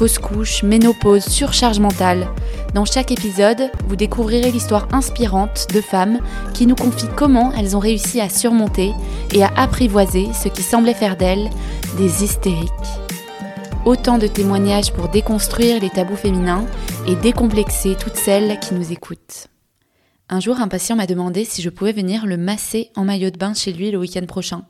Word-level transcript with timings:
fausse 0.00 0.18
couche, 0.18 0.62
ménopause, 0.62 1.26
surcharge 1.26 1.78
mentale. 1.78 2.26
Dans 2.72 2.86
chaque 2.86 3.12
épisode, 3.12 3.70
vous 3.86 3.96
découvrirez 3.96 4.50
l'histoire 4.50 4.88
inspirante 4.92 5.66
de 5.74 5.82
femmes 5.82 6.20
qui 6.54 6.66
nous 6.66 6.74
confient 6.74 7.10
comment 7.14 7.52
elles 7.52 7.76
ont 7.76 7.80
réussi 7.80 8.18
à 8.18 8.30
surmonter 8.30 8.94
et 9.34 9.42
à 9.42 9.52
apprivoiser 9.58 10.28
ce 10.32 10.48
qui 10.48 10.62
semblait 10.62 10.94
faire 10.94 11.18
d'elles 11.18 11.50
des 11.98 12.24
hystériques. 12.24 12.70
Autant 13.84 14.16
de 14.16 14.26
témoignages 14.26 14.90
pour 14.90 15.10
déconstruire 15.10 15.82
les 15.82 15.90
tabous 15.90 16.16
féminins 16.16 16.64
et 17.06 17.14
décomplexer 17.16 17.94
toutes 17.94 18.16
celles 18.16 18.58
qui 18.58 18.72
nous 18.72 18.92
écoutent. 18.92 19.48
Un 20.30 20.40
jour, 20.40 20.60
un 20.60 20.68
patient 20.68 20.96
m'a 20.96 21.06
demandé 21.06 21.44
si 21.44 21.60
je 21.60 21.68
pouvais 21.68 21.92
venir 21.92 22.24
le 22.24 22.38
masser 22.38 22.90
en 22.96 23.04
maillot 23.04 23.28
de 23.28 23.36
bain 23.36 23.52
chez 23.52 23.74
lui 23.74 23.90
le 23.90 23.98
week-end 23.98 24.24
prochain. 24.24 24.62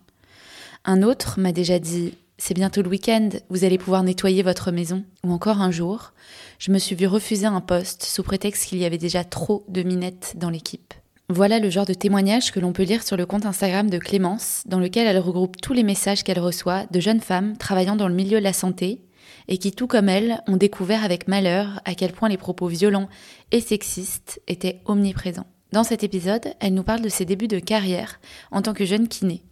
Un 0.85 1.05
autre 1.05 1.39
m'a 1.39 1.53
déjà 1.53 1.79
dit 1.79 2.15
C'est 2.43 2.55
bientôt 2.55 2.81
le 2.81 2.89
week-end, 2.89 3.29
vous 3.51 3.65
allez 3.65 3.77
pouvoir 3.77 4.03
nettoyer 4.03 4.43
votre 4.43 4.73
maison. 4.73 5.05
Ou 5.25 5.31
encore 5.31 5.61
un 5.61 5.71
jour, 5.71 6.15
je 6.59 6.73
me 6.73 6.79
suis 6.79 6.97
vu 6.97 7.07
refuser 7.07 7.45
un 7.45 7.61
poste 7.61 8.03
sous 8.03 8.23
prétexte 8.23 8.67
qu'il 8.67 8.79
y 8.79 8.87
avait 8.87 8.97
déjà 8.97 9.25
trop 9.25 9.67
de 9.69 9.83
minettes 9.83 10.33
dans 10.37 10.49
l'équipe. 10.49 10.95
Voilà 11.29 11.59
le 11.59 11.69
genre 11.69 11.85
de 11.85 11.93
témoignage 11.93 12.51
que 12.51 12.59
l'on 12.59 12.73
peut 12.73 12.85
lire 12.85 13.03
sur 13.03 13.19
le 13.19 13.27
compte 13.27 13.45
Instagram 13.45 13.91
de 13.91 13.99
Clémence, 13.99 14.63
dans 14.65 14.81
lequel 14.81 15.07
elle 15.07 15.19
regroupe 15.19 15.61
tous 15.61 15.75
les 15.75 15.83
messages 15.83 16.25
qu'elle 16.25 16.41
reçoit 16.41 16.87
de 16.91 16.99
jeunes 16.99 17.21
femmes 17.21 17.59
travaillant 17.59 17.95
dans 17.95 18.09
le 18.09 18.15
milieu 18.15 18.39
de 18.39 18.45
la 18.45 18.55
santé 18.55 19.03
et 19.47 19.59
qui, 19.59 19.73
tout 19.73 19.87
comme 19.87 20.09
elle, 20.09 20.41
ont 20.49 20.57
découvert 20.57 21.05
avec 21.05 21.29
malheur 21.29 21.83
à 21.85 21.95
quel 21.95 22.13
point 22.13 22.31
les 22.31 22.39
propos 22.39 22.69
violents 22.69 23.11
et 23.53 23.61
sexistes 23.61 24.41
étaient 24.49 24.81
omniprésents. 24.87 25.47
Dans 25.73 25.85
cet 25.85 26.05
épisode, 26.05 26.55
elle 26.59 26.73
nous 26.73 26.85
parle 26.85 27.03
de 27.03 27.11
ses 27.11 27.27
débuts 27.27 27.49
de 27.49 27.59
carrière 27.59 28.19
en 28.51 28.63
tant 28.63 28.73
que 28.73 28.87
jeune 28.87 29.09
kiné, 29.09 29.43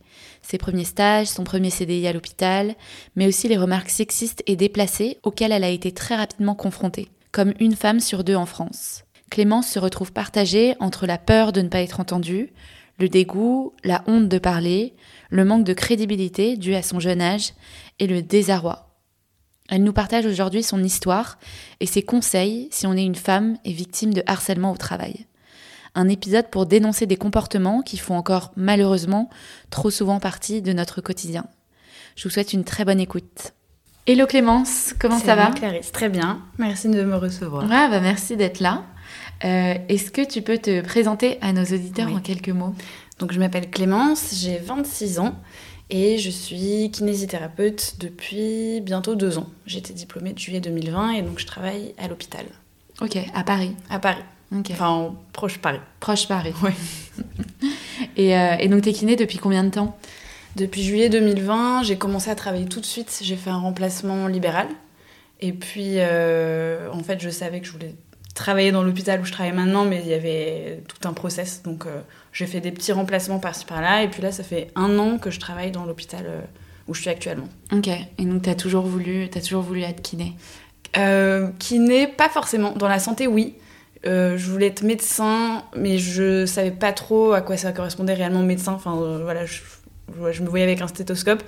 ses 0.42 0.58
premiers 0.58 0.84
stages, 0.84 1.26
son 1.26 1.44
premier 1.44 1.70
CDI 1.70 2.06
à 2.06 2.12
l'hôpital, 2.12 2.74
mais 3.16 3.26
aussi 3.26 3.48
les 3.48 3.56
remarques 3.56 3.90
sexistes 3.90 4.42
et 4.46 4.56
déplacées 4.56 5.18
auxquelles 5.22 5.52
elle 5.52 5.64
a 5.64 5.70
été 5.70 5.92
très 5.92 6.16
rapidement 6.16 6.54
confrontée, 6.54 7.08
comme 7.32 7.54
une 7.60 7.76
femme 7.76 8.00
sur 8.00 8.24
deux 8.24 8.36
en 8.36 8.46
France. 8.46 9.04
Clémence 9.30 9.68
se 9.68 9.78
retrouve 9.78 10.12
partagée 10.12 10.74
entre 10.80 11.06
la 11.06 11.18
peur 11.18 11.52
de 11.52 11.60
ne 11.60 11.68
pas 11.68 11.82
être 11.82 12.00
entendue, 12.00 12.52
le 12.98 13.08
dégoût, 13.08 13.72
la 13.84 14.02
honte 14.06 14.28
de 14.28 14.38
parler, 14.38 14.94
le 15.30 15.44
manque 15.44 15.64
de 15.64 15.74
crédibilité 15.74 16.56
dû 16.56 16.74
à 16.74 16.82
son 16.82 16.98
jeune 16.98 17.20
âge 17.20 17.52
et 17.98 18.06
le 18.06 18.22
désarroi 18.22 18.88
elle 19.68 19.84
nous 19.84 19.92
partage 19.92 20.26
aujourd'hui 20.26 20.62
son 20.62 20.82
histoire 20.82 21.38
et 21.80 21.86
ses 21.86 22.02
conseils 22.02 22.68
si 22.72 22.86
on 22.86 22.94
est 22.94 23.04
une 23.04 23.14
femme 23.14 23.58
et 23.64 23.72
victime 23.72 24.14
de 24.14 24.22
harcèlement 24.26 24.72
au 24.72 24.76
travail. 24.76 25.26
Un 25.94 26.08
épisode 26.08 26.48
pour 26.48 26.66
dénoncer 26.66 27.06
des 27.06 27.16
comportements 27.16 27.82
qui 27.82 27.96
font 27.96 28.16
encore 28.16 28.52
malheureusement 28.56 29.30
trop 29.70 29.90
souvent 29.90 30.20
partie 30.20 30.62
de 30.62 30.72
notre 30.72 31.00
quotidien. 31.00 31.46
Je 32.16 32.24
vous 32.24 32.30
souhaite 32.30 32.52
une 32.52 32.64
très 32.64 32.84
bonne 32.84 33.00
écoute. 33.00 33.52
Hello 34.06 34.26
Clémence, 34.26 34.94
comment 34.98 35.18
ça 35.18 35.34
va 35.34 35.50
Clarisse, 35.50 35.92
très 35.92 36.08
bien. 36.08 36.40
Merci 36.56 36.88
de 36.88 37.02
me 37.02 37.16
recevoir. 37.16 37.64
Ouais, 37.64 37.90
bah 37.90 38.00
merci 38.00 38.36
d'être 38.36 38.60
là. 38.60 38.84
Euh, 39.44 39.74
est-ce 39.88 40.10
que 40.10 40.22
tu 40.22 40.40
peux 40.40 40.58
te 40.58 40.80
présenter 40.80 41.38
à 41.42 41.52
nos 41.52 41.64
auditeurs 41.64 42.10
en 42.12 42.20
quelques 42.20 42.48
mots? 42.48 42.74
Donc 43.18 43.32
je 43.32 43.38
m'appelle 43.38 43.68
Clémence, 43.70 44.30
j'ai 44.32 44.58
26 44.58 45.18
ans 45.18 45.34
et 45.90 46.18
je 46.18 46.30
suis 46.30 46.90
kinésithérapeute 46.90 47.96
depuis 48.00 48.80
bientôt 48.80 49.14
deux 49.14 49.38
ans. 49.38 49.46
J'ai 49.66 49.78
été 49.78 49.92
diplômée 49.92 50.32
de 50.32 50.38
juillet 50.38 50.60
2020 50.60 51.10
et 51.12 51.22
donc 51.22 51.38
je 51.38 51.46
travaille 51.46 51.94
à 51.98 52.08
l'hôpital. 52.08 52.46
Ok, 53.00 53.18
à 53.34 53.44
Paris 53.44 53.76
À 53.90 53.98
Paris. 53.98 54.22
Enfin, 54.52 55.14
proche 55.32 55.58
Paris. 55.58 55.80
Proche 56.00 56.26
Paris. 56.26 56.54
Oui. 56.62 56.72
et, 58.16 58.36
euh, 58.36 58.56
et, 58.58 58.68
donc, 58.68 58.82
t'es 58.82 58.92
kiné 58.92 59.16
depuis 59.16 59.38
combien 59.38 59.64
de 59.64 59.70
temps? 59.70 59.98
Depuis 60.56 60.82
juillet 60.82 61.08
2020, 61.08 61.82
j'ai 61.82 61.98
commencé 61.98 62.30
à 62.30 62.34
travailler 62.34 62.66
tout 62.66 62.80
de 62.80 62.86
suite. 62.86 63.20
J'ai 63.22 63.36
fait 63.36 63.50
un 63.50 63.58
remplacement 63.58 64.26
libéral. 64.26 64.68
Et 65.40 65.52
puis, 65.52 65.94
euh, 65.96 66.90
en 66.92 67.02
fait, 67.02 67.20
je 67.20 67.30
savais 67.30 67.60
que 67.60 67.66
je 67.66 67.72
voulais 67.72 67.94
travailler 68.34 68.72
dans 68.72 68.82
l'hôpital 68.82 69.20
où 69.20 69.24
je 69.24 69.32
travaille 69.32 69.52
maintenant, 69.52 69.84
mais 69.84 70.00
il 70.02 70.08
y 70.08 70.14
avait 70.14 70.82
tout 70.88 71.08
un 71.08 71.12
process. 71.12 71.62
Donc, 71.62 71.86
euh, 71.86 72.00
j'ai 72.32 72.46
fait 72.46 72.60
des 72.60 72.72
petits 72.72 72.92
remplacements 72.92 73.38
par-ci 73.38 73.64
par-là. 73.64 74.02
Et 74.02 74.08
puis 74.08 74.22
là, 74.22 74.32
ça 74.32 74.42
fait 74.42 74.68
un 74.74 74.98
an 74.98 75.18
que 75.18 75.30
je 75.30 75.38
travaille 75.38 75.70
dans 75.70 75.84
l'hôpital 75.84 76.24
euh, 76.26 76.40
où 76.88 76.94
je 76.94 77.02
suis 77.02 77.10
actuellement. 77.10 77.48
Ok. 77.72 77.88
Et 77.88 78.24
donc, 78.24 78.42
tu 78.42 78.50
as 78.50 78.54
toujours 78.54 78.84
voulu, 78.84 79.28
as 79.34 79.40
toujours 79.40 79.62
voulu 79.62 79.82
être 79.82 80.02
kiné? 80.02 80.34
Kiné, 81.60 82.08
pas 82.08 82.28
forcément. 82.28 82.72
Dans 82.72 82.88
la 82.88 82.98
santé, 82.98 83.28
oui. 83.28 83.54
Euh, 84.06 84.36
je 84.38 84.50
voulais 84.50 84.68
être 84.68 84.82
médecin, 84.82 85.64
mais 85.76 85.98
je 85.98 86.46
savais 86.46 86.70
pas 86.70 86.92
trop 86.92 87.32
à 87.32 87.40
quoi 87.40 87.56
ça 87.56 87.72
correspondait 87.72 88.14
réellement 88.14 88.42
médecin. 88.42 88.72
Enfin, 88.72 88.94
voilà, 89.22 89.44
je, 89.44 89.60
je, 90.30 90.42
me 90.42 90.48
voyais 90.48 90.64
avec 90.64 90.80
un 90.80 90.88
stéthoscope. 90.88 91.42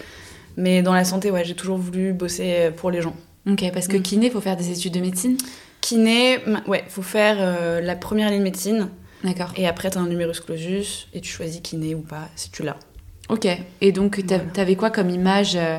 Mais 0.56 0.82
dans 0.82 0.94
la 0.94 1.04
santé, 1.04 1.30
ouais, 1.30 1.44
j'ai 1.44 1.54
toujours 1.54 1.78
voulu 1.78 2.12
bosser 2.12 2.70
pour 2.76 2.90
les 2.90 3.02
gens. 3.02 3.14
Ok, 3.48 3.64
parce 3.72 3.88
que 3.88 3.96
mm. 3.96 4.02
kiné, 4.02 4.30
faut 4.30 4.40
faire 4.40 4.56
des 4.56 4.70
études 4.70 4.94
de 4.94 5.00
médecine? 5.00 5.36
Kiné, 5.80 6.38
ouais, 6.66 6.84
faut 6.88 7.02
faire 7.02 7.80
la 7.80 7.96
première 7.96 8.28
année 8.28 8.38
de 8.38 8.44
médecine. 8.44 8.88
D'accord. 9.24 9.52
Et 9.56 9.66
après, 9.66 9.90
tu 9.90 9.98
as 9.98 10.00
un 10.00 10.06
numerus 10.06 10.40
clausus 10.40 11.08
et 11.12 11.20
tu 11.20 11.30
choisis 11.30 11.60
kiné 11.60 11.94
ou 11.94 12.00
pas, 12.00 12.28
si 12.36 12.50
tu 12.50 12.62
l'as. 12.62 12.76
Ok. 13.28 13.46
Et 13.80 13.92
donc, 13.92 14.22
tu 14.26 14.60
avais 14.60 14.76
quoi 14.76 14.90
comme 14.90 15.10
image 15.10 15.56
euh, 15.56 15.78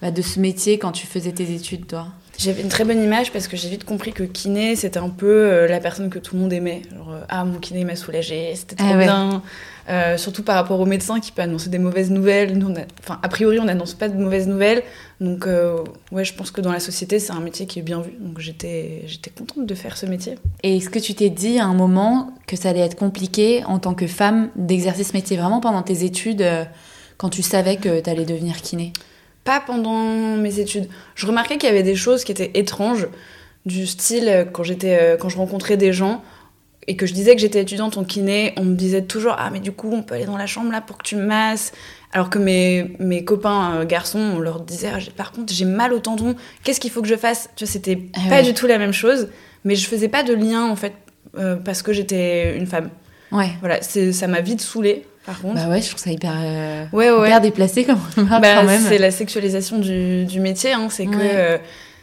bah, 0.00 0.10
de 0.10 0.22
ce 0.22 0.40
métier 0.40 0.78
quand 0.78 0.92
tu 0.92 1.06
faisais 1.06 1.32
tes 1.32 1.52
études, 1.52 1.86
toi? 1.86 2.08
J'avais 2.38 2.62
une 2.62 2.68
très 2.68 2.84
bonne 2.84 3.02
image 3.02 3.32
parce 3.32 3.48
que 3.48 3.56
j'ai 3.56 3.68
vite 3.68 3.82
compris 3.82 4.12
que 4.12 4.22
kiné, 4.22 4.76
c'était 4.76 5.00
un 5.00 5.08
peu 5.08 5.26
euh, 5.26 5.66
la 5.66 5.80
personne 5.80 6.08
que 6.08 6.20
tout 6.20 6.36
le 6.36 6.42
monde 6.42 6.52
aimait. 6.52 6.82
Genre, 6.94 7.10
euh, 7.12 7.20
ah, 7.28 7.44
mon 7.44 7.58
kiné 7.58 7.82
m'a 7.84 7.96
soulagé, 7.96 8.54
c'était 8.54 8.76
trop 8.76 8.86
ah 8.92 8.96
bien. 8.96 9.42
Euh, 9.88 10.16
surtout 10.16 10.44
par 10.44 10.54
rapport 10.54 10.78
au 10.78 10.86
médecin 10.86 11.18
qui 11.18 11.32
peut 11.32 11.42
annoncer 11.42 11.68
des 11.68 11.80
mauvaises 11.80 12.12
nouvelles. 12.12 12.56
Nous, 12.56 12.72
enfin, 13.00 13.18
a 13.24 13.28
priori, 13.28 13.58
on 13.58 13.64
n'annonce 13.64 13.94
pas 13.94 14.08
de 14.08 14.16
mauvaises 14.16 14.46
nouvelles. 14.46 14.84
Donc, 15.20 15.48
euh, 15.48 15.82
ouais, 16.12 16.24
je 16.24 16.32
pense 16.32 16.52
que 16.52 16.60
dans 16.60 16.70
la 16.70 16.78
société, 16.78 17.18
c'est 17.18 17.32
un 17.32 17.40
métier 17.40 17.66
qui 17.66 17.80
est 17.80 17.82
bien 17.82 18.00
vu. 18.00 18.12
Donc, 18.20 18.38
j'étais, 18.38 19.02
j'étais 19.06 19.30
contente 19.30 19.66
de 19.66 19.74
faire 19.74 19.96
ce 19.96 20.06
métier. 20.06 20.36
Et 20.62 20.76
est-ce 20.76 20.90
que 20.90 21.00
tu 21.00 21.14
t'es 21.14 21.30
dit 21.30 21.58
à 21.58 21.64
un 21.64 21.74
moment 21.74 22.30
que 22.46 22.54
ça 22.54 22.68
allait 22.68 22.80
être 22.80 22.96
compliqué 22.96 23.64
en 23.64 23.80
tant 23.80 23.94
que 23.94 24.06
femme 24.06 24.50
d'exercer 24.54 25.02
ce 25.02 25.12
métier 25.12 25.36
vraiment 25.36 25.60
pendant 25.60 25.82
tes 25.82 26.04
études, 26.04 26.46
quand 27.16 27.30
tu 27.30 27.42
savais 27.42 27.78
que 27.78 27.98
tu 28.00 28.08
allais 28.08 28.26
devenir 28.26 28.62
kiné? 28.62 28.92
Pas 29.48 29.60
pendant 29.60 30.36
mes 30.36 30.60
études. 30.60 30.90
Je 31.14 31.26
remarquais 31.26 31.56
qu'il 31.56 31.70
y 31.70 31.72
avait 31.72 31.82
des 31.82 31.96
choses 31.96 32.22
qui 32.22 32.32
étaient 32.32 32.50
étranges, 32.52 33.08
du 33.64 33.86
style 33.86 34.46
quand 34.52 34.62
j'étais, 34.62 35.16
quand 35.18 35.30
je 35.30 35.38
rencontrais 35.38 35.78
des 35.78 35.94
gens 35.94 36.22
et 36.86 36.96
que 36.96 37.06
je 37.06 37.14
disais 37.14 37.34
que 37.34 37.40
j'étais 37.40 37.62
étudiante 37.62 37.96
en 37.96 38.04
kiné, 38.04 38.52
on 38.58 38.64
me 38.64 38.74
disait 38.74 39.02
toujours 39.02 39.34
Ah, 39.38 39.48
mais 39.50 39.60
du 39.60 39.72
coup, 39.72 39.90
on 39.90 40.02
peut 40.02 40.16
aller 40.16 40.26
dans 40.26 40.36
la 40.36 40.46
chambre 40.46 40.70
là 40.70 40.82
pour 40.82 40.98
que 40.98 41.02
tu 41.02 41.16
me 41.16 41.24
masses. 41.24 41.72
Alors 42.12 42.28
que 42.28 42.38
mes, 42.38 42.92
mes 42.98 43.24
copains 43.24 43.76
euh, 43.76 43.84
garçons, 43.86 44.18
on 44.18 44.38
leur 44.38 44.60
disait 44.60 44.90
ah, 44.92 44.98
Par 45.16 45.32
contre, 45.32 45.52
j'ai 45.52 45.64
mal 45.64 45.94
au 45.94 45.98
tendon, 45.98 46.36
qu'est-ce 46.62 46.78
qu'il 46.78 46.90
faut 46.90 47.00
que 47.00 47.08
je 47.08 47.16
fasse? 47.16 47.48
Tu 47.56 47.64
vois, 47.64 47.72
c'était 47.72 48.02
ah 48.14 48.28
pas 48.28 48.42
du 48.42 48.52
tout 48.52 48.66
la 48.66 48.76
même 48.76 48.92
chose, 48.92 49.28
mais 49.64 49.76
je 49.76 49.86
faisais 49.86 50.08
pas 50.08 50.22
de 50.24 50.34
lien 50.34 50.64
en 50.66 50.76
fait, 50.76 50.92
euh, 51.38 51.56
parce 51.56 51.80
que 51.80 51.94
j'étais 51.94 52.54
une 52.54 52.66
femme. 52.66 52.90
Ouais. 53.32 53.50
Voilà, 53.60 53.80
ça 53.80 54.26
m'a 54.26 54.42
vite 54.42 54.60
saoulée. 54.60 55.06
Par 55.28 55.42
contre. 55.42 55.56
Bah 55.56 55.68
ouais, 55.68 55.82
je 55.82 55.88
trouve 55.90 56.00
ça 56.00 56.10
hyper, 56.10 56.32
euh, 56.34 56.86
ouais, 56.94 57.10
ouais. 57.10 57.28
hyper 57.28 57.42
déplacé 57.42 57.84
comme 57.84 58.00
bah, 58.16 58.40
quand 58.40 58.64
même. 58.64 58.80
C'est 58.80 58.96
la 58.96 59.10
sexualisation 59.10 59.78
du, 59.78 60.24
du 60.24 60.40
métier, 60.40 60.72
hein, 60.72 60.88
c'est 60.88 61.04
que 61.04 61.58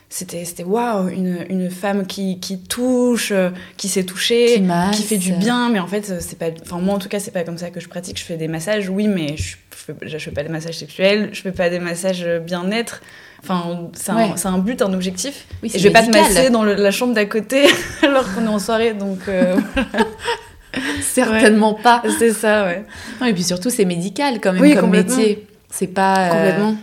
c'était 0.10 0.46
c'était 0.46 0.64
waouh 0.64 1.10
une, 1.10 1.44
une, 1.50 1.72
femme 1.72 2.06
qui, 2.06 2.40
qui 2.40 2.60
touche 2.60 3.32
euh, 3.32 3.50
qui 3.78 3.88
s'est 3.88 4.04
touchée 4.04 4.64
qui, 4.94 5.02
fait 5.02 5.18
du 5.18 5.34
bien. 5.34 5.72
Mais 5.72 5.80
en 5.80 5.88
fait 5.88 6.22
c'est 6.22 6.38
pas 6.38 6.50
enfin 6.62 6.78
moi 6.78 6.94
en 6.94 7.00
tout 7.00 7.10
cas 7.10 7.20
c'est 7.20 7.32
pas 7.32 7.44
comme 7.44 7.58
ça 7.58 7.72
que 7.72 7.80
je 7.80 7.90
pratique. 7.90 8.20
Je 8.20 8.24
fais 8.24 8.38
des 8.38 8.48
massages 8.48 8.90
oui 8.90 9.08
mais 9.08 9.36
je, 9.38 9.56
je, 10.04 10.18
fais, 10.20 10.30
pas 10.30 10.44
des 10.44 10.50
massages 10.50 10.78
sexuels 10.78 11.32
je 11.34 11.42
fais 11.42 11.52
pas 11.52 11.72
des 11.72 11.80
massages 11.80 12.28
bien-être. 12.46 13.02
Enfin 13.42 13.90
c'est 13.94 14.12
un, 14.12 14.36
un, 14.54 14.58
but 14.60 14.84
un 14.84 14.94
objectif. 14.94 15.48
Oui, 15.64 15.72
et 15.74 15.80
je 15.80 15.84
vais 15.84 15.94
pas 15.94 16.04
te 16.04 16.12
masser 16.12 16.52
dans 16.52 16.64
la 16.64 16.92
chambre 16.92 17.16
d'à 17.16 17.26
côté 17.26 17.66
alors 18.04 18.32
qu'on 18.36 18.46
est 18.46 18.50
en 18.50 18.60
soirée 18.60 18.94
donc 18.94 19.20
euh, 19.28 19.58
certainement 21.02 21.74
pas 21.74 22.04
c'est 22.20 22.34
ça 22.34 22.66
ouais 22.66 22.86
et 23.28 23.34
puis 23.34 23.44
surtout 23.44 23.70
c'est 23.70 23.86
médical 23.86 24.40
quand 24.42 24.54
même 24.54 24.80
comme 24.80 24.92
métier 24.92 25.48
c'est 25.70 25.88
pas 25.88 26.28
euh, 26.28 26.30
complètement 26.30 26.76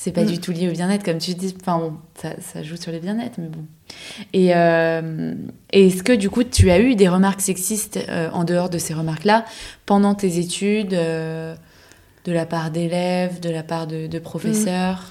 c'est 0.00 0.12
pas 0.12 0.22
mm. 0.22 0.28
du 0.28 0.38
tout 0.40 0.50
lié 0.50 0.66
au 0.66 0.72
bien-être, 0.72 1.04
comme 1.04 1.18
tu 1.18 1.34
dis. 1.34 1.54
Enfin, 1.60 1.78
bon, 1.78 1.92
ça, 2.14 2.30
ça 2.40 2.62
joue 2.62 2.76
sur 2.76 2.90
le 2.90 3.00
bien-être, 3.00 3.34
mais 3.36 3.48
bon. 3.48 3.66
Et 4.32 4.56
euh, 4.56 5.34
est-ce 5.74 6.02
que, 6.02 6.14
du 6.14 6.30
coup, 6.30 6.42
tu 6.42 6.70
as 6.70 6.80
eu 6.80 6.94
des 6.94 7.06
remarques 7.06 7.42
sexistes 7.42 7.98
euh, 8.08 8.30
en 8.32 8.44
dehors 8.44 8.70
de 8.70 8.78
ces 8.78 8.94
remarques-là 8.94 9.44
pendant 9.84 10.14
tes 10.14 10.38
études, 10.38 10.92
de 10.92 11.54
la 12.26 12.46
part 12.46 12.70
d'élèves, 12.70 13.40
de 13.40 13.50
la 13.50 13.62
part 13.62 13.86
de, 13.86 14.18
professeurs? 14.20 15.04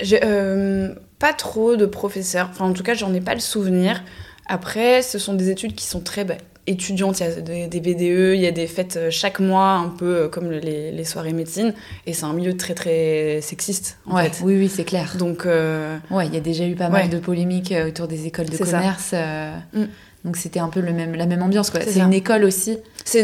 Mm. 0.00 0.88
Pas 1.20 1.32
trop 1.34 1.76
de 1.76 1.86
professeurs. 1.86 2.48
Enfin, 2.50 2.64
en 2.64 2.72
tout 2.72 2.82
cas, 2.82 2.94
j'en 2.94 3.14
ai 3.14 3.20
pas 3.20 3.34
le 3.34 3.40
souvenir. 3.40 4.02
Après, 4.48 5.02
ce 5.02 5.20
sont 5.20 5.34
des 5.34 5.50
études 5.50 5.76
qui 5.76 5.86
sont 5.86 6.00
très 6.00 6.24
étudiantes. 6.66 7.20
Il 7.20 7.26
y 7.26 7.26
a 7.26 7.40
des, 7.40 7.66
des 7.66 7.80
BDE, 7.80 8.34
il 8.34 8.40
y 8.40 8.46
a 8.46 8.52
des 8.52 8.66
fêtes 8.66 8.96
euh, 8.96 9.08
chaque 9.10 9.40
mois, 9.40 9.70
un 9.72 9.88
peu 9.88 10.04
euh, 10.22 10.28
comme 10.28 10.50
les, 10.50 10.92
les 10.92 11.04
soirées 11.04 11.32
médecine. 11.32 11.74
Et 12.06 12.12
c'est 12.12 12.24
un 12.24 12.32
milieu 12.32 12.56
très, 12.56 12.74
très 12.74 13.40
sexiste, 13.42 13.98
en 14.06 14.16
Ouais, 14.16 14.28
fait. 14.30 14.44
oui, 14.44 14.56
oui, 14.58 14.68
c'est 14.68 14.84
clair. 14.84 15.16
Donc, 15.18 15.46
euh, 15.46 15.96
Ouais, 16.10 16.26
il 16.26 16.34
y 16.34 16.36
a 16.36 16.40
déjà 16.40 16.64
eu 16.66 16.74
pas 16.74 16.88
mal 16.88 17.04
Ouais. 17.04 17.08
de 17.08 17.18
polémiques 17.18 17.72
euh, 17.72 17.88
autour 17.88 18.06
des 18.08 18.26
écoles 18.26 18.48
de 18.48 18.56
commerce. 18.56 19.10
euh, 19.14 19.56
Mm. 19.72 19.84
Donc 20.24 20.36
c'était 20.36 20.60
un 20.60 20.68
peu 20.68 20.78
le 20.78 20.92
même, 20.92 21.16
la 21.16 21.26
même 21.26 21.42
ambiance, 21.42 21.70
quoi. 21.70 21.80
C'est 21.80 21.98
une 21.98 22.12
école 22.12 22.44
aussi. 22.44 22.78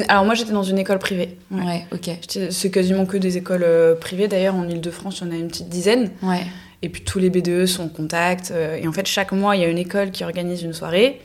alors 0.09 0.25
moi, 0.25 0.35
j'étais 0.35 0.51
dans 0.51 0.65
une 0.65 0.79
école 0.79 0.99
privée. 0.99 1.39
Ouais, 1.53 1.63
Ouais. 1.65 1.87
ok. 1.93 2.11
C'est 2.51 2.71
quasiment 2.73 3.07
que 3.07 3.17
des 3.17 3.37
écoles 3.37 3.65
privées. 4.01 4.27
D'ailleurs, 4.27 4.57
en 4.57 4.69
Ile-de-France, 4.69 5.21
il 5.21 5.29
y 5.29 5.31
en 5.31 5.33
a 5.33 5.37
une 5.37 5.47
petite 5.47 5.69
dizaine. 5.69 6.11
Ouais. 6.25 6.43
Et 6.83 6.89
puis 6.89 7.03
tous 7.03 7.21
les 7.21 7.31
BDE 7.31 7.67
sont 7.67 7.85
en 7.85 7.89
contact. 7.89 8.53
et 8.83 8.89
en 8.89 8.93
fait, 8.93 9.07
chaque 9.07 9.31
mois, 9.31 9.55
il 9.55 9.63
y 9.63 9.65
a 9.65 9.69
une 9.69 9.79
école 9.79 10.11
qui 10.11 10.25
organise 10.25 10.65
une 10.65 10.73
soirée. 10.73 11.21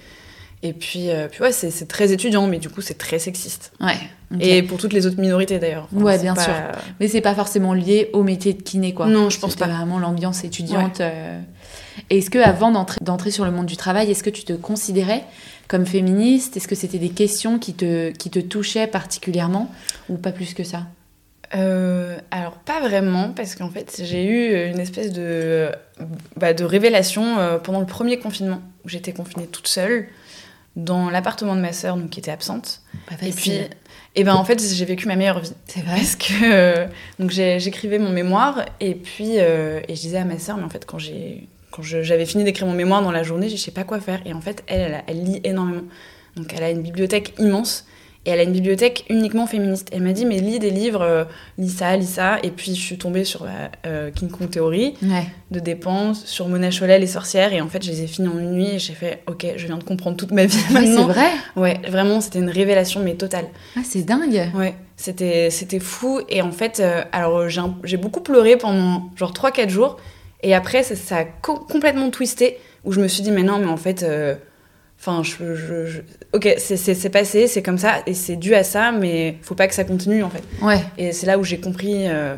Et 0.66 0.72
puis, 0.74 1.10
euh, 1.12 1.28
puis 1.30 1.42
ouais, 1.42 1.52
c'est 1.52 1.88
très 1.88 2.14
étudiant, 2.14 2.48
mais 2.48 2.58
du 2.58 2.70
coup, 2.70 2.80
c'est 2.82 2.98
très 2.98 3.20
sexiste. 3.20 3.74
Ouais. 3.82 3.98
Et 4.40 4.64
pour 4.64 4.78
toutes 4.80 4.94
les 4.94 5.06
autres 5.06 5.20
minorités 5.20 5.60
d'ailleurs. 5.60 5.88
Ouais, 5.92 6.16
c'est 6.16 6.24
bien 6.24 6.34
pas- 6.36 6.42
sûr. 6.42 6.54
Mais 7.00 7.08
c'est 7.10 7.22
pas 7.22 7.36
forcément 7.36 7.74
lié 7.74 8.10
au 8.14 8.24
métier 8.24 8.54
de 8.54 8.62
kiné, 8.64 8.94
quoi. 8.94 9.08
Non, 9.08 9.30
je 9.30 9.40
pense 9.40 9.56
pas. 9.58 9.68
vraiment 9.68 10.00
l'ambiance 10.00 10.44
étudiante. 10.46 11.02
euh. 11.02 11.40
Et 12.10 12.20
Est-ce 12.20 12.30
que 12.30 12.40
avant 12.40 12.72
d'entrer 13.02 13.30
sur 13.30 13.46
le 13.46 13.52
monde 13.52 13.66
du 13.68 13.78
travail, 13.78 14.10
est-ce 14.10 14.24
que 14.24 14.30
tu 14.32 14.46
te 14.46 14.54
considérais 14.54 15.24
comme 15.68 15.86
féministe? 15.86 16.56
Est-ce 16.58 16.68
que 16.68 16.76
c'était 16.76 16.98
des 16.98 17.10
questions 17.10 17.60
qui 17.60 17.74
te, 17.74 18.12
qui 18.12 18.30
te 18.32 18.40
touchaient 18.40 18.88
particulièrement 18.88 19.70
ou 20.10 20.16
pas 20.18 20.32
plus 20.32 20.54
que 20.54 20.64
ça? 20.64 20.84
Euh, 21.56 22.18
alors, 22.32 22.54
pas 22.54 22.80
vraiment, 22.80 23.30
parce 23.30 23.54
qu'en 23.56 23.70
fait, 23.70 24.02
j'ai 24.04 24.26
eu 24.26 24.72
une 24.72 24.80
espèce 24.80 25.12
de, 25.12 25.70
bah, 26.38 26.54
de 26.54 26.64
révélation 26.64 27.38
euh, 27.38 27.60
pendant 27.60 27.80
le 27.80 27.86
premier 27.86 28.18
confinement, 28.18 28.62
où 28.86 28.90
j'étais 28.90 29.12
confinée 29.12 29.46
toute 29.46 29.68
seule 29.68 30.08
dans 30.76 31.10
l'appartement 31.10 31.56
de 31.56 31.62
ma 31.62 31.74
sœur, 31.74 31.98
donc 31.98 32.10
qui 32.10 32.20
était 32.20 32.32
absente. 32.32 32.82
Pas 33.08 33.16
Et 33.26 33.32
puis, 33.32 33.60
et 34.16 34.24
ben 34.24 34.36
en 34.36 34.46
fait, 34.46 34.62
j'ai 34.62 34.86
vécu 34.86 35.08
ma 35.08 35.16
meilleure 35.16 35.40
vie. 35.40 35.54
c'est 35.66 35.82
vrai. 35.82 35.96
Parce 35.96 36.16
que 36.16 36.34
euh, 36.44 36.88
donc 37.20 37.32
j'écrivais 37.32 38.00
mon 38.00 38.10
mémoire 38.10 38.66
et 38.80 38.96
puis 38.96 39.40
euh, 39.40 39.82
et 39.88 39.96
je 39.96 40.02
disais 40.02 40.18
à 40.18 40.26
ma 40.26 40.40
sœur, 40.40 40.58
mais 40.58 40.64
en 40.64 40.70
fait 40.70 40.86
quand 40.86 41.00
j'ai 41.00 41.48
quand 41.72 41.82
j'avais 41.82 42.26
fini 42.28 42.44
d'écrire 42.44 42.68
mon 42.68 42.74
mémoire 42.74 43.02
dans 43.02 43.12
la 43.12 43.24
journée, 43.24 43.50
je 43.50 43.56
sais 43.56 43.72
pas 43.72 43.84
quoi 43.84 44.00
faire. 44.00 44.22
Et 44.26 44.34
en 44.34 44.42
fait, 44.42 44.64
elle, 44.68 45.04
elle 45.08 45.24
lit 45.24 45.42
énormément. 45.44 45.82
Donc 46.36 46.54
elle 46.56 46.64
a 46.64 46.70
une 46.70 46.84
bibliothèque 46.84 47.34
immense 47.40 47.88
et 48.26 48.30
elle 48.30 48.40
a 48.40 48.44
une 48.44 48.54
bibliothèque 48.54 49.06
uniquement 49.10 49.48
féministe. 49.48 49.90
Elle 49.92 50.02
m'a 50.02 50.14
dit, 50.14 50.26
mais 50.26 50.40
lis 50.40 50.58
des 50.60 50.70
livres, 50.70 51.02
euh, 51.02 51.26
lis 51.58 51.70
ça, 51.70 51.96
lis 51.98 52.06
ça. 52.08 52.38
Et 52.44 52.52
puis 52.52 52.74
je 52.74 52.80
suis 52.82 52.98
tombée 52.98 53.26
sur 53.26 53.44
la, 53.44 53.70
euh, 53.86 54.12
King 54.12 54.30
Kong 54.30 54.50
Theory 54.50 54.94
Ouais. 55.04 55.26
de 55.52 55.60
dépenses, 55.60 56.26
sur 56.26 56.48
Mona 56.48 56.72
Chollet, 56.72 57.00
les 57.00 57.08
sorcières. 57.08 57.52
Et 57.52 57.60
en 57.60 57.68
fait, 57.68 57.84
je 57.84 57.92
les 57.92 58.04
ai 58.04 58.08
finis 58.08 58.30
en 58.30 58.40
une 58.40 58.52
nuit 58.54 58.70
et 58.76 58.80
j'ai 58.80 58.94
fait, 58.94 59.24
ok, 59.28 59.46
je 59.58 59.66
viens 59.66 59.78
de 59.78 59.84
comprendre 59.84 60.16
toute 60.16 60.32
ma 60.32 60.46
vie 60.46 60.58
c'est 60.58 60.74
maintenant. 60.74 61.08
vrai. 61.08 61.28
Ouais, 61.58 61.80
vraiment, 61.90 62.22
c'était 62.22 62.40
une 62.40 62.50
révélation, 62.50 63.02
mais 63.04 63.16
totale. 63.16 63.46
Ah, 63.76 63.82
c'est 63.84 64.04
dingue. 64.04 64.50
Ouais, 64.56 64.76
c'était 64.96 65.50
c'était 65.50 65.80
fou. 65.82 66.22
Et 66.30 66.42
en 66.42 66.52
fait, 66.54 66.80
euh, 66.80 67.02
alors 67.12 67.50
j'ai 67.50 67.98
beaucoup 67.98 68.22
pleuré 68.22 68.56
pendant 68.56 69.10
genre 69.18 69.34
3-4 69.34 69.70
jours. 69.70 69.98
Et 70.44 70.54
après, 70.56 70.84
ça, 70.84 70.96
ça 70.96 71.18
a 71.18 71.24
co- 71.26 71.60
complètement 71.60 72.10
twisté. 72.10 72.58
Où 72.86 72.92
je 72.94 73.00
me 73.02 73.08
suis 73.08 73.22
dit, 73.24 73.32
mais 73.32 73.44
non, 73.44 73.60
mais 73.60 73.68
en 73.68 73.78
fait. 73.78 74.04
Enfin, 75.06 75.22
je, 75.22 75.54
je- 75.56 75.86
je- 75.86 76.02
Ok, 76.32 76.54
c'est- 76.58 77.10
passé, 77.10 77.48
c'est 77.48 77.62
comme 77.62 77.78
ça. 77.78 77.96
Et 78.08 78.14
c'est 78.14 78.38
dû 78.38 78.56
à 78.56 78.64
ça, 78.64 78.92
mais 78.94 79.38
faut 79.42 79.54
pas 79.56 79.68
que 79.68 79.74
ça 79.76 79.84
continue 79.84 80.24
en 80.24 80.30
fait. 80.30 80.44
Ouais. 80.62 80.80
Et 80.98 81.12
c'est 81.12 81.26
là 81.28 81.38
où 81.38 81.44
j'ai 81.44 81.60
compris. 81.60 82.08
euh, 82.08 82.36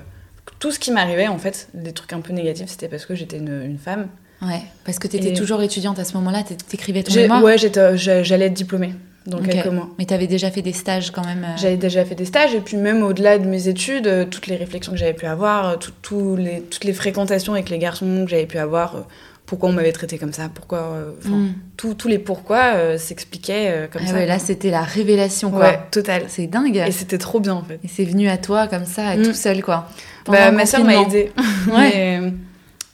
tout 0.59 0.71
ce 0.71 0.79
qui 0.79 0.91
m'arrivait, 0.91 1.27
en 1.27 1.37
fait, 1.37 1.67
des 1.73 1.91
trucs 1.91 2.13
un 2.13 2.21
peu 2.21 2.31
négatifs, 2.33 2.67
c'était 2.69 2.87
parce 2.87 3.05
que 3.05 3.13
j'étais 3.13 3.37
une, 3.37 3.61
une 3.65 3.77
femme. 3.77 4.07
Ouais. 4.41 4.61
Parce 4.83 4.99
que 4.99 5.07
t'étais 5.07 5.29
Et- 5.29 5.33
toujours 5.33 5.61
étudiante 5.61 5.99
à 5.99 6.05
ce 6.05 6.13
moment-là, 6.15 6.43
t'é- 6.43 6.55
t'écrivais 6.55 7.03
ton 7.03 7.13
mémoire. 7.13 7.43
Ouais, 7.43 7.57
j'allais 7.57 8.45
être 8.45 8.53
diplômée 8.53 8.93
dans 9.27 9.37
Ok. 9.39 9.49
quelques 9.49 9.67
mois. 9.67 9.89
Mais 9.99 10.05
t'avais 10.05 10.27
déjà 10.27 10.49
fait 10.51 10.61
des 10.61 10.73
stages 10.73 11.11
quand 11.11 11.25
même. 11.25 11.43
euh, 11.43 11.57
J'avais 11.57 11.77
déjà 11.77 12.03
fait 12.05 12.15
des 12.15 12.25
stages 12.25 12.53
et 12.55 12.61
puis 12.61 12.77
même 12.77 13.03
au-delà 13.03 13.37
de 13.37 13.45
mes 13.45 13.67
études, 13.67 14.07
euh, 14.07 14.25
toutes 14.25 14.47
les 14.47 14.55
réflexions 14.55 14.91
que 14.93 14.97
j'avais 14.97 15.13
pu 15.13 15.25
avoir, 15.25 15.77
tout- 15.79 15.91
tout 16.01 16.35
les, 16.35 16.61
toutes 16.61 16.83
les 16.85 16.93
fréquentations 16.93 17.53
avec 17.53 17.69
les 17.69 17.77
garçons 17.79 18.23
que 18.25 18.29
j'avais 18.31 18.45
pu 18.45 18.57
avoir, 18.57 19.07
pourquoi 19.45 19.69
on 19.69 19.73
m'avait 19.73 19.91
traité 19.91 20.17
comme 20.17 20.33
ça, 20.33 20.49
pourquoi, 20.53 20.79
euh, 20.79 21.11
Mm. 21.25 21.49
tous 21.77 22.07
les 22.07 22.17
pourquoi 22.19 22.73
euh, 22.75 22.97
s'expliquaient 22.97 23.67
euh, 23.69 23.87
comme 23.87 24.01
Ah 24.05 24.07
ça. 24.09 24.13
ouais, 24.15 24.25
là, 24.25 24.39
c'était 24.39 24.71
la 24.71 24.81
révélation, 24.81 25.51
quoi. 25.51 25.59
ouais, 25.59 25.79
total. 25.91 26.23
C'est 26.27 26.47
dingue. 26.47 26.77
Et 26.77 26.91
c'était 26.91 27.17
trop 27.19 27.39
bien 27.39 27.53
en 27.53 27.63
fait. 27.63 27.79
Et 27.83 27.87
c'est 27.87 28.05
venu 28.05 28.27
à 28.27 28.37
toi 28.37 28.67
comme 28.67 28.85
ça, 28.85 29.15
Mm. 29.15 29.21
tout 29.23 29.33
seul, 29.33 29.61
quoi. 29.63 29.87
Bah, 30.25 30.51
ma 30.51 30.65
soeur 30.65 30.83
m'a 30.83 31.01
aidée. 31.01 31.31
Ouais. 31.67 32.19
mais 32.21 32.33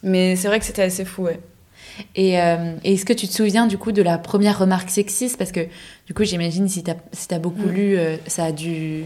mais 0.02 0.36
c'est 0.36 0.48
vrai 0.48 0.58
que 0.58 0.64
c'était 0.66 0.82
assez 0.82 1.04
fou, 1.04 1.22
ouais. 1.22 1.38
Et, 2.16 2.40
euh, 2.40 2.74
et 2.84 2.94
est-ce 2.94 3.04
que 3.04 3.12
tu 3.12 3.28
te 3.28 3.32
souviens 3.32 3.66
du 3.66 3.78
coup 3.78 3.92
de 3.92 4.02
la 4.02 4.18
première 4.18 4.58
remarque 4.58 4.90
sexiste? 4.90 5.36
Parce 5.38 5.52
que 5.52 5.60
du 6.06 6.14
coup, 6.14 6.24
j'imagine 6.24 6.68
si 6.68 6.82
t'as 6.82 6.94
si 7.12 7.32
as 7.32 7.38
beaucoup 7.38 7.66
Mm. 7.68 7.72
lu, 7.72 7.96
euh, 7.98 8.16
ça 8.26 8.44
a 8.46 8.52
dû 8.52 9.04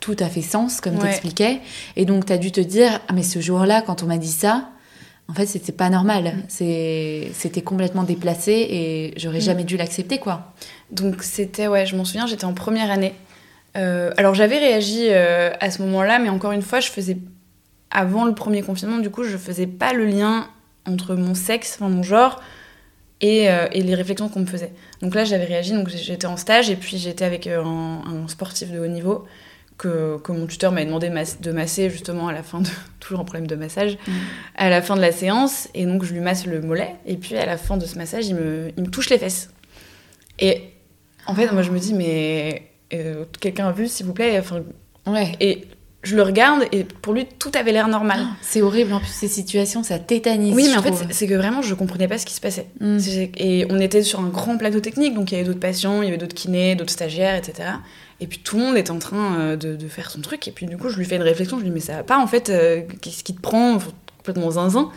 tout 0.00 0.16
a 0.20 0.28
fait 0.28 0.42
sens, 0.42 0.80
comme 0.80 0.94
Ouais. 0.96 1.02
t'expliquais. 1.02 1.60
Et 1.96 2.04
donc, 2.04 2.26
t'as 2.26 2.36
dû 2.38 2.52
te 2.52 2.60
dire, 2.60 3.00
ah 3.08 3.12
mais 3.12 3.22
ce 3.22 3.40
jour-là, 3.40 3.82
quand 3.82 4.02
on 4.02 4.06
m'a 4.06 4.18
dit 4.18 4.28
ça, 4.32 4.68
en 5.30 5.34
fait, 5.34 5.46
c'était 5.46 5.72
pas 5.72 5.88
normal. 5.90 6.24
Mm. 6.24 7.30
C'était 7.32 7.62
complètement 7.62 8.02
déplacé 8.02 8.52
et 8.52 9.14
j'aurais 9.16 9.38
Mm. 9.38 9.42
jamais 9.42 9.64
dû 9.64 9.76
l'accepter, 9.76 10.18
quoi. 10.18 10.52
Donc 10.90 11.22
c'était, 11.22 11.68
ouais, 11.68 11.86
je 11.86 11.96
m'en 11.96 12.04
souviens, 12.04 12.26
j'étais 12.26 12.44
en 12.44 12.52
première 12.54 12.90
année. 12.90 13.14
Euh, 13.76 14.12
alors 14.16 14.34
j'avais 14.34 14.58
réagi 14.58 15.06
euh, 15.10 15.50
à 15.60 15.70
ce 15.70 15.80
moment-là, 15.82 16.18
mais 16.18 16.28
encore 16.28 16.50
une 16.52 16.62
fois, 16.62 16.80
je 16.80 16.90
faisais 16.90 17.16
avant 17.92 18.24
le 18.24 18.34
premier 18.34 18.62
confinement, 18.62 18.98
du 18.98 19.10
coup, 19.10 19.22
je 19.24 19.36
faisais 19.36 19.66
pas 19.66 19.92
le 19.92 20.04
lien 20.04 20.48
entre 20.86 21.14
mon 21.14 21.34
sexe, 21.34 21.76
enfin 21.78 21.88
mon 21.88 22.02
genre, 22.02 22.40
et, 23.20 23.50
euh, 23.50 23.66
et 23.72 23.82
les 23.82 23.94
réflexions 23.94 24.28
qu'on 24.28 24.40
me 24.40 24.46
faisait. 24.46 24.72
Donc 25.02 25.14
là, 25.14 25.24
j'avais 25.24 25.44
réagi, 25.44 25.72
donc 25.72 25.88
j'étais 25.88 26.26
en 26.26 26.36
stage 26.36 26.70
et 26.70 26.76
puis 26.76 26.98
j'étais 26.98 27.24
avec 27.24 27.46
un, 27.46 27.62
un 27.64 28.28
sportif 28.28 28.72
de 28.72 28.78
haut 28.80 28.86
niveau 28.88 29.24
que, 29.80 30.18
que 30.18 30.30
mon 30.32 30.46
tuteur 30.46 30.72
m'avait 30.72 30.84
demandé 30.86 31.08
mas- 31.08 31.40
de 31.40 31.52
masser 31.52 31.88
justement 31.90 32.28
à 32.28 32.32
la 32.32 32.42
fin 32.42 32.60
de 32.60 32.68
toujours 33.00 33.20
un 33.20 33.24
problème 33.24 33.46
de 33.46 33.56
massage 33.56 33.96
Mm. 34.06 34.12
à 34.56 34.68
la 34.70 34.82
fin 34.82 34.94
de 34.94 35.00
la 35.00 35.10
séance 35.12 35.68
et 35.74 35.86
donc 35.86 36.04
je 36.04 36.12
lui 36.12 36.20
masse 36.20 36.46
le 36.46 36.60
mollet 36.60 36.94
et 37.06 37.16
puis 37.16 37.36
à 37.36 37.46
la 37.46 37.56
fin 37.56 37.76
de 37.78 37.86
ce 37.86 37.96
massage 37.96 38.26
il 38.28 38.34
me, 38.34 38.70
il 38.76 38.82
me 38.84 38.88
touche 38.90 39.08
les 39.10 39.18
fesses 39.18 39.50
et 40.38 40.62
en 41.26 41.34
fait 41.34 41.50
moi 41.52 41.62
je 41.62 41.70
me 41.70 41.78
dis 41.78 41.94
mais 41.94 42.70
euh, 42.92 43.24
quelqu'un 43.40 43.68
a 43.68 43.72
vu 43.72 43.88
s'il 43.88 44.06
vous 44.06 44.12
plaît 44.12 44.38
enfin, 44.38 44.62
Ouais. 45.06 45.32
et 45.40 45.66
je 46.02 46.16
le 46.16 46.22
regarde 46.22 46.64
et 46.72 46.84
pour 46.84 47.12
lui 47.14 47.26
tout 47.38 47.50
avait 47.54 47.72
l'air 47.72 47.88
normal 47.88 48.20
C'est 48.42 48.62
horrible, 48.62 48.92
en 48.94 49.00
plus, 49.00 49.08
ces 49.08 49.28
situations, 49.28 49.82
ça 49.82 49.98
tétanise. 49.98 50.54
oui 50.54 50.66
mais 50.70 50.76
en 50.78 50.82
fait 50.82 50.90
trouve. 50.90 51.06
c'est- 51.08 51.12
c'est 51.14 51.26
que 51.26 51.34
vraiment 51.34 51.62
je 51.62 51.74
comprenais 51.74 52.08
pas 52.08 52.18
ce 52.18 52.26
qui 52.26 52.34
se 52.34 52.40
passait 52.40 52.66
Mm. 52.80 52.98
Et 53.38 53.66
on 53.70 53.78
était 53.80 54.02
sur 54.02 54.20
un 54.20 54.28
grand 54.28 54.56
plateau 54.58 54.80
technique, 54.80 55.14
donc 55.14 55.30
il 55.30 55.34
y 55.34 55.38
avait 55.38 55.46
d'autres 55.46 55.60
patients, 55.60 56.02
il 56.02 56.06
y 56.06 56.08
avait 56.08 56.18
d'autres 56.18 56.34
kinés, 56.34 56.74
d'autres 56.74 56.92
stagiaires, 56.92 57.34
etc. 57.36 57.68
Et 58.20 58.26
puis 58.26 58.38
tout 58.38 58.56
le 58.58 58.62
monde 58.64 58.76
était 58.76 58.90
en 58.90 58.98
train 58.98 59.38
euh, 59.40 59.56
de, 59.56 59.76
de 59.76 59.88
faire 59.88 60.10
son 60.10 60.20
truc. 60.20 60.46
Et 60.46 60.50
puis 60.52 60.66
du 60.66 60.76
coup, 60.76 60.88
je 60.90 60.96
lui 60.98 61.04
fais 61.04 61.16
une 61.16 61.22
réflexion, 61.22 61.56
je 61.58 61.62
lui 61.62 61.70
dis, 61.70 61.74
mais 61.74 61.80
ça 61.80 61.94
va 61.94 62.02
pas 62.02 62.18
en 62.18 62.26
fait, 62.26 62.50
euh, 62.50 62.82
qu'est-ce 63.00 63.24
qui 63.24 63.34
te 63.34 63.40
prend 63.40 63.78
Complètement 64.18 64.50
zinzin. 64.50 64.90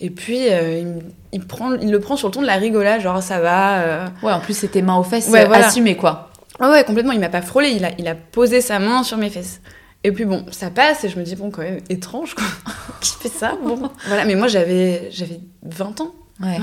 Et 0.00 0.10
puis 0.10 0.48
euh, 0.48 0.78
il, 0.78 0.86
me- 0.86 1.00
il 1.32 1.44
prend, 1.46 1.74
il 1.74 1.90
le 1.90 2.00
prend 2.00 2.16
sur 2.16 2.28
le 2.28 2.32
ton 2.34 2.40
de 2.42 2.46
la 2.46 2.56
rigolade, 2.56 3.00
genre 3.00 3.22
ça 3.22 3.40
va. 3.40 3.80
euh. 3.82 4.06
Ouais, 4.22 4.32
en 4.32 4.40
plus, 4.40 4.56
c'était 4.56 4.82
main 4.82 4.96
aux 4.96 5.02
fesses, 5.02 5.28
Ouais, 5.28 5.44
voilà. 5.46 5.66
assumé, 5.66 5.96
quoi. 5.96 6.30
Ouais, 6.60 6.68
ouais, 6.68 6.84
complètement, 6.84 7.12
il 7.12 7.18
m'a 7.20 7.28
pas 7.28 7.42
frôlé, 7.42 7.70
il 7.70 7.84
a, 7.84 7.90
il 7.98 8.06
a 8.06 8.14
posé 8.14 8.60
sa 8.60 8.78
main 8.78 9.02
sur 9.02 9.16
mes 9.18 9.30
fesses. 9.30 9.60
Et 10.04 10.10
puis 10.12 10.24
bon, 10.24 10.44
ça 10.50 10.70
passe 10.70 11.04
et 11.04 11.08
je 11.08 11.18
me 11.18 11.24
dis, 11.24 11.34
bon, 11.36 11.50
quand 11.50 11.62
même, 11.62 11.78
étrange 11.88 12.34
quoi. 12.34 12.44
Qui 13.00 13.12
fait 13.20 13.28
ça? 13.28 13.56
Bon, 13.64 13.90
voilà, 14.06 14.24
mais 14.24 14.34
moi 14.36 14.46
j'avais 14.48 15.08
j'avais 15.10 15.40
20 15.64 16.00
ans. 16.00 16.12
Ouais. 16.40 16.58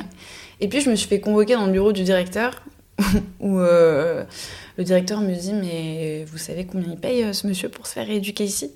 Et 0.62 0.68
puis 0.70 0.82
je 0.82 0.90
me 0.90 0.96
suis 0.96 1.08
fait 1.08 1.20
convoquer 1.22 1.56
dans 1.56 1.66
le 1.66 1.72
bureau 1.72 1.92
du 1.94 2.04
directeur, 2.04 2.52
où 3.40 3.60
euh, 3.60 4.24
le 4.78 4.84
directeur 4.84 5.22
me 5.22 5.34
dit 5.34 5.54
Mais 5.54 6.26
vous 6.32 6.38
savez 6.38 6.66
combien 6.66 6.90
il 6.92 6.98
paye 6.98 7.24
euh, 7.24 7.34
ce 7.34 7.48
monsieur 7.48 7.70
pour 7.70 7.88
se 7.88 7.94
faire 7.94 8.08
rééduquer 8.08 8.44
ici? 8.44 8.72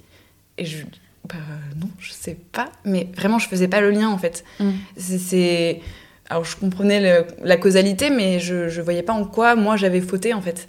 Et 0.57 0.65
je 0.65 0.77
lui 0.77 0.85
dis 0.85 0.99
Bah 1.27 1.35
non, 1.79 1.89
je 1.99 2.11
sais 2.11 2.37
pas. 2.51 2.71
Mais 2.85 3.07
vraiment, 3.15 3.39
je 3.39 3.47
faisais 3.47 3.67
pas 3.67 3.81
le 3.81 3.91
lien 3.91 4.09
en 4.09 4.17
fait. 4.17 4.43
Mm. 4.59 4.71
C'est- 4.97 5.17
C'est. 5.19 5.81
Alors 6.29 6.45
je 6.45 6.55
comprenais 6.55 6.99
le- 7.01 7.27
la 7.43 7.57
causalité, 7.57 8.09
mais 8.09 8.39
je, 8.39 8.69
je 8.69 8.81
voyais 8.81 9.03
pas 9.03 9.13
en 9.13 9.25
quoi 9.25 9.55
moi 9.55 9.75
j'avais 9.75 10.01
fauté 10.01 10.33
en 10.33 10.41
fait. 10.41 10.67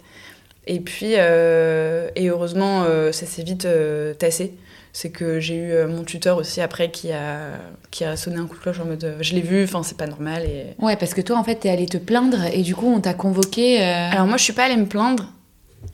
Et 0.67 0.79
puis, 0.79 1.13
euh, 1.17 2.09
et 2.15 2.27
heureusement, 2.29 2.83
euh, 2.83 3.11
ça 3.11 3.25
s'est 3.25 3.43
vite 3.43 3.65
euh, 3.65 4.13
tassé. 4.15 4.53
C'est 4.97 5.09
que 5.09 5.41
j'ai 5.41 5.55
eu 5.57 5.71
euh, 5.73 5.87
mon 5.89 6.05
tuteur 6.05 6.37
aussi 6.37 6.61
après 6.61 6.89
qui 6.89 7.11
a, 7.11 7.49
qui 7.91 8.05
a 8.05 8.15
sonné 8.15 8.37
un 8.37 8.45
coup 8.45 8.55
de 8.55 8.61
cloche 8.61 8.79
en 8.79 8.85
mode 8.85 9.03
euh, 9.03 9.17
je 9.19 9.33
l'ai 9.35 9.41
vu, 9.41 9.65
enfin 9.65 9.83
c'est 9.83 9.97
pas 9.97 10.07
normal. 10.07 10.43
Et... 10.43 10.67
Ouais, 10.81 10.95
parce 10.95 11.13
que 11.13 11.19
toi, 11.19 11.37
en 11.37 11.43
fait, 11.43 11.55
t'es 11.55 11.69
allé 11.69 11.85
te 11.85 11.97
plaindre 11.97 12.37
et 12.53 12.61
du 12.61 12.75
coup, 12.75 12.87
on 12.95 13.01
t'a 13.01 13.13
convoqué. 13.13 13.81
euh, 13.81 14.09
Alors 14.11 14.25
moi 14.25 14.37
je 14.37 14.43
suis 14.43 14.53
pas 14.53 14.63
allée 14.63 14.77
me 14.77 14.85
plaindre. 14.85 15.25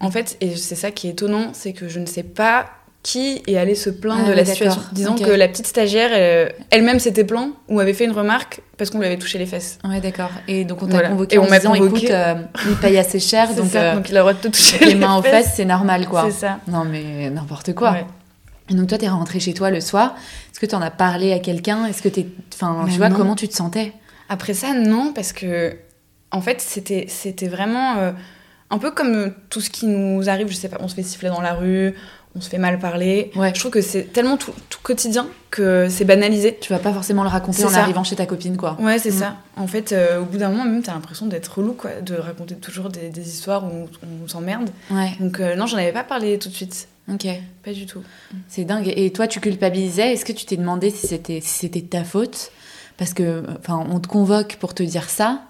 En 0.01 0.11
fait, 0.11 0.37
et 0.39 0.55
c'est 0.55 0.75
ça 0.75 0.91
qui 0.91 1.07
est 1.07 1.11
étonnant, 1.11 1.49
c'est 1.53 1.73
que 1.73 1.89
je 1.89 1.97
ne 1.99 2.05
sais 2.05 2.21
pas 2.21 2.67
qui 3.01 3.41
est 3.47 3.57
allé 3.57 3.73
se 3.73 3.89
plaindre 3.89 4.21
Ah 4.27 4.29
de 4.29 4.33
la 4.35 4.45
situation. 4.45 4.79
Disons 4.91 5.15
que 5.15 5.31
la 5.31 5.47
petite 5.47 5.65
stagiaire 5.65 6.13
elle- 6.13 6.53
elle-même 6.69 6.99
s'était 6.99 7.23
plainte 7.23 7.53
ou 7.69 7.79
avait 7.79 7.93
fait 7.95 8.05
une 8.05 8.11
remarque 8.11 8.61
parce 8.77 8.91
qu'on 8.91 8.99
lui 8.99 9.07
avait 9.07 9.17
touché 9.17 9.39
les 9.39 9.47
fesses. 9.47 9.79
Ouais, 9.83 9.99
d'accord. 9.99 10.29
Et 10.47 10.63
donc, 10.63 10.83
on 10.83 10.85
t'a 10.85 10.91
Voilà. 10.93 11.09
convoqué 11.09 11.35
Et 11.35 11.39
en 11.39 11.45
on 11.45 11.49
m'a 11.49 11.57
disant, 11.57 11.73
convoqué. 11.73 11.97
écoute, 12.05 12.11
euh, 12.11 12.35
il 12.69 12.75
paye 12.75 12.99
assez 12.99 13.19
cher, 13.19 13.51
donc, 13.55 13.71
ça, 13.71 13.81
euh, 13.81 13.95
donc 13.95 14.09
il 14.09 14.15
a 14.15 14.19
le 14.19 14.23
droit 14.25 14.33
de 14.33 14.47
te 14.47 14.47
toucher 14.49 14.77
les 14.77 14.85
les 14.93 14.95
mains 14.95 15.17
aux 15.17 15.23
fesses. 15.23 15.45
fesses, 15.47 15.53
c'est 15.55 15.65
normal, 15.65 16.05
quoi. 16.07 16.25
C'est 16.29 16.37
ça. 16.41 16.59
Non, 16.67 16.85
mais 16.85 17.31
n'importe 17.31 17.73
quoi. 17.73 17.91
Ouais. 17.93 18.05
Et 18.71 18.73
donc, 18.73 18.87
toi, 18.87 18.97
t'es 18.97 19.09
rentré 19.09 19.39
chez 19.39 19.53
toi 19.53 19.69
le 19.69 19.81
soir. 19.81 20.15
Est-ce 20.51 20.59
que 20.59 20.65
t'en 20.65 20.81
as 20.81 20.89
parlé 20.91 21.33
à 21.33 21.39
quelqu'un? 21.39 21.85
Est-ce 21.85 22.01
que 22.01 22.09
t'es. 22.09 22.25
Enfin, 22.53 22.85
tu 22.89 22.97
vois, 22.97 23.09
non. 23.09 23.15
comment 23.17 23.35
tu 23.35 23.47
te 23.47 23.53
sentais? 23.55 23.93
Après 24.29 24.53
ça, 24.53 24.73
non, 24.73 25.11
parce 25.13 25.33
que 25.33 25.75
en 26.31 26.39
fait, 26.41 26.61
c'était 26.61 27.05
c'était 27.09 27.49
vraiment 27.49 27.97
euh, 27.97 28.11
un 28.69 28.77
peu 28.77 28.91
comme 28.91 29.33
tout 29.49 29.59
ce 29.61 29.69
qui 29.69 29.85
nous 29.87 30.29
arrive. 30.29 30.47
Je 30.47 30.55
sais 30.55 30.69
pas, 30.69 30.77
on 30.79 30.87
se 30.87 30.95
fait 30.95 31.03
siffler 31.03 31.27
dans 31.27 31.41
la 31.41 31.53
rue, 31.53 31.93
on 32.33 32.39
se 32.39 32.49
fait 32.49 32.57
mal 32.59 32.79
parler. 32.79 33.31
Ouais. 33.35 33.51
Je 33.53 33.59
trouve 33.59 33.71
que 33.71 33.81
c'est 33.81 34.03
tellement 34.13 34.37
tout, 34.37 34.53
tout 34.69 34.79
quotidien 34.81 35.27
que 35.49 35.87
c'est 35.89 36.05
banalisé. 36.05 36.57
Tu 36.61 36.71
vas 36.71 36.79
pas 36.79 36.93
forcément 36.93 37.23
le 37.23 37.29
raconter 37.29 37.65
en 37.65 37.69
ça. 37.69 37.81
arrivant 37.81 38.05
chez 38.05 38.15
ta 38.15 38.25
copine, 38.25 38.55
quoi. 38.55 38.77
Ouais, 38.79 38.99
c'est 38.99 39.09
Mm. 39.11 39.19
ça. 39.19 39.35
En 39.57 39.67
fait, 39.67 39.91
euh, 39.91 40.21
au 40.21 40.23
bout 40.23 40.37
d'un 40.37 40.47
moment, 40.47 40.63
même, 40.63 40.81
t'as 40.81 40.93
l'impression 40.93 41.25
d'être 41.25 41.57
relou, 41.57 41.73
quoi, 41.73 41.99
de 41.99 42.15
raconter 42.15 42.55
toujours 42.55 42.87
des, 42.87 43.09
des 43.09 43.27
histoires 43.27 43.65
où 43.65 43.67
on, 43.67 43.89
on 44.23 44.27
s'emmerde. 44.29 44.69
Ouais, 44.89 45.11
Donc, 45.19 45.41
euh, 45.41 45.55
non, 45.57 45.65
j'en 45.67 45.75
avais 45.75 45.91
pas 45.91 46.05
parlé 46.05 46.39
tout 46.39 46.47
de 46.47 46.53
suite. 46.53 46.87
Ok. 47.09 47.27
Pas 47.63 47.73
du 47.73 47.85
tout. 47.85 48.01
C'est 48.47 48.65
dingue. 48.65 48.91
Et 48.95 49.11
toi, 49.11 49.27
tu 49.27 49.39
culpabilisais? 49.39 50.13
Est-ce 50.13 50.25
que 50.25 50.31
tu 50.33 50.45
t'es 50.45 50.57
demandé 50.57 50.89
si 50.89 51.07
c'était 51.07 51.39
si 51.41 51.49
c'était 51.59 51.81
ta 51.81 52.03
faute? 52.03 52.51
Parce 52.97 53.13
que, 53.13 53.43
enfin, 53.59 53.85
on 53.89 53.99
te 53.99 54.07
convoque 54.07 54.57
pour 54.59 54.73
te 54.73 54.83
dire 54.83 55.09
ça. 55.09 55.41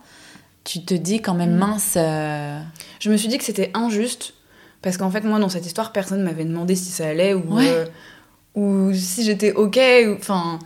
Tu 0.64 0.84
te 0.84 0.94
dis 0.94 1.22
quand 1.22 1.34
même 1.34 1.56
Mm. 1.56 1.60
mince. 1.60 1.94
euh, 1.98 2.60
Je 3.00 3.10
me 3.12 3.18
suis 3.18 3.28
dit 3.28 3.38
que 3.40 3.44
c'était 3.44 3.72
injuste 3.74 4.34
parce 4.84 4.98
qu'en 4.98 5.10
fait 5.12 5.22
moi 5.22 5.40
dans 5.40 5.50
cette 5.50 5.66
histoire 5.66 5.92
personne 5.92 6.22
m'avait 6.24 6.46
demandé 6.46 6.76
si 6.76 6.92
ça 6.92 7.08
allait 7.08 7.34
ou 7.34 7.56
Ouais. 7.56 7.68
euh, 7.68 7.86
ou 8.56 8.94
si 8.94 9.24
j'étais 9.24 9.54
ok 9.54 9.80
enfin 10.18 10.60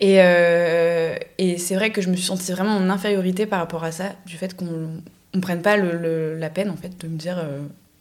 et 0.00 0.16
euh, 0.20 1.14
et 1.38 1.58
c'est 1.58 1.74
vrai 1.74 1.90
que 1.90 2.00
je 2.00 2.08
me 2.10 2.16
suis 2.16 2.24
sentie 2.26 2.50
vraiment 2.52 2.76
en 2.76 2.88
infériorité 2.90 3.46
par 3.46 3.58
rapport 3.60 3.84
à 3.84 3.92
ça 3.92 4.12
du 4.26 4.36
fait 4.36 4.54
qu'on 4.56 4.90
on 5.34 5.40
prenne 5.40 5.62
pas 5.62 5.76
le, 5.76 5.96
le- 5.96 6.36
la 6.38 6.50
peine 6.50 6.70
en 6.70 6.76
fait 6.76 6.96
de 7.00 7.06
me 7.08 7.16
dire 7.16 7.38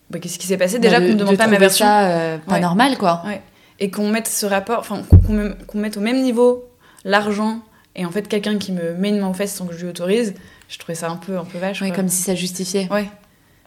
bah, 0.10 0.20
qu'est-ce 0.20 0.40
qui 0.40 0.48
s'est 0.48 0.58
passé 0.58 0.80
déjà 0.80 1.00
de- 1.00 1.08
qu'on 1.08 1.14
de 1.14 1.20
demande 1.20 1.38
pas 1.38 1.48
ma 1.48 1.58
version 1.58 1.86
ça 1.86 2.08
euh, 2.10 2.38
pas 2.38 2.54
Ouais. 2.56 2.60
normal, 2.60 2.98
quoi. 2.98 3.22
Ouais. 3.26 3.42
et 3.80 3.90
qu'on 3.92 4.10
mette 4.10 4.28
ce 4.28 4.46
rapport 4.46 4.80
enfin 4.80 5.02
qu'on 5.10 5.18
qu'on 5.20 5.34
me- 5.34 5.56
qu'on 5.68 5.78
mette 5.80 5.98
au 5.98 6.02
même 6.02 6.22
niveau 6.22 6.66
l'argent 7.06 7.60
et 7.96 8.06
en 8.06 8.12
fait 8.12 8.28
quelqu'un 8.28 8.58
qui 8.58 8.72
me 8.72 8.94
met 8.94 9.10
une 9.10 9.20
main 9.20 9.28
aux 9.30 9.34
fesses 9.34 9.54
sans 9.56 9.66
que 9.66 9.74
je 9.74 9.80
lui 9.82 9.88
autorise 9.90 10.34
je 10.68 10.78
trouvais 10.78 10.96
ça 10.96 11.10
un 11.10 11.16
peu 11.16 11.38
un 11.38 11.46
peu 11.46 11.58
vache 11.58 11.82
Ouais, 11.82 11.92
comme 11.92 12.10
si 12.10 12.22
ça 12.22 12.36
justifiait. 12.36 12.88
Ouais. 12.92 13.10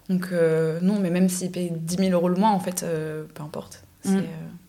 Donc, 0.09 0.29
euh, 0.33 0.79
non, 0.83 0.99
mais 1.01 1.11
même 1.11 1.29
s'il 1.29 1.51
paye 1.51 1.71
10 1.75 1.97
000 1.97 2.11
euros 2.11 2.29
le 2.29 2.35
mois, 2.37 2.51
en 2.51 2.59
fait, 2.61 2.83
euh, 2.83 3.23
peu 3.35 3.43
importe. 3.43 3.83
C'est, 4.05 4.11
Mm. 4.11 4.25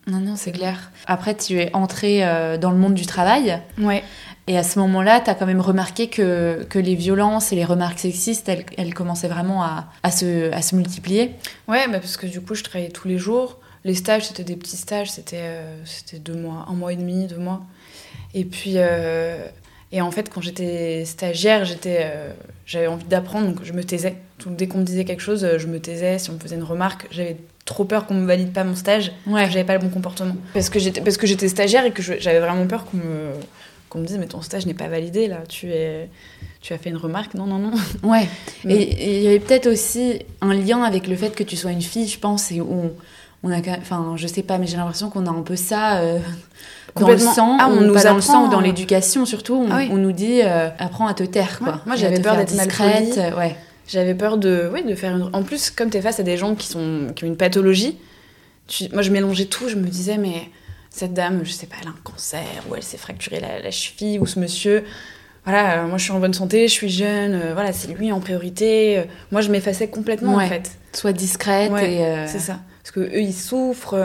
Non, 0.08 0.20
non, 0.20 0.36
c'est 0.36 0.52
clair. 0.52 0.92
Après, 1.08 1.36
tu 1.36 1.60
es 1.60 1.70
entrée 1.76 2.26
euh, 2.26 2.58
dans 2.58 2.72
le 2.72 2.78
monde 2.78 2.94
du 2.94 3.06
travail. 3.06 3.60
Ouais. 3.80 4.04
Et 4.48 4.58
à 4.58 4.64
ce 4.64 4.78
moment-là, 4.80 5.22
tu 5.22 5.30
as 5.30 5.36
quand 5.36 5.46
même 5.46 5.62
remarqué 5.62 6.08
que, 6.10 6.66
que 6.70 6.78
les 6.80 6.96
violences 6.96 7.54
et 7.54 7.56
les 7.56 7.64
remarques 7.64 8.00
sexistes, 8.00 8.50
elles, 8.50 8.66
elles 8.78 8.94
commençaient 8.94 9.30
vraiment 9.30 9.64
à, 9.64 9.86
à, 10.04 10.12
se, 10.12 10.52
à 10.52 10.62
se 10.62 10.76
multiplier. 10.76 11.32
Ouais, 11.70 11.88
bah, 11.88 12.00
parce 12.00 12.18
que 12.18 12.28
du 12.28 12.42
coup, 12.42 12.54
je 12.54 12.64
travaillais 12.64 12.90
tous 12.92 13.08
les 13.08 13.18
jours. 13.18 13.60
Les 13.86 13.96
stages, 13.96 14.28
c'était 14.28 14.44
des 14.44 14.56
petits 14.58 14.76
stages, 14.78 15.12
c'était 15.12 15.40
euh, 15.42 15.78
deux 16.20 16.36
mois, 16.36 16.66
un 16.70 16.74
mois 16.74 16.92
et 16.92 16.98
demi, 16.98 17.26
deux 17.28 17.38
mois. 17.38 17.62
Et 18.34 18.44
puis, 18.46 18.74
euh, 18.76 19.46
et 19.94 20.02
en 20.02 20.12
fait, 20.12 20.30
quand 20.30 20.42
j'étais 20.42 21.06
stagiaire, 21.06 21.64
j'étais, 21.66 22.00
euh, 22.02 22.32
j'avais 22.66 22.88
envie 22.88 23.06
d'apprendre, 23.06 23.48
donc 23.48 23.64
je 23.64 23.72
me 23.74 23.84
taisais. 23.84 24.16
Dès 24.46 24.68
qu'on 24.68 24.80
me 24.80 24.84
disait 24.84 25.06
quelque 25.06 25.22
chose, 25.22 25.48
je 25.58 25.68
me 25.68 25.80
taisais. 25.80 26.20
Si 26.20 26.30
on 26.30 26.34
me 26.34 26.40
faisait 26.40 26.56
une 26.56 26.64
remarque, 26.64 27.08
j'avais 27.12 27.38
trop 27.64 27.86
peur 27.86 28.08
qu'on 28.08 28.16
me 28.16 28.26
valide 28.26 28.52
pas 28.52 28.66
mon 28.66 28.76
stage, 28.76 29.14
Ouais. 29.26 29.46
que 29.46 29.52
j'avais 29.52 29.64
pas 29.64 29.74
le 29.74 29.80
bon 29.80 29.90
comportement. 29.90 30.36
Parce 30.54 30.70
que 30.70 30.80
j'étais, 30.80 31.00
parce 31.00 31.16
que 31.16 31.28
j'étais 31.28 31.48
stagiaire 31.48 31.86
et 31.86 31.92
que 31.92 32.02
j'avais 32.02 32.40
vraiment 32.42 32.68
peur 32.68 32.84
qu'on 32.86 32.98
me, 32.98 33.32
qu'on 33.94 34.00
me 34.00 34.06
dise, 34.06 34.18
mais 34.18 34.26
ton 34.28 34.42
stage 34.42 34.66
n'est 34.66 34.74
pas 34.74 34.88
validé 34.88 35.28
là, 35.28 35.38
tu 35.48 35.70
es, 35.72 36.10
tu 36.62 36.74
as 36.74 36.78
fait 36.78 36.90
une 36.90 36.98
remarque, 36.98 37.34
non, 37.36 37.46
non, 37.46 37.60
non. 37.60 37.72
Ouais. 38.04 38.28
Mm. 38.66 38.70
Et 38.72 39.18
il 39.18 39.24
y 39.24 39.28
avait 39.28 39.40
peut-être 39.40 39.68
aussi 39.68 40.20
un 40.42 40.54
lien 40.54 40.84
avec 40.84 41.08
le 41.08 41.16
fait 41.16 41.36
que 41.36 41.44
tu 41.44 41.56
sois 41.56 41.72
une 41.72 41.82
fille, 41.82 42.08
je 42.08 42.20
pense, 42.20 42.52
et 42.52 42.60
où 42.60 42.68
on, 42.72 42.92
on 43.44 43.52
a, 43.52 43.60
enfin, 43.78 44.14
je 44.18 44.28
sais 44.28 44.44
pas, 44.44 44.58
mais 44.58 44.68
j'ai 44.68 44.78
l'impression 44.78 45.10
qu'on 45.10 45.26
a 45.28 45.30
un 45.30 45.42
peu 45.44 45.56
ça 45.56 45.98
euh, 46.00 46.20
dans 47.00 47.08
le 47.08 47.18
sang, 47.18 47.58
Ah, 47.60 47.70
on 47.70 47.78
ou 47.78 47.86
nous 47.86 47.94
pas 47.94 48.04
dans 48.04 48.16
le 48.16 48.22
sang 48.22 48.48
ou 48.48 48.50
dans 48.50 48.60
l'éducation 48.60 49.26
surtout. 49.26 49.56
On, 49.56 49.68
Ah 49.72 49.78
oui. 49.78 49.90
on 49.92 49.98
nous 49.98 50.12
dit, 50.12 50.42
euh, 50.44 50.70
apprends 50.80 51.08
à 51.08 51.14
te 51.14 51.24
taire, 51.24 51.60
quoi. 51.60 51.74
Ouais. 51.74 51.80
Moi, 51.86 51.96
j'avais 51.96 52.20
peur 52.20 52.36
d'être 52.38 52.50
discrète. 52.52 53.18
euh, 53.18 53.38
Ouais. 53.38 53.56
J'avais 53.88 54.16
peur 54.16 54.38
de, 54.38 54.70
oui, 54.74 54.84
de 54.86 54.96
faire 54.96 55.14
une... 55.16 55.30
En 55.34 55.44
plus, 55.44 55.70
comme 55.70 55.90
tu 55.90 55.98
es 55.98 56.02
face 56.02 56.20
à 56.20 56.24
des 56.24 56.38
gens 56.38 56.56
qui, 56.56 56.68
sont... 56.68 57.08
qui 57.16 57.26
ont 57.26 57.28
une 57.28 57.36
pathologie, 57.36 57.98
tu... 58.66 58.86
moi 58.94 59.02
je 59.02 59.12
mélangeais 59.12 59.44
tout, 59.46 59.68
je 59.68 59.76
me 59.76 59.88
disais, 59.90 60.18
mais 60.18 60.50
cette 60.96 61.14
dame, 61.14 61.42
je 61.44 61.52
sais 61.52 61.66
pas, 61.66 61.76
elle 61.82 61.88
a 61.88 61.92
un 61.92 61.96
cancer, 62.04 62.46
ou 62.70 62.76
elle 62.76 62.84
s'est 62.84 62.98
fracturée 62.98 63.40
la, 63.42 63.60
la 63.60 63.72
cheville, 63.72 64.20
ou 64.20 64.26
ce 64.26 64.40
monsieur, 64.40 64.84
voilà, 65.44 65.80
euh, 65.84 65.88
moi 65.88 65.98
je 65.98 66.04
suis 66.04 66.14
en 66.14 66.20
bonne 66.20 66.34
santé, 66.34 66.68
je 66.70 66.74
suis 66.74 66.90
jeune, 66.90 67.34
euh, 67.34 67.54
voilà, 67.54 67.74
c'est 67.74 67.90
lui 67.94 68.12
en 68.14 68.20
priorité. 68.22 69.00
Euh, 69.00 69.04
Moi 69.32 69.42
je 69.42 69.50
m'effaçais 69.50 69.90
complètement 69.90 70.36
Ouais. 70.36 70.46
en 70.46 70.50
fait. 70.50 70.72
Sois 70.94 71.12
discrète 71.12 71.72
Ouais, 71.72 71.96
et. 71.96 72.06
euh, 72.06 72.28
C'est 72.28 72.40
ça. 72.40 72.60
Parce 72.82 72.92
que 72.92 73.00
eux 73.02 73.20
ils 73.22 73.34
souffrent, 73.34 73.98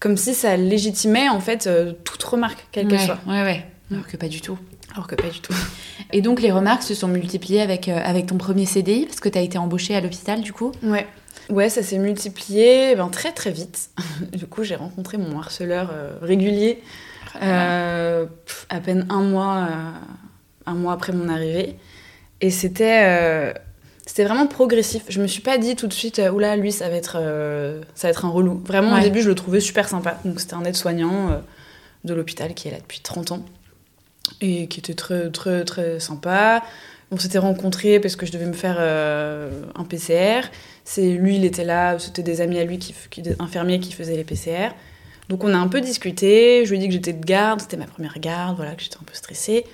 comme 0.00 0.16
si 0.16 0.34
ça 0.34 0.56
légitimait 0.56 1.28
en 1.28 1.40
fait 1.40 1.68
toute 2.04 2.22
remarque, 2.22 2.66
quelle 2.72 2.86
qu'elle 2.88 2.98
ouais, 2.98 3.06
soit. 3.06 3.18
ouais, 3.26 3.42
ouais. 3.42 3.66
Alors 3.90 4.06
que 4.06 4.16
pas 4.16 4.28
du 4.28 4.40
tout. 4.40 4.58
Alors 4.92 5.06
que 5.06 5.14
pas 5.14 5.28
du 5.28 5.40
tout. 5.40 5.54
Et 6.12 6.20
donc 6.20 6.40
les 6.42 6.50
remarques 6.52 6.82
se 6.82 6.94
sont 6.94 7.08
multipliées 7.08 7.60
avec, 7.62 7.88
avec 7.88 8.26
ton 8.26 8.36
premier 8.38 8.66
CDI, 8.66 9.06
parce 9.06 9.20
que 9.20 9.28
tu 9.30 9.38
as 9.38 9.40
été 9.40 9.56
embauchée 9.58 9.94
à 9.96 10.00
l'hôpital 10.00 10.40
du 10.42 10.52
coup? 10.52 10.72
Ouais. 10.82 11.06
Ouais, 11.50 11.68
ça 11.68 11.82
s'est 11.82 11.98
multiplié 11.98 12.94
ben, 12.96 13.08
très 13.08 13.32
très 13.32 13.50
vite. 13.50 13.90
du 14.32 14.46
coup, 14.46 14.62
j'ai 14.64 14.76
rencontré 14.76 15.18
mon 15.18 15.38
harceleur 15.38 15.90
euh, 15.92 16.12
régulier 16.22 16.82
euh, 17.42 18.26
pff, 18.46 18.66
à 18.68 18.80
peine 18.80 19.06
un 19.10 19.22
mois, 19.22 19.68
euh, 19.70 19.90
un 20.66 20.74
mois 20.74 20.92
après 20.92 21.12
mon 21.12 21.28
arrivée. 21.28 21.76
Et 22.40 22.50
c'était 22.50 23.02
euh, 23.04 23.52
c'était 24.06 24.24
vraiment 24.24 24.46
progressif. 24.46 25.02
Je 25.08 25.20
me 25.22 25.26
suis 25.26 25.42
pas 25.42 25.58
dit 25.58 25.76
tout 25.76 25.86
de 25.86 25.92
suite, 25.92 26.18
euh, 26.18 26.30
oula, 26.30 26.56
lui, 26.56 26.72
ça 26.72 26.88
va 26.88 26.96
être, 26.96 27.16
euh, 27.20 27.80
ça 27.94 28.08
va 28.08 28.10
être 28.10 28.24
un 28.24 28.30
relou. 28.30 28.60
Vraiment, 28.66 28.92
Ouais. 28.94 29.00
au 29.00 29.02
début, 29.02 29.22
je 29.22 29.28
le 29.28 29.34
trouvais 29.34 29.60
super 29.60 29.88
sympa. 29.88 30.18
Donc, 30.24 30.40
c'était 30.40 30.54
un 30.54 30.64
aide-soignant 30.64 31.30
euh, 31.30 31.36
de 32.04 32.14
l'hôpital 32.14 32.52
qui 32.54 32.68
est 32.68 32.72
là 32.72 32.78
depuis 32.78 33.00
30 33.00 33.32
ans 33.32 33.44
et 34.40 34.66
qui 34.66 34.80
était 34.80 34.94
très 34.94 35.30
très 35.30 35.64
très 35.64 36.00
sympa. 36.00 36.62
On 37.12 37.18
s'était 37.18 37.38
rencontrés 37.38 38.00
parce 38.00 38.16
que 38.16 38.24
je 38.24 38.32
devais 38.32 38.46
me 38.46 38.54
faire 38.54 38.76
euh, 38.78 39.66
un 39.74 39.84
PCR. 39.84 40.48
C'est 40.82 41.10
lui, 41.10 41.36
il 41.36 41.44
était 41.44 41.64
là. 41.64 41.98
C'était 41.98 42.22
des 42.22 42.40
amis 42.40 42.58
à 42.58 42.64
lui, 42.64 42.78
qui, 42.78 42.94
qui, 43.10 43.20
des 43.20 43.36
infirmiers 43.38 43.80
qui 43.80 43.92
faisaient 43.92 44.16
les 44.16 44.24
PCR. 44.24 44.70
Donc 45.28 45.44
on 45.44 45.52
a 45.52 45.58
un 45.58 45.68
peu 45.68 45.82
discuté. 45.82 46.64
Je 46.64 46.70
lui 46.70 46.78
ai 46.78 46.80
dit 46.80 46.86
que 46.88 46.94
j'étais 46.94 47.12
de 47.12 47.24
garde, 47.24 47.60
c'était 47.60 47.76
ma 47.76 47.84
première 47.84 48.18
garde, 48.18 48.56
voilà, 48.56 48.74
que 48.74 48.82
j'étais 48.82 48.96
un 48.96 49.04
peu 49.04 49.12
stressée. 49.12 49.66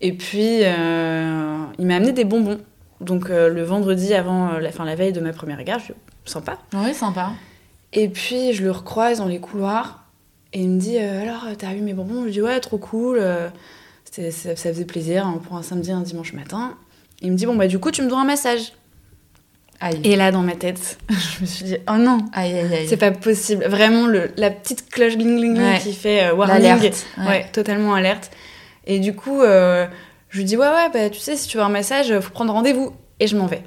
Et 0.00 0.12
puis 0.12 0.64
euh, 0.64 1.64
il 1.78 1.86
m'a 1.86 1.94
amené 1.94 2.10
des 2.10 2.24
bonbons. 2.24 2.60
Donc 3.00 3.30
euh, 3.30 3.48
le 3.48 3.62
vendredi 3.62 4.12
avant, 4.12 4.58
la, 4.58 4.72
fin, 4.72 4.84
la 4.84 4.96
veille 4.96 5.12
de 5.12 5.20
ma 5.20 5.32
première 5.32 5.62
garde, 5.62 5.82
je 5.86 5.92
sympa. 6.30 6.58
Ouais, 6.74 6.92
sympa. 6.92 7.30
Et 7.92 8.08
puis 8.08 8.52
je 8.52 8.64
le 8.64 8.72
recroise 8.72 9.18
dans 9.18 9.28
les 9.28 9.38
couloirs 9.38 10.06
et 10.52 10.60
il 10.60 10.70
me 10.70 10.80
dit 10.80 10.98
alors 10.98 11.46
t'as 11.56 11.72
eu 11.72 11.82
mes 11.82 11.94
bonbons 11.94 12.22
Je 12.22 12.24
lui 12.24 12.32
dis 12.32 12.42
ouais 12.42 12.58
trop 12.58 12.78
cool. 12.78 13.20
Ça, 14.10 14.56
ça 14.56 14.70
faisait 14.72 14.84
plaisir 14.84 15.26
hein, 15.26 15.40
pour 15.46 15.56
un 15.56 15.62
samedi, 15.62 15.92
un 15.92 16.00
dimanche 16.02 16.32
matin. 16.32 16.76
Il 17.22 17.32
me 17.32 17.36
dit 17.36 17.46
bon 17.46 17.54
bah 17.56 17.66
du 17.68 17.78
coup 17.78 17.90
tu 17.90 18.02
me 18.02 18.08
dois 18.08 18.20
un 18.20 18.24
massage. 18.24 18.72
Aïe. 19.82 20.00
Et 20.04 20.16
là 20.16 20.30
dans 20.30 20.42
ma 20.42 20.54
tête, 20.56 20.98
je 21.08 21.40
me 21.40 21.46
suis 21.46 21.64
dit 21.64 21.76
oh 21.88 21.96
non. 21.96 22.18
Aïe, 22.32 22.52
aïe, 22.58 22.74
aïe. 22.74 22.86
C'est 22.88 22.96
pas 22.98 23.10
possible. 23.12 23.64
Vraiment, 23.66 24.06
le, 24.06 24.30
la 24.36 24.50
petite 24.50 24.88
cloche 24.90 25.16
gling 25.16 25.36
gling 25.38 25.54
gling 25.54 25.66
Ouais. 25.66 25.78
qui 25.78 25.92
fait 25.94 26.24
euh, 26.24 26.34
warning. 26.34 26.62
L'alerte. 26.62 27.06
Ouais. 27.18 27.46
totalement 27.52 27.94
alerte. 27.94 28.30
Et 28.86 28.98
du 28.98 29.14
coup, 29.14 29.40
euh, 29.42 29.86
je 30.28 30.38
lui 30.38 30.44
dis 30.44 30.56
Ouais, 30.56 30.66
ouais, 30.68 30.90
bah 30.92 31.08
tu 31.10 31.18
sais, 31.18 31.36
si 31.36 31.48
tu 31.48 31.56
veux 31.56 31.62
un 31.62 31.68
massage, 31.70 32.18
faut 32.20 32.30
prendre 32.30 32.52
rendez-vous. 32.52 32.92
Et 33.20 33.26
je 33.26 33.36
m'en 33.36 33.46
vais. 33.46 33.62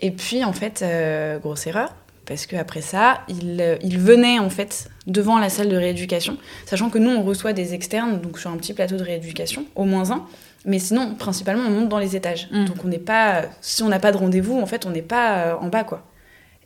Et 0.00 0.10
puis, 0.10 0.44
en 0.44 0.52
fait, 0.52 0.80
euh, 0.82 1.38
grosse 1.38 1.66
erreur, 1.66 1.94
parce 2.26 2.46
qu'après 2.46 2.80
ça, 2.80 3.20
il, 3.28 3.60
euh, 3.60 3.76
il 3.82 3.98
venait 3.98 4.38
en 4.38 4.50
fait 4.50 4.90
devant 5.06 5.38
la 5.38 5.48
salle 5.48 5.68
de 5.68 5.76
rééducation, 5.76 6.38
sachant 6.66 6.90
que 6.90 6.98
nous, 6.98 7.10
on 7.10 7.22
reçoit 7.22 7.52
des 7.52 7.74
externes, 7.74 8.20
donc 8.20 8.38
sur 8.38 8.50
un 8.50 8.56
petit 8.56 8.72
plateau 8.74 8.96
de 8.96 9.02
rééducation, 9.02 9.66
au 9.74 9.84
moins 9.84 10.10
un. 10.10 10.26
Mais 10.66 10.78
sinon, 10.78 11.14
principalement, 11.14 11.64
on 11.66 11.70
monte 11.70 11.88
dans 11.90 11.98
les 11.98 12.16
étages. 12.16 12.48
Mm. 12.50 12.64
Donc 12.64 12.76
on 12.84 12.88
n'est 12.88 12.98
pas. 12.98 13.42
Si 13.60 13.82
on 13.82 13.88
n'a 13.88 13.98
pas 13.98 14.12
de 14.12 14.16
rendez-vous, 14.16 14.58
en 14.58 14.66
fait, 14.66 14.86
on 14.86 14.90
n'est 14.90 15.02
pas 15.02 15.36
euh, 15.38 15.56
en 15.60 15.68
bas, 15.68 15.84
quoi. 15.84 16.06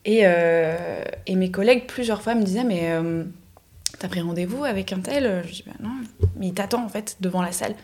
Et, 0.05 0.21
euh, 0.23 1.03
et 1.27 1.35
mes 1.35 1.51
collègues, 1.51 1.87
plusieurs 1.87 2.23
fois, 2.23 2.35
me 2.35 2.45
disaient 2.45 2.63
Mais 2.65 2.93
euh, 2.93 3.25
t'as 3.99 4.07
pris 4.09 4.21
rendez-vous 4.21 4.65
avec 4.65 4.93
un 4.93 5.01
tel? 5.01 5.43
Je 5.47 5.53
dis 5.53 5.65
Bah 5.67 5.73
non, 5.81 5.91
mais 6.37 6.47
il 6.49 6.55
t'attend, 6.55 6.85
en 6.85 6.89
fait, 6.89 7.17
devant 7.21 7.43
la 7.43 7.51
salle. 7.51 7.75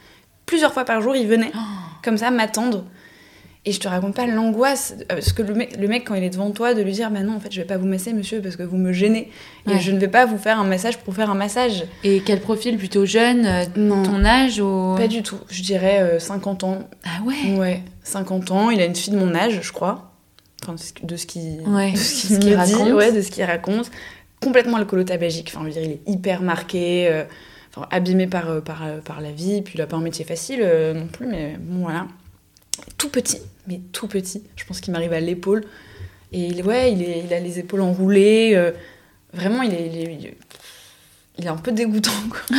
Plusieurs 0.46 0.72
fois 0.72 0.84
par 0.84 1.00
jour, 1.00 1.16
il 1.16 1.26
venait, 1.26 1.50
Oh. 1.54 1.58
comme 2.04 2.16
ça, 2.18 2.30
m'attendre. 2.30 2.84
Et 3.66 3.72
je 3.72 3.80
te 3.80 3.88
raconte 3.88 4.14
pas 4.14 4.26
l'angoisse, 4.26 4.94
euh, 5.00 5.04
parce 5.14 5.32
que 5.32 5.40
le 5.40 5.54
mec, 5.54 5.76
le 5.78 5.88
mec, 5.88 6.04
quand 6.06 6.14
il 6.14 6.22
est 6.22 6.28
devant 6.28 6.50
toi, 6.50 6.74
de 6.74 6.82
lui 6.82 6.92
dire 6.92 7.10
Bah 7.10 7.20
non, 7.22 7.36
en 7.36 7.40
fait, 7.40 7.50
je 7.50 7.60
vais 7.62 7.66
pas 7.66 7.78
vous 7.78 7.86
masser, 7.86 8.12
monsieur, 8.12 8.42
parce 8.42 8.56
que 8.56 8.62
vous 8.62 8.76
me 8.76 8.92
gênez. 8.92 9.30
Et 9.70 9.78
je 9.78 9.90
ne 9.90 9.98
vais 9.98 10.08
pas 10.08 10.26
vous 10.26 10.36
faire 10.36 10.60
un 10.60 10.64
massage 10.64 10.98
pour 10.98 11.14
faire 11.14 11.30
un 11.30 11.34
massage. 11.34 11.84
Et 12.02 12.20
quel 12.20 12.40
profil 12.40 12.76
plutôt 12.76 13.06
jeune 13.06 13.46
euh, 13.46 13.64
Non. 13.76 14.02
Ton 14.02 14.22
âge 14.26 14.60
ou... 14.60 14.94
Pas 14.98 15.08
du 15.08 15.22
tout. 15.22 15.38
Je 15.48 15.62
dirais 15.62 16.00
euh, 16.02 16.18
50 16.18 16.64
ans. 16.64 16.80
Ah 17.04 17.22
ouais 17.24 17.56
Ouais, 17.56 17.82
50 18.02 18.50
ans. 18.50 18.68
Il 18.70 18.80
a 18.82 18.84
une 18.84 18.94
fille 18.94 19.14
de 19.14 19.18
mon 19.18 19.34
âge, 19.34 19.58
je 19.62 19.72
crois. 19.72 20.10
Enfin, 20.62 20.74
de 21.02 21.16
ce 21.16 21.24
qu'il 21.26 21.62
Ouais, 21.66 21.92
de 21.92 21.96
ce 21.96 22.38
qu'il 22.38 22.54
raconte. 22.54 22.84
dit. 22.86 22.92
Ouais, 22.92 23.12
de 23.12 23.22
ce 23.22 23.30
qu'il 23.30 23.44
raconte. 23.44 23.90
Complètement 24.42 24.76
alcoolotabagique. 24.76 25.50
Enfin, 25.54 25.60
je 25.62 25.74
veux 25.74 25.80
dire, 25.80 25.82
il 25.84 25.90
est 25.92 26.00
hyper 26.06 26.42
marqué. 26.42 27.08
euh, 27.10 27.24
enfin, 27.74 27.86
abîmé 27.90 28.26
par, 28.26 28.50
euh, 28.50 28.60
par, 28.60 28.84
euh, 28.84 28.98
par 29.00 29.22
la 29.22 29.32
vie. 29.32 29.62
Puis 29.62 29.74
il 29.76 29.80
a 29.80 29.86
pas 29.86 29.96
un 29.96 30.02
métier 30.02 30.26
facile 30.26 30.60
euh, 30.62 30.92
non 30.92 31.06
plus. 31.06 31.26
Mais 31.26 31.56
bon, 31.58 31.84
voilà. 31.84 32.06
Tout 32.98 33.08
petit. 33.08 33.38
Mais 33.66 33.80
tout 33.92 34.06
petit. 34.08 34.42
Je 34.56 34.64
pense 34.64 34.80
qu'il 34.80 34.92
m'arrive 34.92 35.12
à 35.12 35.20
l'épaule. 35.20 35.64
Et 36.32 36.46
il, 36.46 36.62
ouais, 36.64 36.92
il, 36.92 37.02
est, 37.02 37.22
il 37.26 37.32
a 37.32 37.40
les 37.40 37.58
épaules 37.58 37.80
enroulées. 37.80 38.52
euh, 38.54 38.72
vraiment, 39.32 39.62
il 39.62 39.72
est, 39.72 39.86
il 39.86 40.26
est, 40.26 40.36
il 41.38 41.48
un 41.48 41.56
peu 41.56 41.72
dégoûtant, 41.72 42.10
quoi. 42.30 42.40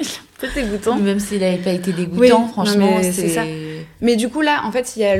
il 0.00 0.06
est 0.06 0.08
un 0.08 0.38
peu 0.38 0.48
dégoûtant. 0.54 0.96
Même 0.96 1.20
s'il 1.20 1.40
n'avait 1.40 1.58
pas 1.58 1.72
été 1.72 1.92
dégoûtant, 1.92 2.44
Oui, 2.44 2.50
franchement, 2.52 2.98
c'est 3.02 3.28
ça. 3.28 3.44
Mais 4.00 4.16
du 4.16 4.28
coup, 4.28 4.40
là, 4.40 4.62
en 4.64 4.72
fait, 4.72 4.96
il 4.96 5.02
y 5.02 5.04
a. 5.04 5.16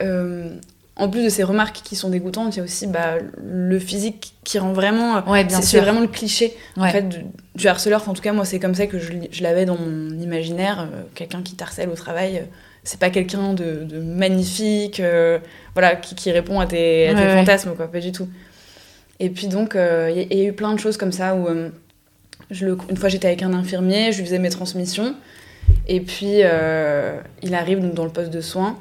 euh, 0.00 0.56
en 0.94 1.08
plus 1.08 1.24
de 1.24 1.30
ces 1.30 1.42
remarques 1.42 1.80
qui 1.82 1.96
sont 1.96 2.10
dégoûtantes, 2.10 2.54
il 2.54 2.58
y 2.58 2.60
a 2.60 2.64
aussi 2.64 2.86
bah, 2.86 3.14
le 3.42 3.78
physique 3.78 4.34
qui 4.44 4.58
rend 4.58 4.72
vraiment. 4.74 5.26
Ouais, 5.28 5.42
bien 5.42 5.60
c'est 5.62 5.80
vraiment 5.80 6.00
le 6.00 6.06
cliché 6.06 6.54
en 6.76 6.86
fait 6.86 7.08
du, 7.08 7.18
du 7.56 7.66
harceleur. 7.66 8.02
Enfin, 8.02 8.10
en 8.10 8.14
tout 8.14 8.20
cas, 8.22 8.32
moi, 8.34 8.44
c'est 8.44 8.58
comme 8.60 8.74
ça 8.74 8.86
que 8.86 8.98
je, 8.98 9.10
je 9.30 9.42
l'avais 9.42 9.64
dans 9.64 9.78
mon 9.78 10.10
imaginaire. 10.20 10.82
Euh, 10.92 11.02
quelqu'un 11.14 11.42
qui 11.42 11.54
t'harcèle 11.56 11.88
au 11.88 11.94
travail, 11.94 12.38
euh, 12.38 12.42
c'est 12.84 12.98
pas 12.98 13.10
quelqu'un 13.10 13.54
de, 13.54 13.84
de 13.84 13.98
magnifique, 14.00 15.00
euh, 15.00 15.38
voilà, 15.74 15.96
qui, 15.96 16.14
qui 16.14 16.30
répond 16.32 16.58
à 16.60 16.66
tes, 16.66 17.08
à 17.08 17.14
tes 17.14 17.20
Ouais, 17.20 17.26
ouais. 17.26 17.34
fantasmes, 17.36 17.74
quoi, 17.76 17.86
pas 17.90 18.00
du 18.00 18.12
tout. 18.12 18.28
Et 19.20 19.30
puis 19.30 19.46
donc, 19.46 19.76
euh, 19.76 20.08
il 20.10 20.16
y, 20.16 20.20
a- 20.20 20.26
il 20.30 20.38
y 20.38 20.40
a 20.46 20.48
eu 20.48 20.52
plein 20.52 20.72
de 20.74 20.80
choses 20.80 20.96
comme 20.96 21.12
ça 21.12 21.34
où 21.36 21.46
euh, 21.48 21.70
je 22.50 22.66
le, 22.66 22.76
une 22.90 22.96
fois 22.96 23.08
j'étais 23.08 23.28
avec 23.28 23.42
un 23.42 23.54
infirmier, 23.54 24.10
je 24.12 24.18
lui 24.18 24.24
faisais 24.26 24.38
mes 24.40 24.50
transmissions, 24.50 25.14
et 25.86 26.00
puis 26.00 26.40
il 26.40 27.54
arrive 27.54 27.80
donc 27.80 27.94
dans 27.94 28.04
le 28.04 28.10
poste 28.10 28.30
de 28.30 28.40
soins, 28.40 28.78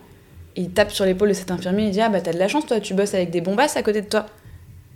et 0.56 0.62
il 0.62 0.70
tape 0.72 0.92
sur 0.92 1.06
l'épaule 1.06 1.30
de 1.30 1.34
cet 1.34 1.52
infirmier, 1.52 1.86
il 1.86 1.92
dit 1.92 2.02
ah 2.02 2.10
bah 2.10 2.22
t'as 2.22 2.34
de 2.34 2.40
la 2.40 2.48
chance 2.48 2.66
toi, 2.66 2.80
tu 2.80 2.94
bosses 2.94 3.14
avec 3.14 3.30
des 3.30 3.40
bombasses 3.42 3.78
à 3.78 3.84
côté 3.84 4.02
de 4.02 4.08
toi. 4.08 4.26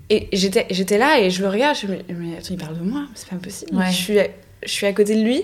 Et 0.10 0.28
j'étais 0.34 0.66
j'étais 0.70 0.98
là 0.98 1.20
et 1.20 1.30
je 1.30 1.42
le 1.42 1.48
regarde, 1.50 1.76
je 1.82 1.88
me 1.88 1.96
dis 1.96 2.04
mais 2.10 2.38
attends 2.38 2.48
il 2.54 2.58
parle 2.58 2.78
de 2.78 2.84
moi, 2.84 3.06
c'est 3.16 3.30
pas 3.30 3.38
possible. 3.38 3.76
Ouais. 3.76 3.86
Je 3.88 3.96
suis 3.96 4.20
à- 4.20 4.28
je 4.64 4.70
suis 4.72 4.86
à 4.86 4.94
côté 4.94 5.16
de 5.16 5.22
lui. 5.22 5.44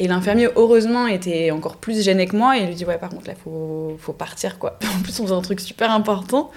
Et 0.00 0.08
l'infirmier, 0.08 0.48
heureusement, 0.56 1.06
était 1.06 1.50
encore 1.50 1.76
plus 1.76 2.02
gêné 2.02 2.26
que 2.26 2.34
moi. 2.34 2.56
Et 2.56 2.62
il 2.62 2.68
lui 2.68 2.74
dit 2.74 2.86
Ouais, 2.86 2.96
par 2.96 3.10
contre, 3.10 3.28
là, 3.28 3.34
faut, 3.34 3.96
faut 4.00 4.14
partir, 4.14 4.58
quoi. 4.58 4.78
En 4.98 5.02
plus, 5.02 5.20
on 5.20 5.24
faisait 5.24 5.34
un 5.34 5.42
truc 5.42 5.60
super 5.60 5.90
important. 5.90 6.50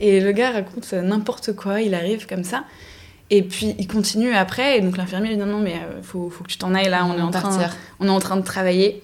Et 0.00 0.20
le 0.20 0.32
gars 0.32 0.50
raconte 0.50 0.92
n'importe 0.92 1.54
quoi. 1.56 1.80
Il 1.80 1.94
arrive 1.94 2.26
comme 2.26 2.44
ça. 2.44 2.64
Et 3.30 3.42
puis, 3.42 3.74
il 3.78 3.88
continue 3.88 4.34
après. 4.34 4.76
Et 4.76 4.80
donc, 4.82 4.98
l'infirmier 4.98 5.30
lui 5.30 5.36
dit 5.36 5.40
Non, 5.42 5.46
non, 5.46 5.60
mais 5.60 5.76
euh, 5.76 6.02
faut, 6.02 6.28
faut 6.28 6.44
que 6.44 6.50
tu 6.50 6.58
t'en 6.58 6.74
ailles 6.74 6.90
là. 6.90 7.06
On 7.06 7.16
est, 7.16 7.22
en 7.22 7.30
train, 7.30 7.70
on 8.00 8.06
est 8.06 8.10
en 8.10 8.20
train 8.20 8.36
de 8.36 8.44
travailler. 8.44 9.02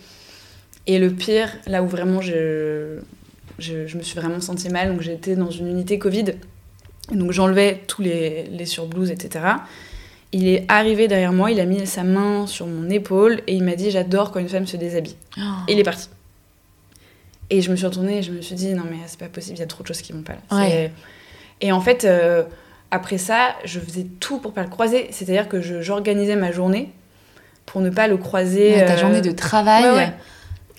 Et 0.86 0.98
le 0.98 1.10
pire, 1.10 1.48
là 1.66 1.82
où 1.82 1.86
vraiment 1.86 2.20
je, 2.20 2.98
je, 3.58 3.86
je 3.86 3.96
me 3.96 4.02
suis 4.02 4.18
vraiment 4.20 4.40
sentie 4.40 4.68
mal, 4.68 4.92
donc 4.92 5.00
j'étais 5.00 5.36
dans 5.36 5.50
une 5.50 5.68
unité 5.68 5.98
Covid. 5.98 6.34
Et 7.12 7.16
donc, 7.16 7.32
j'enlevais 7.32 7.80
tous 7.86 8.02
les, 8.02 8.44
les 8.44 8.66
surblouses, 8.66 9.10
etc. 9.10 9.46
Il 10.32 10.46
est 10.46 10.64
arrivé 10.68 11.08
derrière 11.08 11.32
moi, 11.32 11.50
il 11.50 11.58
a 11.58 11.64
mis 11.64 11.86
sa 11.86 12.04
main 12.04 12.46
sur 12.46 12.66
mon 12.66 12.88
épaule 12.88 13.42
et 13.46 13.54
il 13.54 13.64
m'a 13.64 13.74
dit 13.74 13.90
J'adore 13.90 14.30
quand 14.30 14.38
une 14.38 14.48
femme 14.48 14.66
se 14.66 14.76
déshabille. 14.76 15.16
Oh. 15.38 15.40
Et 15.66 15.72
il 15.72 15.78
est 15.78 15.84
parti. 15.84 16.08
Et 17.50 17.62
je 17.62 17.70
me 17.70 17.76
suis 17.76 17.86
retournée 17.86 18.18
et 18.18 18.22
je 18.22 18.30
me 18.30 18.40
suis 18.40 18.54
dit 18.54 18.72
Non, 18.74 18.84
mais 18.88 18.98
c'est 19.06 19.18
pas 19.18 19.28
possible, 19.28 19.56
il 19.56 19.60
y 19.60 19.64
a 19.64 19.66
trop 19.66 19.82
de 19.82 19.88
choses 19.88 20.02
qui 20.02 20.12
vont 20.12 20.22
pas 20.22 20.34
là. 20.34 20.56
Ouais. 20.56 20.92
Et 21.60 21.72
en 21.72 21.80
fait, 21.80 22.04
euh, 22.04 22.44
après 22.92 23.18
ça, 23.18 23.56
je 23.64 23.80
faisais 23.80 24.06
tout 24.20 24.38
pour 24.38 24.52
pas 24.52 24.62
le 24.62 24.68
croiser. 24.68 25.08
C'est-à-dire 25.10 25.48
que 25.48 25.60
j'organisais 25.60 26.36
ma 26.36 26.52
journée 26.52 26.92
pour 27.66 27.80
ne 27.80 27.90
pas 27.90 28.06
le 28.06 28.16
croiser. 28.16 28.74
Ouais, 28.74 28.84
ta 28.84 28.92
euh, 28.92 28.98
journée 28.98 29.20
de 29.20 29.32
travail 29.32 29.82
ouais, 29.82 29.90
ouais. 29.90 30.12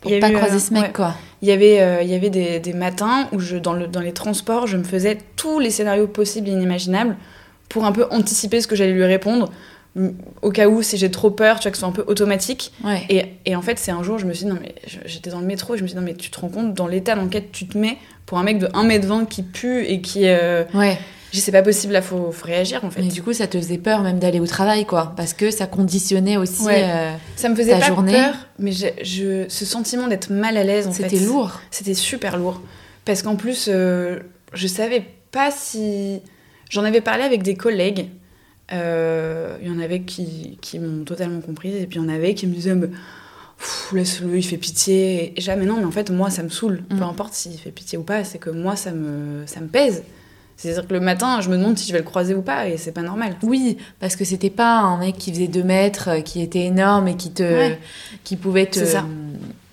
pour 0.02 0.12
pas 0.20 0.30
eu, 0.30 0.34
croiser 0.34 0.56
euh, 0.56 0.60
ce 0.60 0.74
mec, 0.74 0.94
quoi. 0.94 1.16
Il 1.42 1.50
y 1.50 1.52
avait, 1.52 2.04
il 2.04 2.10
y 2.10 2.14
avait 2.14 2.30
des, 2.30 2.60
des 2.60 2.74
matins 2.74 3.28
où, 3.32 3.40
je, 3.40 3.58
dans, 3.58 3.74
le, 3.74 3.88
dans 3.88 4.00
les 4.00 4.14
transports, 4.14 4.68
je 4.68 4.78
me 4.78 4.84
faisais 4.84 5.18
tous 5.36 5.60
les 5.60 5.72
scénarios 5.72 6.08
possibles 6.08 6.48
et 6.48 6.52
inimaginables 6.52 7.18
pour 7.72 7.86
un 7.86 7.92
peu 7.92 8.06
anticiper 8.12 8.60
ce 8.62 8.68
que 8.68 8.76
j'allais 8.76 8.92
lui 8.94 9.04
répondre, 9.06 9.50
au 10.42 10.52
cas 10.52 10.68
où, 10.68 10.82
si 10.82 10.98
j'ai 10.98 11.12
trop 11.12 11.32
peur, 11.32 11.60
tu 11.60 11.64
vois, 11.64 11.72
que 11.72 11.78
ce 11.78 11.82
soit 11.82 11.90
un 11.90 11.94
peu 11.94 12.04
automatique. 12.08 12.72
Ouais. 12.84 13.04
Et, 13.10 13.26
et 13.46 13.56
en 13.56 13.62
fait, 13.62 13.78
c'est 13.80 13.92
un 13.92 14.04
jour, 14.04 14.18
je 14.20 14.26
me 14.26 14.34
suis 14.34 14.46
dit, 14.46 14.52
non, 14.52 14.58
mais 14.62 14.74
j'étais 15.06 15.30
dans 15.30 15.40
le 15.42 15.46
métro 15.46 15.76
et 15.76 15.78
je 15.78 15.84
me 15.84 15.88
suis 15.88 15.96
dit, 15.96 16.00
non, 16.00 16.06
mais 16.06 16.16
tu 16.16 16.30
te 16.32 16.40
rends 16.40 16.50
compte 16.50 16.74
dans 16.74 16.88
l'état 16.88 17.16
dans 17.16 17.24
lequel 17.24 17.46
tu 17.52 17.68
te 17.68 17.78
mets 17.78 17.98
pour 18.26 18.38
un 18.38 18.44
mec 18.44 18.60
de 18.60 18.68
1m20 18.68 19.28
qui 19.28 19.44
pue 19.44 19.86
et 19.86 20.02
qui. 20.02 20.22
Euh... 20.28 20.64
Ouais. 20.74 20.98
C'est 21.34 21.54
pas 21.54 21.62
possible, 21.62 21.94
là, 21.94 22.02
faut, 22.02 22.30
faut 22.34 22.46
réagir 22.46 22.84
en 22.84 22.90
fait. 22.92 23.02
Mais 23.02 23.08
du 23.08 23.24
coup, 23.24 23.32
ça 23.32 23.48
te 23.48 23.58
faisait 23.58 23.78
peur 23.78 24.02
même 24.02 24.20
d'aller 24.20 24.42
au 24.42 24.48
travail, 24.48 24.84
quoi. 24.86 25.14
Parce 25.16 25.34
que 25.34 25.50
ça 25.50 25.66
conditionnait 25.66 26.36
aussi. 26.36 26.64
Ouais. 26.64 26.84
euh, 26.86 27.14
Ça 27.38 27.48
me 27.48 27.56
faisait 27.56 27.72
ta 27.72 27.80
pas 27.80 27.86
journée. 27.88 28.12
peur, 28.12 28.34
mais 28.60 28.74
je, 28.74 28.88
je- 29.02 29.46
ce 29.48 29.64
sentiment 29.66 30.08
d'être 30.10 30.30
mal 30.30 30.58
à 30.58 30.66
l'aise, 30.66 30.88
en 30.88 30.92
fait. 30.92 31.04
C'était 31.10 31.24
lourd. 31.26 31.62
C'était 31.72 31.94
super 31.94 32.38
lourd. 32.38 32.62
Parce 33.06 33.22
qu'en 33.24 33.38
plus, 33.38 33.70
euh, 33.72 34.20
je 34.54 34.68
savais 34.68 35.06
pas 35.32 35.52
si. 35.52 36.20
J'en 36.72 36.84
avais 36.84 37.02
parlé 37.02 37.24
avec 37.24 37.44
des 37.44 37.56
collègues. 37.56 38.08
Euh, 38.72 39.58
Il 39.62 39.68
y 39.68 39.72
en 39.72 39.80
avait 39.80 40.02
qui, 40.02 40.58
qui 40.62 40.80
m'ont 40.80 41.04
totalement 41.04 41.42
comprise. 41.42 41.76
Et 41.76 41.86
puis 41.86 42.00
il 42.00 42.02
y 42.02 42.06
en 42.06 42.10
avait 42.10 42.34
qui 42.34 42.48
me 42.48 42.54
disaient 42.54 42.76
Laisse-le, 43.94 44.38
il 44.38 44.44
fait 44.44 44.58
pitié. 44.58 45.34
Et 45.38 45.42
jamais 45.42 45.66
non, 45.66 45.76
mais 45.78 45.86
en 45.86 45.92
fait, 45.92 46.10
moi, 46.10 46.30
ça 46.30 46.42
me 46.44 46.50
saoule. 46.50 46.84
Mm. 46.90 46.98
Peu 46.98 47.04
importe 47.04 47.34
s'il 47.34 47.58
fait 47.60 47.72
pitié 47.72 47.98
ou 47.98 48.04
pas, 48.04 48.24
c'est 48.24 48.40
que 48.40 48.50
moi, 48.50 48.76
ça 48.76 48.92
me, 48.92 49.46
ça 49.46 49.60
me 49.60 49.68
pèse. 49.68 50.04
C'est-à-dire 50.58 50.88
que 50.88 50.94
le 50.94 51.00
matin, 51.00 51.42
je 51.42 51.50
me 51.50 51.58
demande 51.58 51.78
si 51.78 51.88
je 51.88 51.92
vais 51.94 52.00
le 52.00 52.06
croiser 52.06 52.36
ou 52.36 52.42
pas, 52.42 52.68
et 52.68 52.78
c'est 52.78 52.92
pas 52.92 53.02
normal. 53.02 53.36
Oui, 53.44 53.78
parce 54.00 54.16
que 54.16 54.24
c'était 54.26 54.50
pas 54.52 54.78
un 54.80 54.98
mec 55.00 55.18
qui 55.18 55.32
faisait 55.34 55.48
2 55.48 55.64
mètres, 55.64 56.10
euh, 56.10 56.22
qui 56.22 56.42
était 56.42 56.66
énorme 56.66 57.08
et 57.08 57.16
qui 57.16 57.32
te, 57.32 57.42
Ouais. 57.44 57.80
qui 58.24 58.36
pouvait 58.36 58.68
te, 58.68 58.84
ça. 58.86 59.04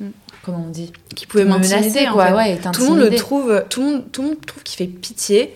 euh, 0.02 0.06
comment 0.42 0.64
on 0.66 0.70
dit, 0.70 0.90
Qui 1.14 1.26
pouvait 1.26 1.44
menacer, 1.44 1.74
m'intimider, 1.76 2.08
en 2.08 2.12
quoi. 2.14 2.26
fait. 2.28 2.34
Ouais, 2.34 2.54
et 2.54 2.58
Tout 2.58 2.80
le 2.84 2.88
monde 2.88 2.98
le 3.00 3.14
trouve, 3.16 3.64
tout 3.68 3.80
le 3.80 3.86
monde, 3.86 4.04
tout 4.12 4.22
le 4.22 4.28
monde 4.28 4.46
trouve 4.46 4.62
qu'il 4.62 4.76
fait 4.78 4.86
pitié, 4.90 5.54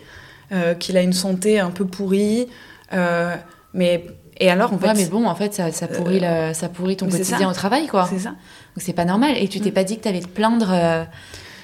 euh, 0.53 0.75
qu'il 0.75 0.97
a 0.97 1.03
une 1.03 1.13
santé 1.13 1.59
un 1.61 1.71
peu 1.71 1.85
pourrie, 1.87 2.47
euh, 2.93 3.35
mais 3.75 4.05
et 4.39 4.51
alors 4.51 4.73
en 4.73 4.79
fait, 4.79 4.89
Ouais, 4.89 4.95
mais 4.95 5.07
bon, 5.07 5.27
en 5.27 5.35
fait, 5.35 5.55
ça, 5.55 5.71
ça 5.73 5.87
pourrit, 5.89 6.21
ça 6.53 6.69
pourrit 6.69 6.97
ton 6.97 7.07
quotidien 7.09 7.39
ça. 7.39 7.49
au 7.49 7.53
travail, 7.53 7.87
quoi. 7.87 8.07
c'est 8.11 8.19
ça. 8.19 8.31
Donc 8.31 8.79
c'est 8.79 8.93
pas 8.93 9.05
normal. 9.05 9.35
Et 9.37 9.47
tu 9.49 9.61
t'es 9.61 9.71
Mm. 9.71 9.75
pas 9.75 9.85
dit 9.85 9.97
que 9.99 10.03
t'allais 10.03 10.21
te 10.21 10.27
plaindre 10.29 10.71
euh, 10.73 11.05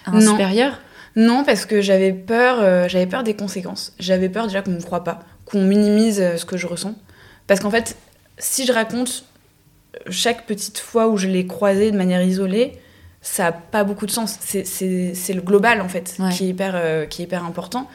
à 0.07 0.11
un 0.11 0.20
Non. 0.20 0.33
supérieur? 0.33 0.79
Non, 1.16 1.42
parce 1.44 1.64
que 1.64 1.81
j'avais 1.81 2.12
peur, 2.12 2.59
euh, 2.61 2.87
j'avais 2.88 3.07
peur 3.07 3.24
des 3.24 3.35
conséquences. 3.35 3.94
J'avais 3.98 4.29
peur 4.29 4.46
déjà 4.46 4.62
qu'on 4.62 4.70
me 4.70 4.81
croit 4.81 5.03
pas, 5.03 5.20
qu'on 5.44 5.64
minimise 5.64 6.20
euh, 6.20 6.37
ce 6.37 6.44
que 6.44 6.57
je 6.57 6.66
ressens, 6.66 6.94
parce 7.46 7.59
qu'en 7.61 7.70
fait, 7.70 7.96
si 8.38 8.64
je 8.66 8.72
raconte 8.72 9.24
chaque 10.11 10.46
petite 10.46 10.79
fois 10.79 11.09
où 11.09 11.16
je 11.16 11.27
l'ai 11.27 11.46
croisé 11.46 11.90
de 11.90 11.96
manière 11.96 12.22
isolée, 12.22 12.74
ça 13.22 13.46
a 13.48 13.53
pas 13.53 13.83
beaucoup 13.83 14.07
de 14.07 14.12
sens. 14.12 14.37
C'est- 14.40 15.33
le 15.35 15.40
global 15.40 15.81
en 15.81 15.88
fait 15.88 16.14
Ouais. 16.20 16.31
qui 16.31 16.44
est 16.44 16.48
hyper, 16.48 16.72
euh, 16.77 17.07
qui 17.07 17.22
est 17.22 17.24
hyper 17.24 17.44
important. 17.44 17.88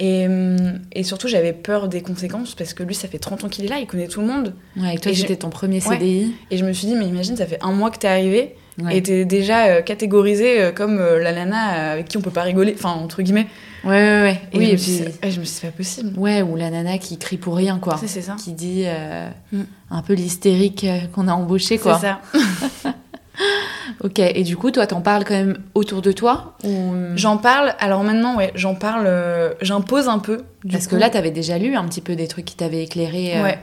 Et, 0.00 0.26
hum, 0.28 0.78
et 0.92 1.02
surtout, 1.02 1.26
j'avais 1.28 1.52
peur 1.52 1.88
des 1.88 2.02
conséquences 2.02 2.54
parce 2.54 2.72
que 2.72 2.82
lui, 2.84 2.94
ça 2.94 3.08
fait 3.08 3.18
30 3.18 3.44
ans 3.44 3.48
qu'il 3.48 3.64
est 3.64 3.68
là, 3.68 3.78
il 3.80 3.86
connaît 3.86 4.06
tout 4.06 4.20
le 4.20 4.28
monde. 4.28 4.54
Ouais, 4.76 4.96
toi, 4.98 5.10
Et 5.10 5.14
c'était 5.14 5.36
ton 5.36 5.50
premier 5.50 5.84
Ouais. 5.84 5.96
CDI. 5.96 6.34
Et 6.52 6.56
je 6.56 6.64
me 6.64 6.72
suis 6.72 6.86
dit, 6.86 6.94
mais 6.94 7.06
imagine, 7.06 7.36
ça 7.36 7.46
fait 7.46 7.58
un 7.62 7.72
mois 7.72 7.90
que 7.90 7.98
t'es 7.98 8.08
arrivé 8.08 8.54
Ouais. 8.80 8.96
et 8.98 9.02
t'es 9.02 9.24
déjà 9.24 9.66
euh, 9.66 9.82
catégorisé 9.82 10.60
euh, 10.62 10.70
comme 10.70 11.00
euh, 11.00 11.18
la 11.20 11.32
nana 11.32 11.74
euh, 11.74 11.92
avec 11.94 12.06
qui 12.06 12.16
on 12.16 12.20
peut 12.20 12.30
pas 12.30 12.42
rigoler, 12.42 12.74
enfin, 12.78 12.90
entre 12.92 13.22
guillemets. 13.22 13.48
Ouais, 13.82 13.90
ouais, 13.90 14.20
ouais. 14.22 14.40
Et 14.52 14.58
oui, 14.58 14.64
je 14.66 14.70
et 14.70 14.72
me 14.72 14.76
suis 14.76 14.92
puis... 14.92 15.04
ouais, 15.04 15.12
je 15.24 15.26
me 15.26 15.30
suis 15.30 15.40
dit, 15.42 15.48
c'est 15.48 15.66
pas 15.66 15.76
possible. 15.76 16.16
Ouais, 16.16 16.42
ou 16.42 16.54
la 16.54 16.70
nana 16.70 16.96
qui 16.98 17.18
crie 17.18 17.38
pour 17.38 17.56
rien, 17.56 17.80
quoi. 17.80 17.96
C'est 17.98 18.06
c'est 18.06 18.22
ça. 18.22 18.36
Qui 18.38 18.52
dit 18.52 18.84
Mm. 19.50 19.62
un 19.90 20.02
peu 20.02 20.12
l'hystérique 20.14 20.86
qu'on 21.12 21.26
a 21.26 21.32
embauché, 21.32 21.76
C'est 21.76 21.78
quoi. 21.78 21.98
ça. 21.98 22.20
Ok, 24.04 24.18
et 24.18 24.42
du 24.42 24.56
coup, 24.56 24.70
toi, 24.70 24.86
t'en 24.86 25.00
parles 25.00 25.24
quand 25.24 25.34
même 25.34 25.58
autour 25.74 26.02
de 26.02 26.12
toi 26.12 26.56
ou... 26.64 26.92
J'en 27.16 27.36
parle, 27.38 27.74
alors 27.80 28.04
maintenant, 28.04 28.36
ouais, 28.36 28.52
j'en 28.54 28.74
parle, 28.74 29.04
euh, 29.06 29.54
j'impose 29.62 30.08
un 30.08 30.18
peu. 30.18 30.42
du 30.64 30.72
Parce 30.72 30.86
que 30.86 30.96
là, 30.96 31.08
t'avais 31.10 31.30
déjà 31.30 31.58
lu 31.58 31.74
un 31.74 31.84
petit 31.84 32.00
peu 32.00 32.14
des 32.16 32.28
trucs 32.28 32.44
qui 32.44 32.56
t'avaient 32.56 32.82
éclairé. 32.84 33.38
euh, 33.38 33.42
Ouais. 33.42 33.58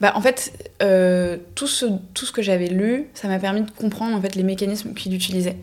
Bah, 0.00 0.12
en 0.14 0.20
fait, 0.20 0.52
euh, 0.82 1.36
tout, 1.54 1.66
ce, 1.66 1.86
tout 2.14 2.26
ce 2.26 2.32
que 2.32 2.42
j'avais 2.42 2.66
lu, 2.68 3.08
ça 3.14 3.28
m'a 3.28 3.38
permis 3.38 3.62
de 3.62 3.70
comprendre 3.70 4.14
en 4.16 4.20
fait, 4.20 4.34
les 4.34 4.42
mécanismes 4.42 4.92
qu'il 4.94 5.14
utilisait. 5.14 5.56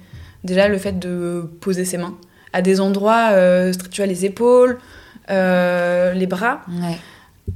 Déjà, 0.43 0.67
le 0.67 0.77
fait 0.77 0.99
de 0.99 1.49
poser 1.61 1.85
ses 1.85 1.97
mains 1.97 2.15
à 2.51 2.61
des 2.61 2.81
endroits, 2.81 3.29
tu 3.91 4.01
vois, 4.01 4.05
les 4.07 4.25
épaules, 4.25 4.77
les 5.29 6.27
bras. 6.27 6.61
Ouais. 6.67 6.97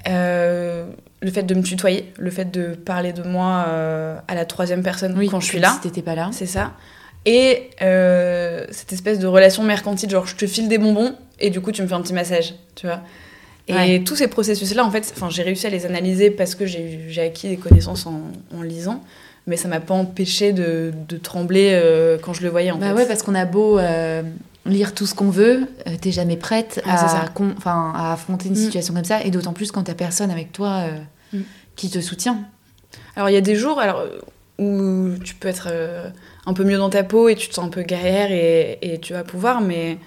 Euh, 0.07 0.85
le 1.21 1.31
fait 1.31 1.43
de 1.43 1.55
me 1.55 1.63
tutoyer, 1.63 2.11
le 2.17 2.29
fait 2.29 2.45
de 2.51 2.75
parler 2.75 3.13
de 3.13 3.23
moi 3.23 3.65
euh, 3.69 4.17
à 4.27 4.35
la 4.35 4.45
troisième 4.45 4.83
personne 4.83 5.17
Oui, 5.17 5.27
quand 5.29 5.39
je 5.39 5.47
suis 5.47 5.59
là, 5.59 5.71
Si 5.75 5.81
t'étais 5.89 6.01
pas 6.03 6.15
là. 6.15 6.29
c'est 6.31 6.45
ça. 6.45 6.73
Et 7.25 7.69
euh, 7.81 8.65
cette 8.69 8.93
espèce 8.93 9.17
de 9.19 9.27
relation 9.27 9.63
mercantile, 9.63 10.09
genre 10.09 10.27
je 10.27 10.35
te 10.35 10.45
file 10.45 10.67
des 10.69 10.77
bonbons 10.77 11.13
et 11.39 11.49
du 11.49 11.59
coup 11.61 11.71
tu 11.71 11.81
me 11.81 11.87
fais 11.87 11.93
un 11.95 12.01
petit 12.01 12.13
massage, 12.13 12.53
tu 12.75 12.85
vois. 12.87 13.01
Et 13.69 13.73
Ouais. 13.73 14.01
tous 14.05 14.15
ces 14.15 14.27
processus-là, 14.29 14.85
en 14.85 14.91
fait, 14.91 15.13
j'ai 15.29 15.43
réussi 15.43 15.67
à 15.67 15.69
les 15.69 15.85
analyser 15.85 16.31
parce 16.31 16.55
que 16.55 16.65
j'ai 16.65 17.21
acquis 17.21 17.49
des 17.49 17.57
connaissances 17.57 18.05
en, 18.05 18.21
en 18.55 18.61
lisant, 18.61 19.03
mais 19.45 19.57
ça 19.57 19.67
m'a 19.67 19.81
pas 19.81 19.93
empêché 19.93 20.53
de, 20.53 20.93
de 21.09 21.17
trembler 21.17 21.71
euh, 21.73 22.17
quand 22.21 22.31
je 22.33 22.43
le 22.43 22.49
voyais 22.49 22.71
en 22.71 22.77
Bah 22.77 22.87
fait. 22.89 22.93
ouais, 22.93 23.05
parce 23.07 23.23
qu'on 23.23 23.35
a 23.35 23.43
beau 23.43 23.77
euh, 23.77 24.21
lire 24.67 24.93
tout 24.93 25.05
ce 25.05 25.15
qu'on 25.15 25.29
veut, 25.29 25.67
euh, 25.87 25.91
t'es 25.99 26.11
jamais 26.11 26.37
prête 26.37 26.81
Ah, 26.85 26.91
à, 27.65 28.11
affronter 28.13 28.47
une 28.49 28.53
Mm. 28.53 28.57
situation 28.57 28.93
comme 28.93 29.03
ça, 29.05 29.23
et 29.23 29.31
d'autant 29.31 29.53
plus 29.53 29.71
quand 29.71 29.83
t'as 29.83 29.93
personne 29.95 30.29
avec 30.31 30.51
toi 30.51 30.83
euh, 30.87 30.99
Mm. 31.33 31.41
qui 31.75 31.89
te 31.89 31.99
soutient. 31.99 32.39
Alors 33.15 33.29
il 33.29 33.33
y 33.33 33.37
a 33.37 33.41
des 33.41 33.55
jours 33.55 33.79
alors, 33.79 34.03
où 34.59 35.09
tu 35.23 35.35
peux 35.35 35.47
être 35.47 35.67
euh, 35.71 36.09
un 36.45 36.53
peu 36.53 36.63
mieux 36.63 36.77
dans 36.77 36.89
ta 36.89 37.03
peau 37.03 37.29
et 37.29 37.35
tu 37.35 37.47
te 37.49 37.53
sens 37.53 37.65
un 37.65 37.69
peu 37.69 37.83
guerrière 37.83 38.31
et, 38.31 38.77
et 38.81 38.99
tu 38.99 39.13
vas 39.13 39.23
pouvoir, 39.23 39.61
mais 39.61 39.97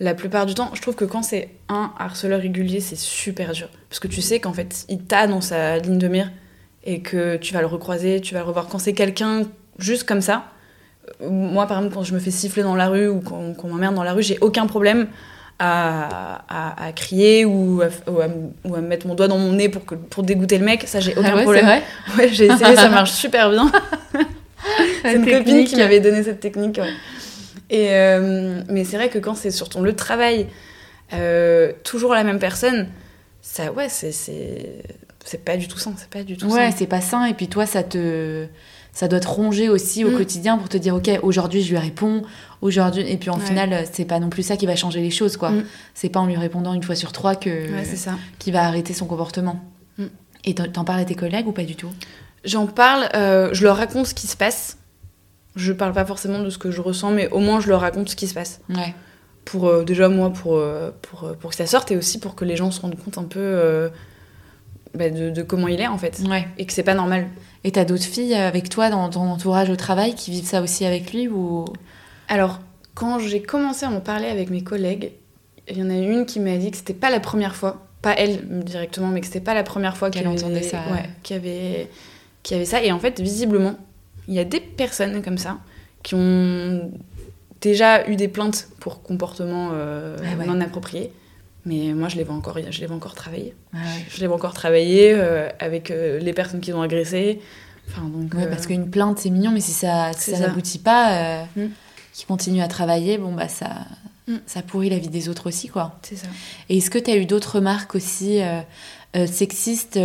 la 0.00 0.14
plupart 0.14 0.46
du 0.46 0.54
temps, 0.54 0.70
je 0.74 0.80
trouve 0.82 0.94
que 0.94 1.04
quand 1.04 1.22
c'est 1.22 1.50
un 1.68 1.92
harceleur 1.98 2.40
régulier, 2.40 2.80
c'est 2.80 2.96
super 2.98 3.52
dur. 3.52 3.68
Parce 3.88 4.00
que 4.00 4.08
tu 4.08 4.20
sais 4.22 4.40
qu'en 4.40 4.52
fait, 4.52 4.84
il 4.88 5.02
t'a 5.04 5.26
dans 5.26 5.40
sa 5.40 5.78
ligne 5.78 5.98
de 5.98 6.08
mire 6.08 6.30
et 6.84 7.02
que 7.02 7.36
tu 7.36 7.54
vas 7.54 7.60
le 7.60 7.66
recroiser, 7.68 8.20
tu 8.20 8.34
vas 8.34 8.40
le 8.40 8.46
revoir. 8.46 8.66
Quand 8.68 8.78
c'est 8.78 8.94
quelqu'un 8.94 9.42
juste 9.78 10.04
comme 10.04 10.20
ça, 10.20 10.46
moi 11.20 11.66
par 11.66 11.78
exemple, 11.78 11.94
quand 11.94 12.02
je 12.04 12.14
me 12.14 12.18
fais 12.20 12.30
siffler 12.30 12.62
dans 12.62 12.74
la 12.76 12.88
rue 12.88 13.08
ou 13.08 13.20
qu'on 13.20 13.54
qu'on 13.54 13.68
m'emmerde 13.68 13.94
dans 13.94 14.04
la 14.04 14.12
rue, 14.12 14.22
j'ai 14.22 14.38
aucun 14.40 14.66
problème. 14.66 15.08
À, 15.58 16.42
à- 16.48 16.86
à 16.86 16.92
crier 16.92 17.44
ou 17.44 17.82
à, 17.82 18.10
ou 18.10 18.18
à 18.20 18.24
m- 18.24 18.50
ou 18.64 18.74
à 18.74 18.80
mettre 18.80 19.06
mon 19.06 19.14
doigt 19.14 19.28
dans 19.28 19.38
mon 19.38 19.52
nez 19.52 19.68
pour, 19.68 19.84
que, 19.84 19.94
pour 19.94 20.24
dégoûter 20.24 20.58
le 20.58 20.64
mec, 20.64 20.88
ça 20.88 20.98
j'ai 20.98 21.12
aucun 21.14 21.28
Ah 21.34 21.36
ouais, 21.36 21.42
problème. 21.44 21.66
vrai 21.66 21.82
Ouais, 22.18 22.28
j'ai 22.32 22.46
essayé, 22.46 22.74
ça 22.74 22.88
marche 22.88 23.12
super 23.24 23.48
bien. 23.50 23.70
C'est 25.02 25.14
une 25.14 25.20
copine 25.24 25.44
technique. 25.44 25.68
qui 25.68 25.76
m'avait 25.76 26.00
donné 26.00 26.24
cette 26.24 26.40
technique. 26.40 26.78
ouais. 26.78 26.90
Et, 27.70 27.88
euh, 27.92 28.62
mais 28.70 28.82
c'est 28.84 28.96
vrai 28.96 29.08
que 29.08 29.18
quand 29.20 29.34
c'est 29.36 29.52
sur 29.52 29.68
ton 29.68 29.82
lieu 29.82 29.92
de 29.92 29.96
travail, 29.96 30.48
euh, 31.12 31.72
toujours 31.84 32.12
la 32.14 32.24
même 32.24 32.40
personne, 32.40 32.88
ça, 33.40 33.70
ouais, 33.72 33.88
c'est, 33.88 34.10
pas 35.44 35.56
du 35.56 35.68
tout 35.68 35.78
sain. 35.78 35.94
C'est 35.96 36.10
pas 36.10 36.24
du 36.24 36.36
tout 36.36 36.46
Ouais, 36.48 36.70
c'est 36.76 36.86
pas 36.88 37.00
sain. 37.00 37.26
Et 37.26 37.34
puis 37.34 37.46
toi, 37.46 37.66
ça 37.66 37.84
te, 37.84 38.46
ça 38.92 39.08
doit 39.08 39.20
te 39.20 39.26
ronger 39.28 39.68
aussi 39.70 40.04
au 40.04 40.10
Mm. 40.10 40.16
quotidien 40.18 40.58
pour 40.58 40.68
te 40.68 40.76
dire, 40.76 40.94
ok, 40.94 41.10
aujourd'hui 41.22 41.62
je 41.62 41.70
lui 41.70 41.78
réponds, 41.78 42.22
aujourd'hui. 42.60 43.02
Et 43.10 43.16
puis 43.16 43.30
en 43.30 43.38
Ouais. 43.38 43.44
final, 43.46 43.86
c'est 43.90 44.04
pas 44.04 44.20
non 44.20 44.28
plus 44.28 44.42
ça 44.42 44.56
qui 44.56 44.66
va 44.66 44.76
changer 44.76 45.00
les 45.00 45.10
choses, 45.10 45.36
quoi. 45.36 45.50
Mm. 45.50 45.64
C'est 45.94 46.08
pas 46.10 46.20
en 46.20 46.26
lui 46.26 46.36
répondant 46.36 46.74
une 46.74 46.82
fois 46.82 46.94
sur 46.94 47.10
trois 47.12 47.34
que 47.34 47.48
Ouais, 47.72 47.84
c'est 47.84 47.96
ça. 47.96 48.16
qui 48.38 48.50
va 48.50 48.64
arrêter 48.64 48.92
son 48.92 49.06
comportement. 49.06 49.60
Mm. 49.98 50.04
Et 50.44 50.54
t'en 50.54 50.84
parles 50.84 51.00
à 51.00 51.04
tes 51.04 51.14
collègues 51.14 51.46
ou 51.48 51.52
pas 51.52 51.64
du 51.64 51.74
tout? 51.76 51.90
J'en 52.44 52.66
parle, 52.66 53.08
euh, 53.14 53.50
je 53.52 53.62
leur 53.64 53.76
raconte 53.76 54.06
ce 54.08 54.14
qui 54.14 54.26
se 54.26 54.36
passe. 54.36 54.76
Je 55.56 55.72
parle 55.72 55.92
pas 55.92 56.04
forcément 56.04 56.38
de 56.40 56.50
ce 56.50 56.58
que 56.58 56.70
je 56.70 56.80
ressens, 56.80 57.10
mais 57.12 57.28
au 57.30 57.38
moins 57.40 57.60
je 57.60 57.68
leur 57.68 57.80
raconte 57.82 58.08
ce 58.08 58.16
qui 58.16 58.26
se 58.26 58.34
passe. 58.34 58.60
Ouais. 58.68 58.94
Pour 59.44 59.68
euh, 59.68 59.84
déjà 59.84 60.08
moi, 60.08 60.30
pour, 60.30 60.56
euh, 60.56 60.90
pour, 61.02 61.24
euh, 61.24 61.32
pour 61.34 61.50
que 61.50 61.56
ça 61.56 61.66
sorte 61.66 61.90
et 61.92 61.96
aussi 61.96 62.18
pour 62.18 62.34
que 62.34 62.44
les 62.44 62.56
gens 62.56 62.70
se 62.70 62.80
rendent 62.80 62.96
compte 63.02 63.18
un 63.18 63.24
peu 63.24 63.38
euh, 63.40 63.88
bah, 64.94 65.10
de, 65.10 65.30
de 65.30 65.42
comment 65.42 65.68
il 65.68 65.80
est 65.80 65.86
en 65.86 65.98
fait. 65.98 66.20
Ouais. 66.28 66.46
Et 66.58 66.66
que 66.66 66.72
c'est 66.72 66.82
pas 66.82 66.94
normal. 66.94 67.28
Et 67.64 67.72
t'as 67.72 67.84
d'autres 67.84 68.04
filles 68.04 68.34
avec 68.34 68.68
toi 68.68 68.90
dans 68.90 69.08
ton 69.08 69.20
entourage 69.22 69.70
au 69.70 69.76
travail 69.76 70.14
qui 70.14 70.30
vivent 70.30 70.46
ça 70.46 70.62
aussi 70.62 70.84
avec 70.84 71.12
lui 71.12 71.28
ou? 71.28 71.64
Alors, 72.28 72.60
quand 72.94 73.18
j'ai 73.18 73.40
commencé 73.42 73.86
à 73.86 73.90
en 73.90 74.00
parler 74.00 74.28
avec 74.28 74.50
mes 74.50 74.62
collègues, 74.62 75.12
il 75.68 75.78
y 75.78 75.82
en 75.82 75.90
a 75.90 75.94
une 75.96 76.26
qui 76.26 76.40
m'a 76.40 76.56
dit 76.56 76.70
que 76.70 76.76
c'était 76.76 76.92
pas 76.94 77.10
la 77.10 77.20
première 77.20 77.54
fois, 77.54 77.86
pas 78.02 78.14
elle 78.14 78.40
directement, 78.64 79.08
mais 79.08 79.20
que 79.20 79.26
c'était 79.26 79.40
pas 79.40 79.54
la 79.54 79.62
première 79.62 79.96
fois 79.96 80.10
Qu'elle 80.10 80.26
avait- 80.26 80.42
entendait 80.42 80.62
ça, 80.62 80.78
ouais, 80.90 81.08
qu'il 81.22 81.36
y 81.36 81.38
avait, 81.38 81.88
y 82.50 82.54
avait 82.54 82.64
ça. 82.64 82.82
Et 82.82 82.90
en 82.90 82.98
fait, 82.98 83.20
visiblement, 83.20 83.74
il 84.28 84.34
y 84.34 84.38
a 84.40 84.44
des 84.44 84.60
personnes 84.60 85.22
comme 85.22 85.38
ça 85.38 85.58
qui 86.02 86.14
ont 86.16 86.90
déjà 87.60 88.08
eu 88.08 88.16
des 88.16 88.26
plaintes 88.28 88.68
pour 88.80 89.02
comportement 89.02 89.70
euh, 89.72 90.16
Ah 90.20 90.36
ouais. 90.36 90.46
non 90.46 90.60
approprié. 90.60 91.12
Mais 91.64 91.92
moi, 91.94 92.08
je 92.08 92.16
les 92.16 92.24
vois 92.24 92.34
encore, 92.34 92.58
je 92.70 92.80
les 92.80 92.86
vois 92.86 92.96
encore 92.96 93.14
travailler. 93.14 93.54
Ah 93.72 93.76
ouais. 93.78 94.04
Je 94.10 94.20
les 94.20 94.26
vois 94.26 94.36
encore 94.36 94.52
travailler 94.54 95.12
euh, 95.14 95.48
avec 95.60 95.90
euh, 95.90 96.18
les 96.18 96.32
personnes 96.32 96.60
qui 96.60 96.72
ont 96.72 96.82
agressé. 96.82 97.40
Enfin, 97.88 98.02
donc, 98.08 98.34
Ouais, 98.34 98.44
euh, 98.44 98.50
parce 98.50 98.66
qu'une 98.66 98.90
plainte 98.90 99.18
c'est 99.18 99.30
mignon, 99.30 99.50
mais 99.52 99.60
si 99.60 99.72
ça, 99.72 100.10
si 100.16 100.30
ça 100.32 100.38
ça. 100.38 100.46
n'aboutit 100.48 100.78
pas, 100.78 101.12
euh, 101.12 101.44
Mm. 101.56 101.66
qui 102.12 102.24
continue 102.26 102.62
à 102.62 102.68
travailler, 102.68 103.16
bon 103.18 103.32
bah 103.32 103.48
ça, 103.48 103.70
Mm. 104.28 104.36
ça 104.46 104.62
pourrit 104.62 104.88
la 104.90 104.98
vie 104.98 105.08
des 105.08 105.28
autres 105.28 105.48
aussi 105.48 105.68
quoi. 105.68 105.98
c'est 106.02 106.16
ça. 106.16 106.26
Et 106.68 106.78
est-ce 106.78 106.90
que 106.90 106.98
tu 106.98 107.10
as 107.10 107.16
eu 107.16 107.26
d'autres 107.26 107.56
remarques 107.56 107.94
aussi 107.94 108.40
sexistes, 109.26 109.98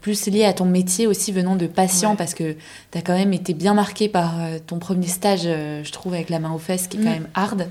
plus 0.00 0.26
liées 0.26 0.44
à 0.44 0.52
ton 0.52 0.64
métier 0.64 1.06
aussi 1.06 1.30
venant 1.32 1.56
de 1.56 1.66
patients? 1.66 2.12
Ouais. 2.12 2.16
Parce 2.16 2.34
que 2.34 2.52
tu 2.90 2.98
as 2.98 3.02
quand 3.02 3.16
même 3.16 3.32
été 3.32 3.54
bien 3.54 3.74
marqué 3.74 4.08
par 4.08 4.34
ton 4.66 4.78
premier 4.78 5.06
stage, 5.08 5.42
je 5.42 5.90
trouve, 5.92 6.14
avec 6.14 6.30
la 6.30 6.38
main 6.38 6.52
aux 6.52 6.58
fesses, 6.58 6.86
qui 6.86 6.96
est 6.96 7.00
quand 7.00 7.10
Mm. 7.10 7.12
même 7.12 7.28
hard. 7.34 7.68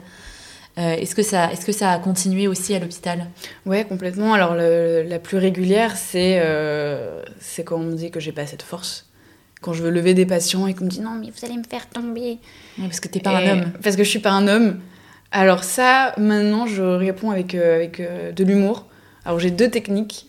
Euh, 0.77 0.93
est-ce 0.93 1.13
que 1.15 1.23
ça, 1.23 1.51
est-ce 1.51 1.65
que 1.65 1.71
ça 1.73 1.91
a 1.91 1.99
continué 1.99 2.47
aussi 2.47 2.73
à 2.75 2.79
l'hôpital? 2.79 3.25
Ouais, 3.65 3.83
complètement. 3.83 4.33
Alors, 4.33 4.55
le- 4.55 5.03
la 5.03 5.19
plus 5.19 5.37
régulière, 5.37 5.97
c'est 5.97 6.39
euh, 6.41 7.21
c'est 7.39 7.63
quand 7.65 7.75
on 7.77 7.83
me 7.83 7.95
dit 7.95 8.11
que 8.11 8.19
j'ai 8.19 8.31
pas 8.31 8.43
assez 8.43 8.55
de 8.55 8.61
force. 8.61 9.07
Quand 9.61 9.73
je 9.73 9.83
veux 9.83 9.89
lever 9.89 10.13
des 10.13 10.25
patients 10.25 10.67
et 10.67 10.73
qu'on 10.73 10.85
me 10.85 10.89
dit 10.89 11.01
non, 11.01 11.15
mais 11.19 11.27
vous 11.31 11.45
allez 11.45 11.57
me 11.57 11.63
faire 11.69 11.89
tomber. 11.89 12.37
Ouais, 12.77 12.85
Parce 12.85 13.01
que 13.01 13.09
t'es 13.09 13.19
pas 13.19 13.41
Et- 13.41 13.49
un 13.49 13.51
homme. 13.53 13.71
Parce 13.83 13.95
que 13.97 14.03
je 14.05 14.09
suis 14.09 14.19
pas 14.19 14.31
un 14.31 14.47
homme. 14.47 14.79
Alors, 15.31 15.63
ça, 15.65 16.13
maintenant, 16.17 16.65
je 16.65 16.81
réponds 16.81 17.29
avec, 17.31 17.55
euh, 17.55 17.75
avec 17.75 18.01
de 18.01 18.43
l'humour. 18.45 18.85
Alors, 19.25 19.39
j'ai 19.39 19.51
deux 19.51 19.69
techniques. 19.69 20.27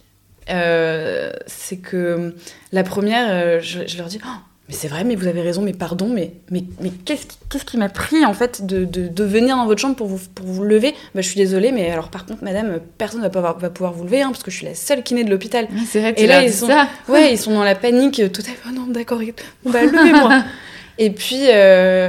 C'est 1.47 1.77
que 1.79 2.35
la 2.73 2.83
première, 2.83 3.61
je, 3.63 3.87
je 3.87 3.97
leur 3.99 4.09
dis 4.09 4.19
Oh, 4.25 4.29
mais 4.71 4.77
c'est 4.77 4.87
vrai, 4.87 5.03
mais 5.03 5.17
vous 5.17 5.27
avez 5.27 5.43
raison, 5.43 5.63
mais 5.63 5.73
pardon, 5.73 6.09
mais, 6.09 6.31
mais, 6.51 6.63
mais 6.81 6.91
qu'est-ce 6.91 7.27
qui, 7.27 7.59
qui 7.67 7.77
m'a 7.77 7.89
pris 7.89 8.25
en 8.25 8.33
fait 8.35 8.65
de, 8.65 8.85
de, 8.85 9.09
de 9.09 9.25
venir 9.25 9.57
dans 9.57 9.67
votre 9.67 9.81
chambre 9.81 9.97
pour 9.97 10.07
vous, 10.07 10.21
pour 10.33 10.47
vous 10.47 10.63
lever? 10.63 10.93
Bah, 11.15 11.23
Je 11.23 11.27
suis 11.29 11.37
désolée, 11.37 11.73
mais 11.73 11.91
alors 11.91 12.09
par 12.09 12.25
contre, 12.25 12.45
madame, 12.45 12.79
personne 12.97 13.19
ne 13.19 13.25
va, 13.25 13.31
pouvoir- 13.31 13.59
va 13.59 13.69
pouvoir 13.71 13.93
vous 13.93 14.05
lever 14.05 14.23
hein, 14.23 14.29
parce 14.31 14.45
que 14.45 14.51
je 14.53 14.57
suis 14.59 14.67
la 14.67 14.77
seule 14.77 15.03
kiné 15.03 15.25
de 15.25 15.31
l'hôpital. 15.31 15.67
C'est 15.89 15.99
vrai 16.01 16.15
Et 16.17 16.29
là, 16.29 16.45
ils 16.45 16.53
sont- 16.53 16.69
ça. 16.69 16.87
Ouais, 17.09 17.33
ils 17.33 17.39
sont 17.39 17.53
dans 17.53 17.65
la 17.65 17.75
panique, 17.75 18.23
tout 18.33 18.43
à 18.43 18.45
fait. 18.45 18.57
Oh 18.69 18.73
non, 18.73 18.87
d'accord, 18.87 19.19
bah 19.65 19.83
levez-moi. 19.85 20.45
et 20.99 21.11
puis, 21.11 21.47
euh, 21.49 22.09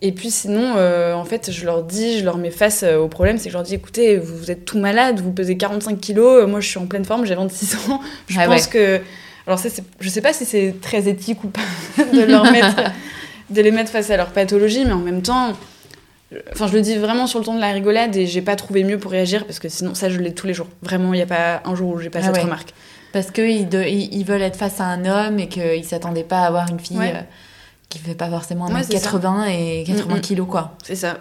et 0.00 0.10
puis 0.10 0.32
sinon, 0.32 0.74
euh, 0.78 1.14
en 1.14 1.24
fait, 1.24 1.52
je 1.52 1.64
leur 1.64 1.84
dis, 1.84 2.18
je 2.18 2.24
leur 2.24 2.36
mets 2.36 2.50
face 2.50 2.82
euh, 2.82 2.96
au 2.96 3.06
problème, 3.06 3.38
c'est 3.38 3.44
que 3.44 3.50
je 3.50 3.56
leur 3.56 3.62
dis, 3.62 3.74
écoutez, 3.76 4.16
vous, 4.16 4.36
vous 4.36 4.50
êtes 4.50 4.64
tout 4.64 4.78
malade, 4.80 5.20
vous 5.20 5.30
pesez 5.30 5.56
45 5.56 6.00
kilos, 6.00 6.42
euh, 6.42 6.46
moi 6.48 6.58
je 6.58 6.66
suis 6.68 6.78
en 6.78 6.86
pleine 6.86 7.04
forme, 7.04 7.24
j'ai 7.26 7.36
26 7.36 7.76
ans. 7.88 8.00
Je 8.26 8.36
Ah 8.40 8.46
pense 8.48 8.66
que, 8.66 9.00
alors 9.46 9.58
ça, 9.58 9.68
je 10.00 10.08
sais 10.08 10.20
pas 10.20 10.32
si 10.32 10.44
c'est 10.44 10.76
très 10.80 11.08
éthique 11.08 11.42
ou 11.44 11.48
pas 11.48 11.60
de 12.12 12.20
leur 12.22 12.50
mettre, 12.50 12.76
de 13.50 13.60
les 13.62 13.70
mettre 13.70 13.90
face 13.90 14.10
à 14.10 14.16
leur 14.16 14.30
pathologie, 14.30 14.84
mais 14.84 14.92
en 14.92 14.98
même 14.98 15.22
temps. 15.22 15.52
Enfin, 16.52 16.66
je 16.66 16.72
le 16.72 16.80
dis 16.80 16.96
vraiment 16.96 17.26
sur 17.26 17.40
le 17.40 17.44
ton 17.44 17.54
de 17.54 17.60
la 17.60 17.72
rigolade 17.72 18.16
et 18.16 18.26
j'ai 18.26 18.40
pas 18.40 18.56
trouvé 18.56 18.84
mieux 18.84 18.98
pour 18.98 19.10
réagir 19.10 19.44
parce 19.44 19.58
que 19.58 19.68
sinon, 19.68 19.94
ça, 19.94 20.08
je 20.08 20.18
l'ai 20.18 20.32
tous 20.32 20.46
les 20.46 20.54
jours. 20.54 20.68
Vraiment, 20.80 21.12
il 21.12 21.18
n'y 21.18 21.22
a 21.22 21.26
pas 21.26 21.60
un 21.66 21.74
jour 21.74 21.90
où 21.94 21.98
j'ai 21.98 22.08
pas 22.08 22.20
Ah 22.22 22.26
cette 22.28 22.36
ouais. 22.36 22.42
remarque. 22.42 22.72
Parce 23.12 23.30
qu'ils 23.30 23.68
ils, 23.74 24.24
veulent 24.24 24.40
être 24.40 24.56
face 24.56 24.80
à 24.80 24.84
un 24.84 25.04
homme 25.04 25.38
et 25.38 25.48
qu'ils 25.48 25.84
s'attendaient 25.84 26.24
pas 26.24 26.38
à 26.40 26.46
avoir 26.46 26.70
une 26.70 26.80
fille 26.80 26.96
Ouais. 26.96 27.12
euh, 27.14 27.20
qui 27.90 27.98
fait 27.98 28.14
pas 28.14 28.30
forcément 28.30 28.68
Ouais, 28.68 28.82
c'est 28.82 28.96
1m80 28.96 29.48
et 29.50 29.84
80 29.86 30.14
Mm, 30.14 30.16
mm. 30.16 30.20
kilos, 30.22 30.46
quoi. 30.48 30.74
C'est 30.82 30.96
ça. 30.96 31.18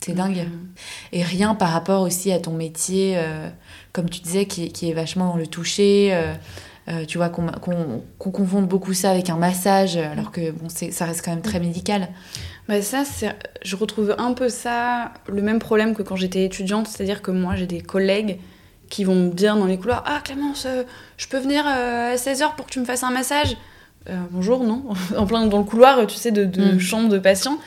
C'est 0.00 0.12
dingue. 0.14 0.46
Et 1.12 1.24
rien 1.24 1.56
par 1.56 1.70
rapport 1.70 2.02
aussi 2.02 2.30
à 2.30 2.38
ton 2.38 2.52
métier, 2.52 3.14
euh, 3.16 3.48
comme 3.92 4.08
tu 4.08 4.20
disais, 4.20 4.44
qui, 4.46 4.70
qui 4.70 4.88
est 4.88 4.94
vachement 4.94 5.30
dans 5.30 5.36
le 5.36 5.48
toucher. 5.48 6.10
euh, 6.12 6.32
euh, 6.90 7.04
tu 7.04 7.18
vois, 7.18 7.28
qu'on 7.28 7.50
confonde 8.18 8.66
beaucoup 8.66 8.94
ça 8.94 9.10
avec 9.10 9.28
un 9.30 9.36
massage, 9.36 9.96
alors 9.96 10.30
que 10.30 10.50
bon, 10.52 10.68
ça 10.68 11.04
reste 11.04 11.24
quand 11.24 11.30
même 11.32 11.42
très 11.42 11.60
médical. 11.60 12.08
Bah 12.68 12.80
ça, 12.82 13.02
je 13.62 13.76
retrouve 13.76 14.14
un 14.18 14.32
peu 14.32 14.48
ça, 14.48 15.12
le 15.28 15.42
même 15.42 15.58
problème 15.58 15.94
que 15.94 16.02
quand 16.02 16.16
j'étais 16.16 16.44
étudiante, 16.44 16.86
c'est-à-dire 16.88 17.22
que 17.22 17.30
moi 17.30 17.56
j'ai 17.56 17.66
des 17.66 17.80
collègues 17.80 18.38
qui 18.88 19.04
vont 19.04 19.14
me 19.14 19.30
dire 19.32 19.56
dans 19.56 19.66
les 19.66 19.76
couloirs 19.78 20.02
Ah 20.06 20.20
Clémence, 20.24 20.64
euh, 20.66 20.82
je 21.18 21.28
peux 21.28 21.38
venir 21.38 21.64
euh, 21.66 22.12
à 22.14 22.16
16h 22.16 22.54
pour 22.56 22.66
que 22.66 22.70
tu 22.70 22.80
me 22.80 22.84
fasses 22.86 23.02
un 23.04 23.10
massage? 23.10 23.56
Bonjour, 24.30 24.64
non 24.64 24.84
En 25.18 25.26
plein 25.26 25.44
dans 25.46 25.58
le 25.58 25.64
couloir, 25.64 26.06
tu 26.06 26.16
sais, 26.16 26.30
de, 26.30 26.46
de 26.46 26.72
Mm. 26.72 26.78
chambre 26.78 27.08
de 27.10 27.18
patients. 27.18 27.58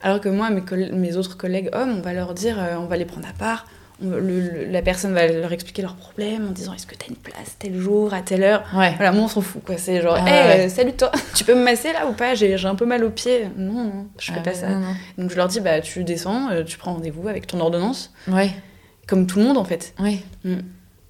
Alors 0.00 0.20
que 0.22 0.30
moi, 0.30 0.48
mes, 0.48 0.62
mes 0.92 1.16
autres 1.18 1.36
collègues 1.36 1.68
hommes, 1.74 1.96
on 1.98 2.00
va 2.00 2.14
leur 2.14 2.32
dire 2.32 2.56
On 2.78 2.86
va 2.86 2.96
les 2.96 3.04
prendre 3.04 3.28
à 3.28 3.32
part. 3.34 3.66
On- 4.02 4.10
le- 4.10 4.40
le- 4.40 4.64
la 4.70 4.82
personne 4.82 5.12
va 5.14 5.26
leur 5.26 5.52
expliquer 5.52 5.82
leurs 5.82 5.94
problèmes 5.96 6.46
en 6.48 6.50
disant 6.50 6.72
Est-ce 6.74 6.86
que 6.86 6.94
t'as 6.94 7.06
une 7.08 7.16
place 7.16 7.56
tel 7.58 7.78
jour, 7.78 8.12
à 8.14 8.22
telle 8.22 8.42
heure? 8.42 8.64
Ouais. 8.74 8.92
Voilà, 8.96 9.12
moi 9.12 9.24
on 9.24 9.28
s'en 9.28 9.40
fout 9.40 9.62
quoi. 9.64 9.78
C'est 9.78 10.02
genre 10.02 10.16
Ah 10.18 10.28
Hey, 10.28 10.58
ouais. 10.60 10.66
euh, 10.66 10.68
salut 10.68 10.92
toi, 10.92 11.10
tu 11.34 11.44
peux 11.44 11.54
me 11.54 11.62
masser 11.64 11.92
là 11.92 12.06
ou 12.08 12.12
pas? 12.12 12.34
J'ai 12.34 12.54
un 12.64 12.74
peu 12.74 12.86
mal 12.86 13.04
au 13.04 13.10
pied. 13.10 13.48
Non, 13.56 13.84
non, 13.84 14.06
je 14.18 14.32
fais 14.32 14.38
Ah 14.40 14.42
pas 14.42 14.54
ça. 14.54 14.68
non, 14.68 14.80
non. 14.80 14.94
Donc 15.18 15.30
je 15.30 15.36
leur 15.36 15.48
dis, 15.48 15.60
bah 15.60 15.80
tu 15.80 16.04
descends, 16.04 16.50
euh, 16.50 16.64
tu 16.64 16.78
prends 16.78 16.94
rendez-vous 16.94 17.28
avec 17.28 17.46
ton 17.46 17.60
ordonnance, 17.60 18.12
Ouais, 18.28 18.50
comme 19.06 19.26
tout 19.26 19.38
le 19.38 19.44
monde 19.44 19.58
en 19.58 19.64
fait. 19.64 19.94
ouais. 20.00 20.18
Mm. 20.44 20.56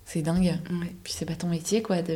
C'est 0.05 0.21
dingue. 0.23 0.59
Ouais. 0.71 0.93
Puis 1.05 1.15
c'est 1.17 1.25
pas 1.25 1.35
ton 1.35 1.47
métier, 1.49 1.81
quoi, 1.81 2.03
de, 2.03 2.15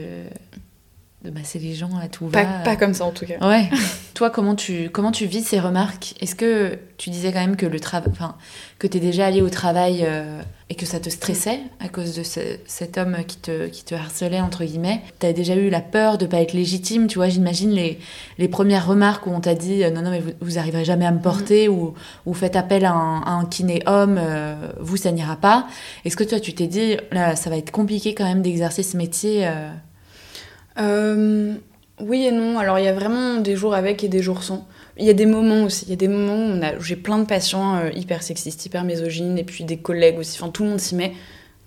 de 1.26 1.30
masser 1.30 1.58
les 1.58 1.74
gens 1.74 1.90
à 2.02 2.08
tout 2.08 2.26
Pas, 2.26 2.44
va. 2.44 2.58
pas 2.64 2.76
comme 2.76 2.94
ça 2.94 3.04
en 3.04 3.10
tout 3.10 3.26
cas. 3.26 3.38
Ouais. 3.46 3.68
Toi, 4.14 4.30
comment 4.30 4.54
tu, 4.54 4.88
comment 4.90 5.12
tu 5.12 5.26
vis 5.26 5.42
ces 5.42 5.60
remarques? 5.60 6.14
Est-ce 6.20 6.34
que 6.34 6.78
tu 6.96 7.10
disais 7.10 7.32
quand 7.32 7.40
même 7.40 7.56
que 7.56 7.66
le 7.66 7.78
travail, 7.80 8.08
enfin, 8.10 8.36
que 8.78 8.86
t'es 8.86 9.00
déjà 9.00 9.26
allé 9.26 9.42
au 9.42 9.50
travail 9.50 10.04
euh, 10.06 10.40
et 10.70 10.74
que 10.74 10.86
ça 10.86 11.00
te 11.00 11.10
stressait 11.10 11.58
à 11.80 11.88
cause 11.88 12.16
de 12.16 12.22
ce- 12.22 12.56
cet 12.66 12.96
homme 12.96 13.18
qui 13.26 13.36
te, 13.36 13.66
qui 13.66 13.84
te 13.84 13.94
harcelait 13.94 14.40
entre 14.40 14.64
guillemets? 14.64 15.02
T'as 15.18 15.34
déjà 15.34 15.54
eu 15.54 15.68
la 15.68 15.82
peur 15.82 16.16
de 16.16 16.24
pas 16.24 16.40
être 16.40 16.54
légitime, 16.54 17.08
tu 17.08 17.16
vois? 17.18 17.28
J'imagine 17.28 17.72
les, 17.72 17.98
les 18.38 18.48
premières 18.48 18.86
remarques 18.86 19.26
où 19.26 19.30
on 19.32 19.40
t'a 19.40 19.54
dit 19.54 19.84
euh, 19.84 19.90
non 19.90 20.00
non 20.00 20.10
mais 20.10 20.20
vous, 20.20 20.32
vous 20.40 20.58
arriverez 20.58 20.86
jamais 20.86 21.04
à 21.04 21.10
me 21.12 21.20
porter 21.20 21.68
ou, 21.68 21.92
ou 22.24 22.32
faites 22.32 22.56
appel 22.56 22.86
à 22.86 22.92
un, 22.92 23.20
à 23.20 23.30
un 23.32 23.44
kiné 23.44 23.82
homme, 23.86 24.16
euh, 24.18 24.54
vous 24.80 24.96
ça 24.96 25.12
n'ira 25.12 25.36
pas. 25.36 25.66
Est-ce 26.06 26.16
que 26.16 26.24
toi 26.24 26.40
tu 26.40 26.54
t'es 26.54 26.68
dit 26.68 26.96
là 27.12 27.36
ça 27.36 27.50
va 27.50 27.58
être 27.58 27.70
compliqué 27.70 28.14
quand 28.14 28.24
même 28.24 28.40
d'exercer 28.40 28.82
ce 28.82 28.96
métier 28.96 29.46
euh, 29.46 29.68
Euh, 30.78 31.54
oui 32.00 32.24
et 32.26 32.32
non. 32.32 32.58
Alors 32.58 32.78
il 32.78 32.84
y 32.84 32.88
a 32.88 32.92
vraiment 32.94 33.36
des 33.36 33.56
jours 33.56 33.74
avec 33.74 34.04
et 34.04 34.08
des 34.08 34.22
jours 34.22 34.42
sans. 34.42 34.66
Il 34.98 35.04
y 35.04 35.10
a 35.10 35.14
des 35.14 35.26
moments 35.26 35.64
aussi. 35.64 35.84
Il 35.86 35.90
y 35.90 35.92
a 35.92 35.96
des 35.96 36.08
moments 36.08 36.56
où, 36.56 36.82
j'ai 36.82 36.96
plein 36.96 37.18
de 37.18 37.24
patients 37.26 37.76
euh, 37.76 37.90
hyper 37.94 38.22
sexistes, 38.22 38.64
hyper 38.66 38.84
misogynes, 38.84 39.36
et 39.38 39.44
puis 39.44 39.64
des 39.64 39.76
collègues 39.78 40.18
aussi. 40.18 40.38
Enfin 40.40 40.50
tout 40.50 40.62
le 40.64 40.70
monde 40.70 40.80
s'y 40.80 40.94
met. 40.94 41.12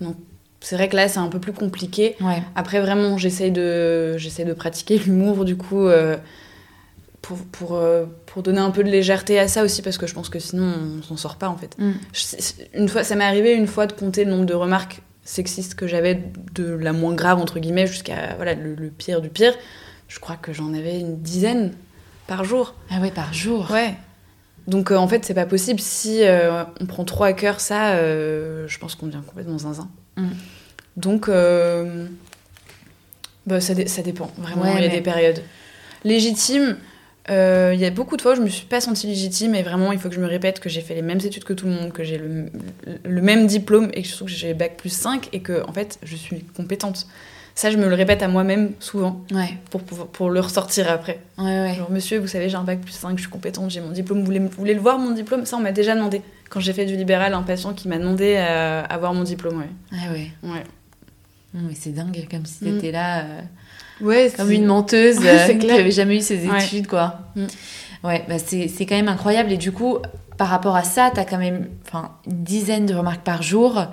Donc 0.01 0.15
c'est 0.61 0.75
vrai 0.75 0.89
que 0.89 0.95
là 0.95 1.07
c'est 1.07 1.19
un 1.19 1.27
peu 1.27 1.39
plus 1.39 1.53
compliqué. 1.53 2.15
Ouais. 2.21 2.41
Après, 2.55 2.79
vraiment, 2.81 3.17
j'essaye 3.17 3.51
de, 3.51 4.17
j'essaye 4.17 4.45
de 4.45 4.53
pratiquer 4.53 4.97
l'humour, 4.97 5.45
du 5.45 5.55
coup, 5.55 5.85
euh, 5.87 6.17
pour, 7.21 7.37
pour, 7.51 7.75
euh, 7.75 8.05
pour 8.25 8.43
donner 8.43 8.59
un 8.59 8.71
peu 8.71 8.83
de 8.83 8.89
légèreté 8.89 9.39
à 9.39 9.47
ça 9.47 9.63
aussi, 9.63 9.81
parce 9.81 9.97
que 9.97 10.05
je 10.07 10.13
pense 10.13 10.29
que 10.29 10.39
sinon, 10.39 10.73
on 10.99 11.03
s'en 11.03 11.17
sort 11.17 11.35
pas, 11.37 11.47
en 11.49 11.55
fait. 11.57 11.75
Mm. 11.77 11.91
Je- 12.13 12.79
Une 12.79 12.89
fois, 12.89 13.03
ça 13.03 13.15
m'est 13.15 13.23
arrivé 13.25 13.53
une 13.53 13.67
fois 13.67 13.87
de 13.87 13.93
compter 13.93 14.25
le 14.25 14.31
nombre 14.31 14.45
de 14.45 14.53
remarques 14.53 15.01
sexistes 15.29 15.75
que 15.75 15.87
j'avais, 15.87 16.23
de 16.55 16.65
la 16.73 16.91
moins 16.93 17.13
grave, 17.13 17.39
entre 17.39 17.59
guillemets, 17.59 17.87
jusqu'à 17.87 18.35
voilà, 18.35 18.53
le, 18.55 18.75
le 18.75 18.89
pire 18.89 19.21
du 19.21 19.29
pire. 19.29 19.53
Je 20.07 20.19
crois 20.19 20.35
que 20.35 20.53
j'en 20.53 20.73
avais 20.73 20.99
une 20.99 21.21
dizaine 21.21 21.73
par 22.27 22.43
jour. 22.43 22.73
Ah 22.89 22.99
ouais 22.99 23.11
par 23.11 23.31
jour. 23.33 23.69
Ouais. 23.71 23.93
Donc, 24.67 24.91
euh, 24.91 24.95
en 24.97 25.07
fait, 25.07 25.23
c'est 25.25 25.33
pas 25.33 25.45
possible. 25.45 25.79
Si 25.79 26.23
euh, 26.23 26.63
on 26.81 26.85
prend 26.85 27.03
trop 27.05 27.23
à 27.23 27.33
cœur 27.33 27.59
ça, 27.59 27.91
euh, 27.93 28.67
je 28.67 28.77
pense 28.79 28.95
qu'on 28.95 29.07
devient 29.07 29.21
complètement 29.25 29.57
zinzin. 29.59 29.89
Mm. 30.17 30.27
Donc, 30.97 31.29
bah, 33.45 33.61
ça, 33.61 33.73
ça 33.87 34.01
dépend. 34.01 34.31
Vraiment, 34.37 34.63
Ouais, 34.63 34.73
il 34.77 34.81
y 34.81 34.85
a 34.85 34.89
mais- 34.89 34.95
des 34.95 35.01
périodes. 35.01 35.41
Légitime, 36.03 36.77
Euh, 37.29 37.71
Il 37.73 37.79
y 37.79 37.85
a 37.85 37.91
beaucoup 37.91 38.17
de 38.17 38.21
fois 38.21 38.33
où 38.33 38.35
je 38.35 38.41
me 38.41 38.49
suis 38.49 38.65
pas 38.65 38.81
sentie 38.81 39.07
légitime 39.07 39.53
et 39.55 39.61
vraiment 39.63 39.91
il 39.91 39.99
faut 39.99 40.09
que 40.09 40.15
je 40.15 40.19
me 40.21 40.27
répète 40.27 40.59
que 40.59 40.69
j'ai 40.69 40.81
fait 40.81 40.95
les 40.95 41.01
mêmes 41.01 41.19
études 41.23 41.43
que 41.43 41.53
tout 41.53 41.65
le 41.67 41.73
monde, 41.73 41.91
que 41.93 42.03
j'ai 42.03 42.17
le, 42.17 42.47
le 43.03 43.21
même 43.21 43.45
diplôme 43.47 43.89
et 43.93 44.01
que 44.01 44.07
surtout 44.07 44.25
que 44.25 44.31
j'ai 44.31 44.53
bac 44.53 44.77
plus 44.77 44.89
5 44.89 45.29
et 45.33 45.41
que 45.41 45.63
en 45.67 45.71
fait 45.73 45.99
je 46.03 46.15
suis 46.15 46.43
compétente. 46.55 47.07
Ça, 47.55 47.71
je 47.71 47.77
me 47.77 47.89
le 47.89 47.95
répète 47.95 48.23
à 48.23 48.29
moi-même 48.29 48.71
souvent 48.79 49.21
Ouais, 49.33 49.49
pour, 49.69 49.81
pour, 49.83 50.07
pour 50.07 50.29
le 50.29 50.39
ressortir 50.39 50.89
après. 50.89 51.19
ouais, 51.37 51.43
ouais. 51.43 51.73
Genre, 51.75 51.91
monsieur, 51.91 52.17
vous 52.17 52.27
savez, 52.27 52.47
j'ai 52.47 52.55
un 52.55 52.63
bac 52.63 52.79
plus 52.79 52.93
5, 52.93 53.17
je 53.17 53.23
suis 53.23 53.29
compétente, 53.29 53.69
j'ai 53.69 53.81
mon 53.81 53.89
diplôme, 53.91 54.19
vous 54.19 54.25
voulez, 54.25 54.39
vous 54.39 54.49
voulez 54.57 54.73
le 54.73 54.79
voir 54.79 54.97
mon 54.97 55.11
diplôme? 55.11 55.45
Ça, 55.45 55.57
on 55.57 55.59
m'a 55.59 55.73
déjà 55.73 55.93
demandé. 55.93 56.21
Quand 56.49 56.61
j'ai 56.61 56.71
fait 56.71 56.85
du 56.85 56.95
libéral, 56.95 57.33
un 57.33 57.41
patient 57.43 57.73
qui 57.73 57.89
m'a 57.89 57.97
demandé 57.99 58.37
à 58.37 58.79
avoir 58.85 59.13
mon 59.13 59.23
diplôme, 59.23 59.57
ouais. 59.57 59.69
Ah 59.91 60.11
ouais. 60.13 60.31
Ouais, 60.41 60.63
Non, 61.53 61.61
mais 61.67 61.75
c'est 61.75 61.89
dingue, 61.91 62.25
comme 62.31 62.45
si 62.45 62.63
Mm. 62.63 62.75
t'étais 62.77 62.91
là, 62.93 63.19
euh, 63.25 63.41
ouais 64.01 64.31
comme 64.35 64.51
une 64.51 64.65
menteuse 64.65 65.17
Ouais, 65.19 65.27
euh, 65.27 65.47
qui 65.53 65.57
clair. 65.59 65.79
avait 65.79 65.91
jamais 65.91 66.17
eu 66.17 66.21
ses 66.21 66.45
études, 66.45 66.87
quoi. 66.87 67.19
Mm. 67.35 67.45
Ouais, 68.03 68.25
bah 68.29 68.35
c'est 68.39 68.67
quand 68.85 68.95
même 68.95 69.09
incroyable. 69.09 69.51
Et 69.51 69.57
du 69.57 69.71
coup, 69.71 69.97
par 70.37 70.47
rapport 70.47 70.75
à 70.75 70.83
ça, 70.83 71.11
t'as 71.13 71.25
quand 71.25 71.37
même 71.37 71.67
une 72.25 72.43
dizaine 72.43 72.85
de 72.85 72.93
remarques 72.95 73.23
par 73.23 73.41
jour. 73.41 73.85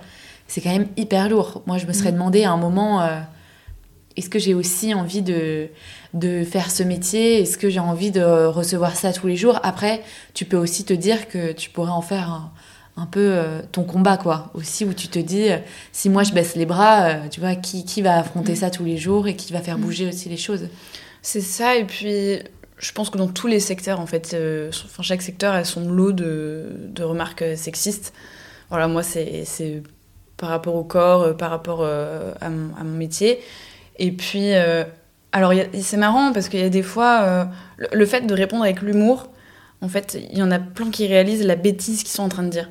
C'est 0.46 0.60
quand 0.60 0.70
même 0.70 0.86
hyper 0.96 1.28
lourd. 1.28 1.62
Moi, 1.66 1.78
je 1.78 1.86
me 1.86 1.92
serais 1.92 2.10
Mm. 2.10 2.14
demandé 2.14 2.44
à 2.44 2.52
un 2.52 2.56
moment, 2.56 3.02
euh, 3.02 3.18
est-ce 4.16 4.30
que 4.30 4.38
j'ai 4.38 4.54
aussi 4.54 4.94
envie 4.94 5.22
de, 5.22 5.66
de 6.14 6.44
faire 6.44 6.70
ce 6.70 6.82
métier? 6.84 7.40
Est-ce 7.42 7.58
que 7.58 7.68
j'ai 7.68 7.80
envie 7.80 8.12
de 8.12 8.22
recevoir 8.46 8.94
ça 8.94 9.12
tous 9.12 9.26
les 9.26 9.36
jours? 9.36 9.58
Après, 9.64 10.02
tu 10.34 10.44
peux 10.44 10.56
aussi 10.56 10.84
te 10.84 10.92
dire 10.92 11.28
que 11.28 11.50
tu 11.52 11.68
pourrais 11.70 11.90
en 11.90 12.00
faire 12.00 12.30
un, 12.30 12.52
un 12.98 13.06
peu 13.06 13.20
euh, 13.32 13.60
ton 13.72 13.84
combat, 13.84 14.16
quoi. 14.16 14.50
Aussi, 14.54 14.84
où 14.84 14.94
tu 14.94 15.08
te 15.08 15.18
dis, 15.18 15.50
euh, 15.50 15.58
si 15.92 16.08
moi 16.08 16.22
je 16.22 16.32
baisse 16.32 16.56
les 16.56 16.64
bras, 16.66 17.04
euh, 17.08 17.28
tu 17.30 17.40
vois, 17.40 17.54
qui, 17.54 17.84
qui 17.84 18.00
va 18.00 18.18
affronter 18.18 18.52
Mm. 18.52 18.56
ça 18.56 18.70
tous 18.70 18.84
les 18.84 18.96
jours 18.96 19.28
et 19.28 19.36
qui 19.36 19.52
va 19.52 19.60
faire 19.60 19.76
Mm. 19.78 19.82
bouger 19.82 20.08
aussi 20.08 20.28
les 20.30 20.36
choses? 20.38 20.68
C'est 21.20 21.40
ça, 21.42 21.76
et 21.76 21.84
puis 21.84 22.38
je 22.78 22.92
pense 22.92 23.10
que 23.10 23.18
dans 23.18 23.28
tous 23.28 23.48
les 23.48 23.60
secteurs, 23.60 24.00
en 24.00 24.06
fait, 24.06 24.34
enfin, 24.84 25.02
chaque 25.02 25.22
secteur 25.22 25.52
a 25.54 25.64
son 25.64 25.90
lot 25.90 26.12
de, 26.12 26.66
de 26.88 27.02
remarques 27.02 27.44
sexistes. 27.56 28.12
Voilà, 28.70 28.86
moi, 28.88 29.02
c'est 29.02 29.82
par 30.36 30.50
rapport 30.50 30.74
au 30.74 30.84
corps, 30.84 31.36
par 31.36 31.50
rapport 31.50 31.84
à, 31.84 32.48
mon, 32.50 32.74
à 32.78 32.84
mon 32.84 32.96
métier. 32.96 33.40
Et 33.98 34.12
puis, 34.12 34.52
alors, 35.32 35.52
c'est 35.80 35.96
marrant 35.96 36.32
parce 36.32 36.48
qu'il 36.48 36.60
y 36.60 36.64
a 36.64 36.68
des 36.68 36.82
fois, 36.82 37.48
le, 37.78 37.86
le 37.92 38.06
fait 38.06 38.26
de 38.26 38.34
répondre 38.34 38.62
avec 38.64 38.82
l'humour, 38.82 39.30
en 39.80 39.88
fait, 39.88 40.18
il 40.30 40.38
y 40.38 40.42
en 40.42 40.50
a 40.50 40.58
plein 40.58 40.90
qui 40.90 41.06
réalisent 41.06 41.44
la 41.44 41.56
bêtise 41.56 42.02
qu'ils 42.02 42.12
sont 42.12 42.22
en 42.24 42.28
train 42.28 42.42
de 42.42 42.50
dire. 42.50 42.68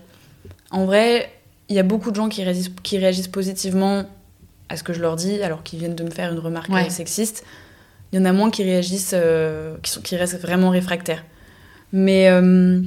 En 0.76 0.84
vrai, 0.84 1.30
il 1.70 1.76
y 1.76 1.80
a 1.80 1.84
beaucoup 1.84 2.12
de 2.12 2.16
gens 2.18 2.28
qui 2.28 2.44
réagissent, 2.44 2.70
qui 2.84 2.98
réagissent 2.98 3.30
positivement 3.30 4.04
à 4.68 4.76
ce 4.76 4.84
que 4.84 4.92
je 4.92 5.02
leur 5.02 5.16
dis, 5.16 5.42
alors 5.42 5.64
qu'ils 5.64 5.80
viennent 5.80 5.96
de 5.96 6.04
me 6.04 6.10
faire 6.10 6.34
une 6.34 6.40
remarque 6.40 6.70
Ouais. 6.70 6.90
sexiste. 6.90 7.46
Il 8.12 8.20
y 8.20 8.22
en 8.22 8.26
a 8.26 8.34
moins 8.34 8.52
qui 8.52 8.62
réagissent, 8.64 9.14
euh, 9.16 9.78
qui, 9.82 9.90
sont, 9.92 10.02
qui 10.02 10.18
restent 10.18 10.40
vraiment 10.42 10.70
réfractaires. 10.70 11.24
Mais 11.94 12.28
euh, 12.30 12.82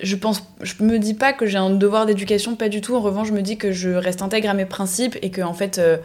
je 0.00 0.14
pense, 0.14 0.44
je 0.62 0.80
me 0.84 0.98
dis 1.00 1.14
pas 1.14 1.32
que 1.32 1.44
j'ai 1.46 1.58
un 1.58 1.70
devoir 1.70 2.06
d'éducation, 2.06 2.54
pas 2.54 2.68
du 2.68 2.80
tout. 2.80 2.94
En 2.94 3.00
revanche, 3.00 3.28
je 3.28 3.32
me 3.32 3.42
dis 3.42 3.58
que 3.58 3.72
je 3.72 3.90
reste 3.90 4.22
intègre 4.22 4.48
à 4.50 4.54
mes 4.54 4.64
principes 4.66 5.18
et 5.22 5.30
que 5.30 5.42
en 5.42 5.54
fait, 5.54 5.78
euh, 5.78 5.96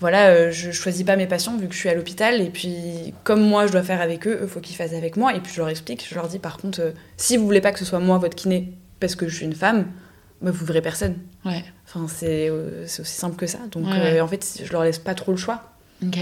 voilà, 0.00 0.28
euh, 0.28 0.50
je 0.50 0.70
choisis 0.70 1.04
pas 1.04 1.16
mes 1.16 1.26
patients 1.26 1.54
vu 1.58 1.68
que 1.68 1.74
je 1.74 1.78
suis 1.80 1.90
à 1.90 1.94
l'hôpital. 1.94 2.40
Et 2.40 2.48
puis, 2.48 3.12
comme 3.24 3.42
moi, 3.42 3.66
je 3.66 3.72
dois 3.72 3.82
faire 3.82 4.00
avec 4.00 4.26
eux, 4.26 4.38
il 4.42 4.48
faut 4.48 4.60
qu'ils 4.60 4.76
fassent 4.76 4.94
avec 4.94 5.18
moi. 5.18 5.34
Et 5.34 5.40
puis, 5.40 5.52
je 5.52 5.58
leur 5.60 5.68
explique, 5.68 6.06
je 6.08 6.14
leur 6.14 6.28
dis 6.28 6.38
par 6.38 6.56
contre, 6.56 6.94
si 7.18 7.36
vous 7.36 7.44
voulez 7.44 7.60
pas 7.60 7.72
que 7.72 7.78
ce 7.78 7.84
soit 7.84 8.00
moi 8.00 8.16
votre 8.16 8.36
kiné 8.36 8.72
parce 9.00 9.16
que 9.16 9.28
je 9.28 9.36
suis 9.36 9.44
une 9.44 9.54
femme, 9.54 9.86
bah, 10.44 10.50
vous 10.52 10.64
verrez 10.64 10.82
personne. 10.82 11.16
Ouais. 11.44 11.64
Enfin, 11.86 12.06
c'est 12.08 12.48
euh, 12.50 12.86
c'est 12.86 13.02
aussi 13.02 13.14
simple 13.14 13.36
que 13.36 13.46
ça. 13.46 13.58
Donc, 13.70 13.86
Ouais, 13.86 14.18
euh, 14.18 14.24
en 14.24 14.28
fait, 14.28 14.62
je 14.64 14.70
leur 14.72 14.84
laisse 14.84 14.98
pas 14.98 15.14
trop 15.14 15.32
le 15.32 15.38
choix. 15.38 15.72
Ok. 16.06 16.18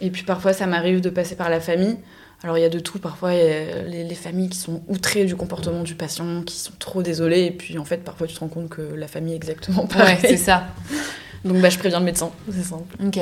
Et 0.00 0.10
puis 0.10 0.22
parfois, 0.22 0.52
ça 0.52 0.66
m'arrive 0.66 1.00
de 1.00 1.10
passer 1.10 1.36
par 1.36 1.50
la 1.50 1.60
famille. 1.60 1.96
Alors 2.42 2.58
il 2.58 2.60
y 2.60 2.64
a 2.64 2.68
de 2.68 2.78
tout. 2.78 2.98
Parfois, 2.98 3.34
il 3.34 3.38
y 3.38 3.50
a 3.50 3.82
les, 3.82 4.04
les 4.04 4.14
familles 4.14 4.50
qui 4.50 4.58
sont 4.58 4.82
outrées 4.88 5.24
du 5.24 5.36
comportement 5.36 5.82
du 5.82 5.94
patient, 5.94 6.42
qui 6.42 6.56
sont 6.56 6.72
trop 6.78 7.02
désolées. 7.02 7.44
Et 7.44 7.50
puis 7.50 7.78
en 7.78 7.84
fait, 7.84 7.98
parfois, 8.04 8.26
tu 8.26 8.34
te 8.34 8.40
rends 8.40 8.48
compte 8.48 8.68
que 8.68 8.82
la 8.82 9.08
famille 9.08 9.32
est 9.32 9.36
exactement 9.36 9.86
pareil. 9.86 10.16
Ouais, 10.22 10.28
c'est 10.28 10.36
ça. 10.36 10.68
Donc 11.46 11.58
bah, 11.62 11.70
je 11.70 11.78
préviens 11.78 12.00
le 12.00 12.04
médecin, 12.04 12.30
c'est 12.50 12.62
simple. 12.64 12.96
Ok. 13.04 13.18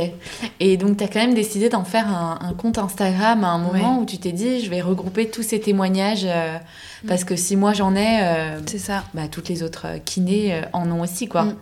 Et 0.61 0.77
donc, 0.77 0.97
tu 0.97 1.05
as 1.05 1.09
quand 1.09 1.21
même 1.21 1.35
décidé 1.35 1.69
d'en 1.69 1.85
faire 1.85 2.09
un, 2.09 2.39
un 2.41 2.53
compte 2.55 2.79
Instagram 2.79 3.45
à 3.45 3.49
un 3.49 3.59
moment 3.59 3.97
Ouais. 3.97 4.03
où 4.03 4.07
tu 4.07 4.19
t'es 4.19 4.33
dit, 4.33 4.61
je 4.65 4.71
vais 4.71 4.81
regrouper 4.81 5.29
tous 5.29 5.43
ces 5.43 5.61
témoignages 5.61 6.25
euh, 6.27 6.57
parce 7.07 7.25
que 7.25 7.37
si 7.37 7.55
moi 7.57 7.73
j'en 7.75 7.95
ai, 7.95 8.21
euh, 8.23 8.59
C'est 8.67 8.79
ça. 8.79 9.05
bah, 9.15 9.29
toutes 9.31 9.49
les 9.49 9.63
autres 9.63 9.87
euh, 9.87 9.99
kinés 10.05 10.55
euh, 10.55 10.63
en 10.73 10.91
ont 10.91 11.03
aussi, 11.03 11.29
quoi. 11.29 11.45
Mm. 11.45 11.57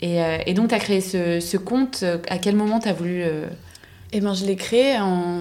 Et, 0.00 0.18
et 0.46 0.54
donc, 0.54 0.70
tu 0.70 0.74
as 0.74 0.80
créé 0.80 1.00
ce, 1.00 1.38
ce 1.38 1.56
compte. 1.56 2.04
À 2.28 2.38
quel 2.38 2.56
moment 2.56 2.80
tu 2.80 2.88
as 2.88 2.92
voulu. 2.92 3.22
Et 4.12 4.20
ben 4.20 4.34
je 4.34 4.44
l'ai 4.44 4.56
créé 4.56 4.98
en 4.98 5.38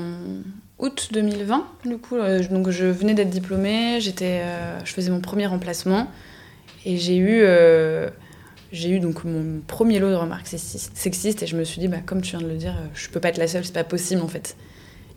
août 0.77 1.09
2020. 1.11 1.65
Du 1.85 1.97
coup, 1.97 2.15
donc 2.51 2.69
je 2.69 2.85
venais 2.85 3.15
d'être 3.15 3.31
diplômée, 3.31 3.99
j'étais, 3.99 4.43
je 4.85 4.93
faisais 4.93 5.09
mon 5.09 5.19
premier 5.19 5.47
remplacement 5.47 6.05
et 6.85 6.97
j'ai 6.97 7.17
eu, 7.17 7.43
j'ai 8.71 8.89
eu 8.89 8.99
donc 8.99 9.23
mon 9.25 9.61
premier 9.67 9.99
lot 9.99 10.09
de 10.09 10.15
remarques 10.15 10.47
sexistes, 10.47 11.43
et 11.43 11.47
je 11.47 11.57
me 11.57 11.63
suis 11.63 11.79
dit, 11.79 11.87
bah, 11.87 11.97
comme 12.05 12.21
tu 12.21 12.37
viens 12.37 12.45
de 12.45 12.51
le 12.51 12.57
dire, 12.57 12.75
euh, 12.77 12.87
je 12.93 13.09
peux 13.09 13.19
pas 13.19 13.29
être 13.29 13.37
la 13.37 13.47
seule, 13.47 13.65
c'est 13.65 13.73
pas 13.73 13.83
possible 13.83 14.21
en 14.21 14.27
fait. 14.27 14.55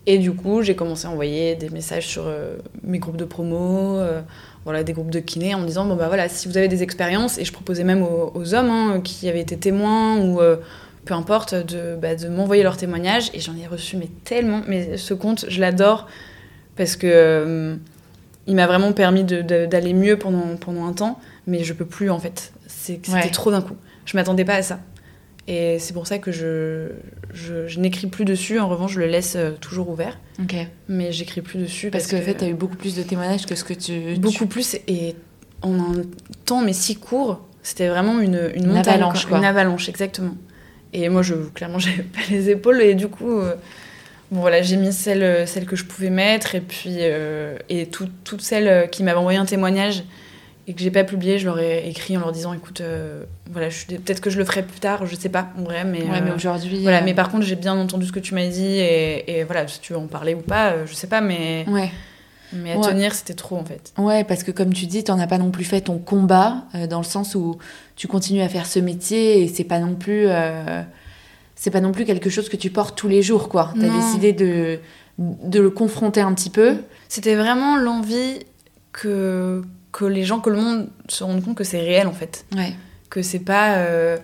Et 0.07 0.17
du 0.19 0.33
coup, 0.33 0.61
j'ai 0.61 0.75
commencé 0.75 1.07
à 1.07 1.09
envoyer 1.09 1.55
des 1.55 1.69
messages 1.69 2.05
sur 2.05 2.25
euh, 2.27 2.57
mes 2.83 2.99
groupes 2.99 3.17
de 3.17 3.25
promo, 3.25 3.97
euh, 3.97 4.21
voilà, 4.65 4.83
des 4.83 4.93
groupes 4.93 5.09
de 5.09 5.19
kinés, 5.19 5.55
en 5.55 5.61
me 5.61 5.67
disant 5.67 5.85
bon 5.85 5.95
bah 5.95 6.07
voilà, 6.07 6.27
si 6.27 6.47
vous 6.47 6.57
avez 6.57 6.67
des 6.67 6.83
expériences, 6.83 7.37
et 7.37 7.45
je 7.45 7.53
proposais 7.53 7.83
même 7.83 8.03
aux, 8.03 8.53
hommes 8.53 8.69
hein, 8.69 9.01
qui 9.03 9.29
avaient 9.29 9.41
été 9.41 9.57
témoins 9.57 10.19
ou 10.19 10.39
peu 11.05 11.13
importe, 11.13 11.55
de, 11.55 11.95
bah, 11.95 12.15
de 12.15 12.27
m'envoyer 12.27 12.61
leurs 12.61 12.77
témoignages. 12.77 13.31
Et 13.33 13.39
j'en 13.39 13.55
ai 13.55 13.67
reçu 13.67 13.97
mais 13.97 14.09
tellement. 14.23 14.61
Mais 14.67 14.97
ce 14.97 15.13
compte, 15.13 15.45
je 15.47 15.59
l'adore 15.59 16.07
parce 16.75 16.95
que 16.95 17.77
il 18.47 18.55
m'a 18.55 18.67
vraiment 18.67 18.91
permis 18.91 19.23
d'aller 19.23 19.93
mieux 19.93 20.17
pendant, 20.17 20.55
pendant 20.57 20.85
un 20.85 20.93
temps, 20.93 21.19
mais 21.47 21.63
je 21.63 21.73
peux 21.73 21.85
plus 21.85 22.11
en 22.11 22.19
fait. 22.19 22.51
Que 22.93 23.07
C'était 23.07 23.11
Ouais. 23.25 23.29
trop 23.29 23.51
d'un 23.51 23.61
coup. 23.61 23.75
Je 24.05 24.15
m'attendais 24.17 24.45
pas 24.45 24.55
à 24.55 24.61
ça. 24.61 24.79
Et 25.47 25.77
c'est 25.77 25.93
pour 25.93 26.07
ça 26.07 26.17
que 26.17 26.31
je, 26.31 26.87
je, 27.33 27.67
je 27.67 27.79
n'écris 27.79 28.07
plus 28.07 28.25
dessus. 28.25 28.59
En 28.59 28.67
revanche, 28.67 28.93
je 28.93 28.99
le 28.99 29.05
laisse 29.05 29.35
euh, 29.35 29.51
toujours 29.61 29.89
ouvert. 29.89 30.17
Ok. 30.41 30.55
Mais 30.87 31.11
j'écris 31.11 31.41
plus 31.41 31.59
dessus 31.59 31.91
Parce, 31.91 32.05
parce, 32.07 32.19
qu'en 32.19 32.25
fait, 32.25 32.35
tu 32.37 32.45
as 32.45 32.47
eu 32.49 32.53
beaucoup 32.55 32.75
plus 32.77 32.95
de 32.95 33.03
témoignages 33.03 33.45
que 33.45 33.53
ce 33.55 33.63
que 33.63 33.73
tu. 33.75 34.15
beaucoup 34.19 34.47
plus 34.47 34.75
et 34.87 35.15
en 35.61 35.73
un 35.79 36.01
temps 36.45 36.61
mais 36.61 36.73
si 36.73 36.95
court, 36.95 37.41
c'était 37.63 37.87
vraiment 37.87 38.19
une, 38.19 38.51
une 38.55 38.67
montagne, 38.67 38.95
avalanche, 38.95 39.25
quoi. 39.27 39.37
Une 39.37 39.45
avalanche, 39.45 39.87
exactement. 39.89 40.35
Et 40.93 41.09
moi, 41.09 41.21
je 41.21 41.35
clairement, 41.53 41.77
j'avais 41.79 42.03
pas 42.03 42.21
les 42.31 42.49
épaules 42.49 42.81
et 42.81 42.95
du 42.95 43.07
coup, 43.07 43.39
euh, 43.39 43.53
bon 44.31 44.41
voilà, 44.41 44.63
j'ai 44.63 44.77
mis 44.77 44.93
celle, 44.93 45.47
celle 45.47 45.65
que 45.65 45.75
je 45.75 45.85
pouvais 45.85 46.09
mettre 46.09 46.55
et 46.55 46.61
puis 46.61 46.97
euh, 47.01 47.55
et 47.69 47.85
tout- 47.87 48.09
toutes 48.23 48.41
celles 48.41 48.89
qui 48.89 49.03
m'avaient 49.03 49.17
envoyé 49.19 49.37
un 49.37 49.45
témoignage 49.45 50.03
et 50.67 50.73
que 50.73 50.81
j'ai 50.81 50.89
pas 50.91 51.03
publié, 51.03 51.37
je 51.37 51.45
leur 51.45 51.59
ai 51.59 51.87
écrit 51.89 52.17
en 52.17 52.21
leur 52.21 52.31
disant, 52.31 52.53
écoute, 52.53 52.81
euh, 52.81 53.23
voilà, 53.51 53.67
peut-être 53.87 54.19
que 54.21 54.29
je 54.31 54.37
le 54.39 54.45
ferai 54.45 54.63
plus 54.63 54.79
tard, 54.79 55.05
je 55.05 55.15
sais 55.15 55.29
pas, 55.29 55.49
en 55.59 55.63
vrai, 55.63 55.83
mais 55.85 56.01
Ouais, 56.03 56.21
mais 56.21 56.31
euh, 56.31 56.35
aujourd'hui. 56.35 56.81
voilà. 56.81 57.01
euh, 57.01 57.05
Mais 57.05 57.13
par 57.13 57.29
contre, 57.29 57.45
j'ai 57.45 57.55
bien 57.55 57.75
entendu 57.77 58.05
ce 58.07 58.11
que 58.11 58.19
tu 58.19 58.33
m'as 58.33 58.47
dit 58.47 58.65
et, 58.65 59.37
et 59.39 59.43
voilà, 59.43 59.67
si 59.67 59.79
tu 59.79 59.93
veux 59.93 59.99
en 59.99 60.07
parler 60.07 60.33
ou 60.33 60.41
pas, 60.41 60.85
je 60.85 60.93
sais 60.93 61.05
pas, 61.07 61.21
mais 61.21 61.65
Ouais. 61.69 61.91
mais 62.51 62.73
à 62.73 62.77
Ouais. 62.79 62.89
tenir, 62.89 63.13
c'était 63.13 63.35
trop 63.35 63.57
en 63.57 63.63
fait. 63.65 63.93
Ouais, 63.99 64.23
parce 64.23 64.41
que 64.43 64.49
comme 64.51 64.73
tu 64.73 64.87
dis, 64.87 65.03
t'en 65.03 65.19
as 65.19 65.27
pas 65.27 65.37
non 65.37 65.51
plus 65.51 65.65
fait 65.65 65.81
ton 65.81 65.99
combat, 65.99 66.63
euh, 66.73 66.87
dans 66.87 66.99
le 66.99 67.05
sens 67.05 67.35
où 67.35 67.57
tu 67.95 68.07
continues 68.07 68.41
à 68.41 68.49
faire 68.49 68.65
ce 68.65 68.79
métier 68.79 69.43
et 69.43 69.47
c'est 69.47 69.63
pas 69.65 69.77
non 69.79 69.93
plus, 69.93 70.25
euh, 70.27 70.81
c'est 71.55 71.69
pas 71.71 71.79
non 71.81 71.91
plus 71.91 72.05
quelque 72.05 72.29
chose 72.31 72.49
que 72.49 72.57
tu 72.57 72.71
portes 72.71 72.97
tous 72.97 73.07
les 73.07 73.21
jours, 73.21 73.49
quoi. 73.49 73.71
T'as 73.79 73.89
décidé 73.89 74.33
de 74.33 74.79
de 75.17 75.61
le 75.61 75.69
confronter 75.69 76.19
un 76.21 76.33
petit 76.33 76.49
peu. 76.49 76.75
C'était 77.07 77.35
vraiment 77.35 77.77
l'envie 77.77 78.39
que, 78.91 79.61
que 79.95 80.03
les 80.03 80.25
gens, 80.25 80.41
que 80.41 80.49
le 80.49 80.57
monde 80.57 80.89
se 81.07 81.23
rendent 81.23 81.41
compte 81.41 81.55
que 81.55 81.63
c'est 81.63 81.79
réel 81.79 82.05
en 82.07 82.11
fait. 82.11 82.45
Ouais. 82.53 82.73
Que 83.09 83.21
c'est 83.21 83.39
pas, 83.39 83.77
euh, 83.77 84.17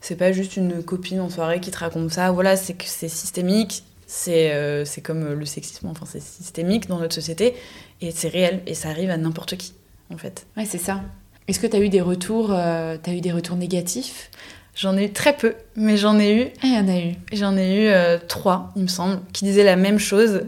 c'est 0.00 0.16
pas 0.16 0.32
juste 0.32 0.56
une 0.56 0.82
copine 0.82 1.20
en 1.20 1.28
soirée 1.28 1.60
qui 1.60 1.70
te 1.70 1.76
raconte 1.76 2.10
ça. 2.10 2.30
Voilà, 2.30 2.56
c'est 2.56 2.72
que 2.72 2.86
c'est 2.86 3.10
systémique. 3.10 3.84
C'est 4.06 4.52
euh, 4.52 4.86
c'est 4.86 5.02
comme 5.02 5.34
le 5.34 5.44
sexisme, 5.44 5.86
enfin 5.88 6.06
c'est 6.08 6.22
systémique 6.22 6.88
dans 6.88 6.98
notre 6.98 7.14
société 7.14 7.54
et 8.00 8.10
c'est 8.10 8.28
réel 8.28 8.62
et 8.66 8.72
ça 8.72 8.88
arrive 8.88 9.10
à 9.10 9.18
n'importe 9.18 9.58
qui 9.58 9.74
en 10.10 10.16
fait. 10.16 10.46
Ouais, 10.56 10.64
c'est 10.64 10.78
ça. 10.78 11.02
Est-ce 11.46 11.60
que 11.60 11.66
t'as 11.66 11.80
eu 11.80 11.90
des 11.90 12.00
retours, 12.00 12.48
euh, 12.50 12.96
t'as 13.02 13.12
eu 13.12 13.20
des 13.20 13.32
retours 13.32 13.56
négatifs? 13.56 14.30
J'en 14.74 14.96
ai 14.96 15.04
eu 15.04 15.12
très 15.12 15.36
peu, 15.36 15.56
mais 15.76 15.98
j'en 15.98 16.18
ai 16.18 16.42
eu 16.42 16.46
Ah, 16.62 16.68
il 16.68 16.74
y 16.74 16.78
en 16.78 16.88
a 16.88 16.98
eu. 16.98 17.16
J'en 17.34 17.54
ai 17.58 17.84
eu 17.84 17.88
euh, 17.88 18.16
trois, 18.26 18.72
il 18.76 18.84
me 18.84 18.88
semble, 18.88 19.20
qui 19.34 19.44
disaient 19.44 19.64
la 19.64 19.76
même 19.76 19.98
chose. 19.98 20.44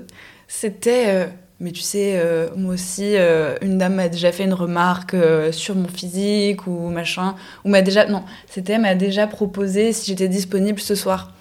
C'était, 0.49 1.29
mais 1.61 1.73
tu 1.73 1.83
sais, 1.83 2.19
euh, 2.19 2.49
moi 2.57 2.73
aussi, 2.73 3.17
euh, 3.17 3.55
une 3.61 3.77
dame 3.77 3.95
m'a 3.95 4.09
déjà 4.09 4.33
fait 4.33 4.45
une 4.45 4.55
remarque 4.55 5.13
euh, 5.13 5.53
sur 5.53 5.75
mon 5.75 5.89
physique 5.89 6.67
ou 6.67 6.89
machin, 6.89 7.37
ou 7.65 7.69
m'a 7.69 7.83
déjà, 7.83 8.07
non, 8.07 8.25
c'était 8.49 8.79
m'a 8.79 8.95
déjà 8.95 9.27
proposé 9.27 9.93
si 9.93 10.07
j'étais 10.07 10.29
disponible 10.29 10.81
ce 10.81 10.95
soir. 10.95 11.35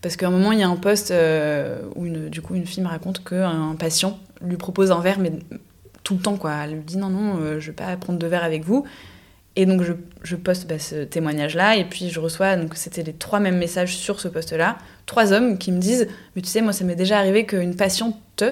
Parce 0.00 0.14
qu'à 0.14 0.28
un 0.28 0.30
moment, 0.30 0.52
il 0.52 0.60
y 0.60 0.62
a 0.62 0.68
un 0.68 0.76
poste 0.76 1.12
où 1.96 2.06
une, 2.06 2.28
du 2.28 2.40
coup 2.40 2.54
une 2.54 2.66
fille 2.66 2.84
me 2.84 2.88
raconte 2.88 3.24
qu'un 3.24 3.74
patient 3.76 4.20
lui 4.40 4.56
propose 4.56 4.92
un 4.92 5.00
verre, 5.00 5.18
mais 5.18 5.32
tout 6.04 6.14
le 6.14 6.20
temps 6.20 6.36
quoi. 6.36 6.52
Elle 6.62 6.74
lui 6.74 6.82
dit 6.82 6.98
non 6.98 7.08
non, 7.08 7.58
je 7.58 7.66
vais 7.66 7.72
pas 7.72 7.96
prendre 7.96 8.20
de 8.20 8.26
verre 8.28 8.44
avec 8.44 8.64
vous. 8.64 8.84
Et 9.56 9.66
donc 9.66 9.82
je, 9.82 9.92
je 10.22 10.36
poste 10.36 10.68
bah, 10.68 10.78
ce 10.78 11.02
témoignage-là 11.02 11.74
et 11.74 11.84
puis 11.84 12.10
je 12.10 12.20
reçois, 12.20 12.54
donc 12.54 12.76
c'était 12.76 13.02
les 13.02 13.12
trois 13.12 13.40
mêmes 13.40 13.58
messages 13.58 13.96
sur 13.96 14.20
ce 14.20 14.28
poste-là, 14.28 14.78
trois 15.04 15.32
hommes 15.32 15.58
qui 15.58 15.72
me 15.72 15.80
disent, 15.80 16.06
mais 16.36 16.42
tu 16.42 16.48
sais, 16.48 16.60
moi 16.60 16.72
ça 16.72 16.84
m'est 16.84 16.94
déjà 16.94 17.18
arrivé 17.18 17.44
qu'une 17.44 17.74
patiente 17.74 18.44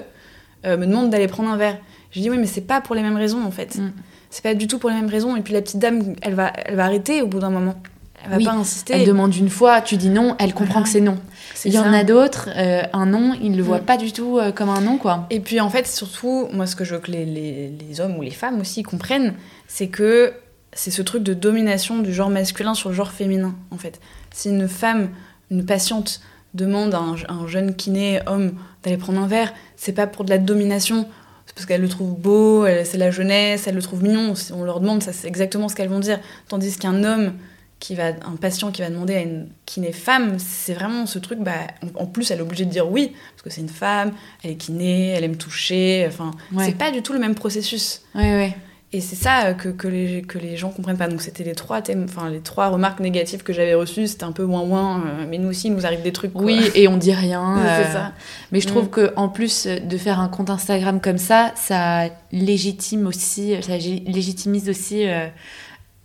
me 0.65 0.85
demande 0.85 1.09
d'aller 1.09 1.27
prendre 1.27 1.49
un 1.49 1.57
verre. 1.57 1.77
Je 2.11 2.19
dis 2.21 2.29
oui, 2.29 2.37
mais 2.37 2.47
c'est 2.47 2.61
pas 2.61 2.81
pour 2.81 2.95
les 2.95 3.01
mêmes 3.01 3.17
raisons 3.17 3.43
en 3.45 3.51
fait. 3.51 3.75
Mm. 3.77 3.91
C'est 4.29 4.43
pas 4.43 4.53
du 4.53 4.67
tout 4.67 4.77
pour 4.79 4.89
les 4.89 4.95
mêmes 4.95 5.09
raisons. 5.09 5.35
Et 5.35 5.41
puis 5.41 5.53
la 5.53 5.61
petite 5.61 5.79
dame, 5.79 6.15
elle 6.21 6.33
va, 6.35 6.51
elle 6.65 6.75
va 6.75 6.85
arrêter 6.85 7.21
au 7.21 7.27
bout 7.27 7.39
d'un 7.39 7.49
moment. 7.49 7.75
Elle 8.23 8.31
va 8.31 8.37
Oui, 8.37 8.45
pas 8.45 8.53
insister. 8.53 8.93
Elle 8.95 9.05
demande 9.07 9.35
une 9.35 9.49
fois, 9.49 9.79
tu 9.81 9.95
dis 9.95 10.09
non, 10.09 10.35
elle 10.39 10.53
comprend 10.53 10.73
Voilà. 10.81 10.83
que 10.85 10.89
c'est 10.89 11.01
non. 11.01 11.17
Il 11.65 11.73
y 11.73 11.79
en 11.79 11.93
a 11.93 12.03
d'autres, 12.03 12.49
euh, 12.55 12.81
un 12.93 13.05
non, 13.05 13.33
ils 13.41 13.55
le 13.55 13.63
voient 13.63 13.79
Mm. 13.79 13.85
pas 13.85 13.97
du 13.97 14.11
tout 14.11 14.37
euh, 14.37 14.51
comme 14.51 14.69
un 14.69 14.81
non, 14.81 14.97
quoi. 14.97 15.27
Et 15.29 15.39
puis 15.39 15.59
en 15.61 15.69
fait, 15.69 15.87
surtout, 15.87 16.47
moi, 16.51 16.65
ce 16.65 16.75
que 16.75 16.83
je 16.83 16.95
veux 16.95 16.99
que 17.01 17.11
les, 17.11 17.25
les- 17.25 17.69
les 17.69 18.01
hommes 18.01 18.17
ou 18.17 18.21
les 18.21 18.31
femmes 18.31 18.59
aussi 18.59 18.83
comprennent, 18.83 19.33
c'est 19.67 19.87
que 19.87 20.33
c'est 20.73 20.91
ce 20.91 21.01
truc 21.01 21.23
de 21.23 21.33
domination 21.33 21.99
du 21.99 22.13
genre 22.13 22.29
masculin 22.29 22.73
sur 22.73 22.89
le 22.89 22.95
genre 22.95 23.11
féminin, 23.11 23.55
en 23.71 23.77
fait. 23.77 23.99
Si 24.31 24.49
une 24.49 24.67
femme, 24.67 25.09
une 25.51 25.65
patiente, 25.65 26.19
demande 26.53 26.93
à 26.95 26.99
un, 26.99 27.15
à 27.27 27.33
un 27.33 27.47
jeune 27.47 27.75
kiné 27.75 28.19
homme 28.27 28.53
d'aller 28.83 28.97
prendre 28.97 29.19
un 29.21 29.27
verre, 29.27 29.53
c'est 29.77 29.93
pas 29.93 30.05
pour 30.07 30.25
de 30.25 30.29
la 30.29 30.37
domination. 30.37 31.07
C'est 31.45 31.55
parce 31.55 31.65
qu'elle 31.65 31.79
le 31.81 31.87
trouve 31.87 32.13
beau, 32.19 32.65
c'est 32.83 32.97
la 32.97 33.09
jeunesse, 33.09 33.67
elle 33.67 33.75
le 33.75 33.81
trouve 33.81 34.03
mignon. 34.03 34.35
Si 34.35 34.51
on 34.51 34.65
leur 34.65 34.81
demande, 34.81 35.01
ça 35.01 35.13
c'est 35.13 35.29
exactement 35.29 35.69
ce 35.69 35.75
qu'elles 35.75 35.87
vont 35.87 36.01
dire. 36.01 36.19
Tandis 36.49 36.75
qu'un 36.77 37.05
homme 37.05 37.33
qui 37.79 37.95
va, 37.95 38.07
un 38.07 38.35
patient 38.41 38.71
qui 38.71 38.81
va 38.81 38.89
demander 38.89 39.15
à 39.15 39.21
une 39.21 39.47
kiné 39.65 39.93
femme, 39.93 40.39
c'est 40.39 40.73
vraiment 40.73 41.05
ce 41.05 41.19
truc, 41.19 41.39
bah, 41.39 41.51
en 41.95 42.03
en 42.03 42.05
plus 42.07 42.31
elle 42.31 42.39
est 42.39 42.41
obligée 42.41 42.65
de 42.65 42.71
dire 42.71 42.91
oui, 42.91 43.13
parce 43.31 43.43
que 43.43 43.49
c'est 43.51 43.61
une 43.61 43.69
femme, 43.69 44.11
elle 44.43 44.51
est 44.51 44.55
kiné, 44.55 45.09
elle 45.09 45.23
aime 45.23 45.37
toucher, 45.37 46.03
enfin, 46.07 46.31
Ouais. 46.51 46.65
c'est 46.65 46.75
pas 46.77 46.89
du 46.91 47.01
tout 47.03 47.13
le 47.13 47.19
même 47.19 47.35
processus. 47.35 48.01
Ouais, 48.15 48.23
ouais. 48.23 48.57
Et 48.93 49.01
c'est 49.01 49.17
ça 49.17 49.47
euh, 49.47 49.53
que, 49.53 49.67
que, 49.67 49.87
les, 49.89 50.21
que 50.21 50.37
les 50.37 50.55
gens 50.55 50.69
comprennent 50.69 50.97
pas. 50.97 51.09
Donc 51.09 51.21
c'était 51.21 51.43
les 51.43 51.55
trois 51.55 51.81
thèmes, 51.81 52.05
enfin 52.07 52.29
les 52.29 52.39
trois 52.39 52.69
remarques 52.69 53.01
négatives 53.01 53.43
que 53.43 53.51
j'avais 53.51 53.73
reçues, 53.73 54.07
c'était 54.07 54.23
un 54.23 54.31
peu 54.31 54.45
moins 54.45 54.63
moins, 54.63 55.03
mais 55.29 55.37
nous 55.37 55.49
aussi 55.49 55.67
il 55.67 55.73
nous 55.73 55.85
arrive 55.85 56.01
des 56.03 56.13
trucs. 56.13 56.31
quoi. 56.31 56.43
Oui, 56.43 56.71
et 56.73 56.87
on 56.87 56.95
dit 56.95 57.11
rien. 57.13 57.57
c'est 57.63 57.89
euh, 57.89 57.93
ça. 57.93 58.13
Mais 58.53 58.61
je 58.61 58.67
trouve 58.67 58.85
Mm. 58.85 58.89
que 58.89 59.13
en 59.17 59.27
plus 59.27 59.67
de 59.67 59.97
faire 59.97 60.21
un 60.21 60.29
compte 60.29 60.49
Instagram 60.49 61.01
comme 61.01 61.17
ça, 61.17 61.51
ça 61.55 62.05
légitime 62.31 63.07
aussi, 63.07 63.55
ça 63.61 63.75
légitimise 63.77 64.69
aussi 64.69 65.05
euh, 65.05 65.27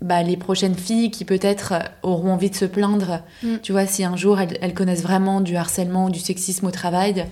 bah, 0.01 0.25
les 0.25 0.37
prochaines 0.37 0.75
filles 0.75 1.12
qui 1.12 1.25
peut-être 1.25 1.75
euh, 1.75 1.79
auront 2.03 2.33
envie 2.33 2.51
de 2.51 2.57
se 2.57 2.64
plaindre. 2.64 3.21
Mm. 3.45 3.59
Tu 3.62 3.71
vois, 3.71 3.87
si 3.87 4.03
un 4.03 4.16
jour 4.16 4.40
elles, 4.40 4.59
elles 4.61 4.75
connaissent 4.75 5.03
vraiment 5.03 5.40
du 5.40 5.55
harcèlement 5.55 6.07
ou 6.07 6.11
du 6.11 6.18
sexisme 6.18 6.66
au 6.66 6.73
travail, 6.73 7.27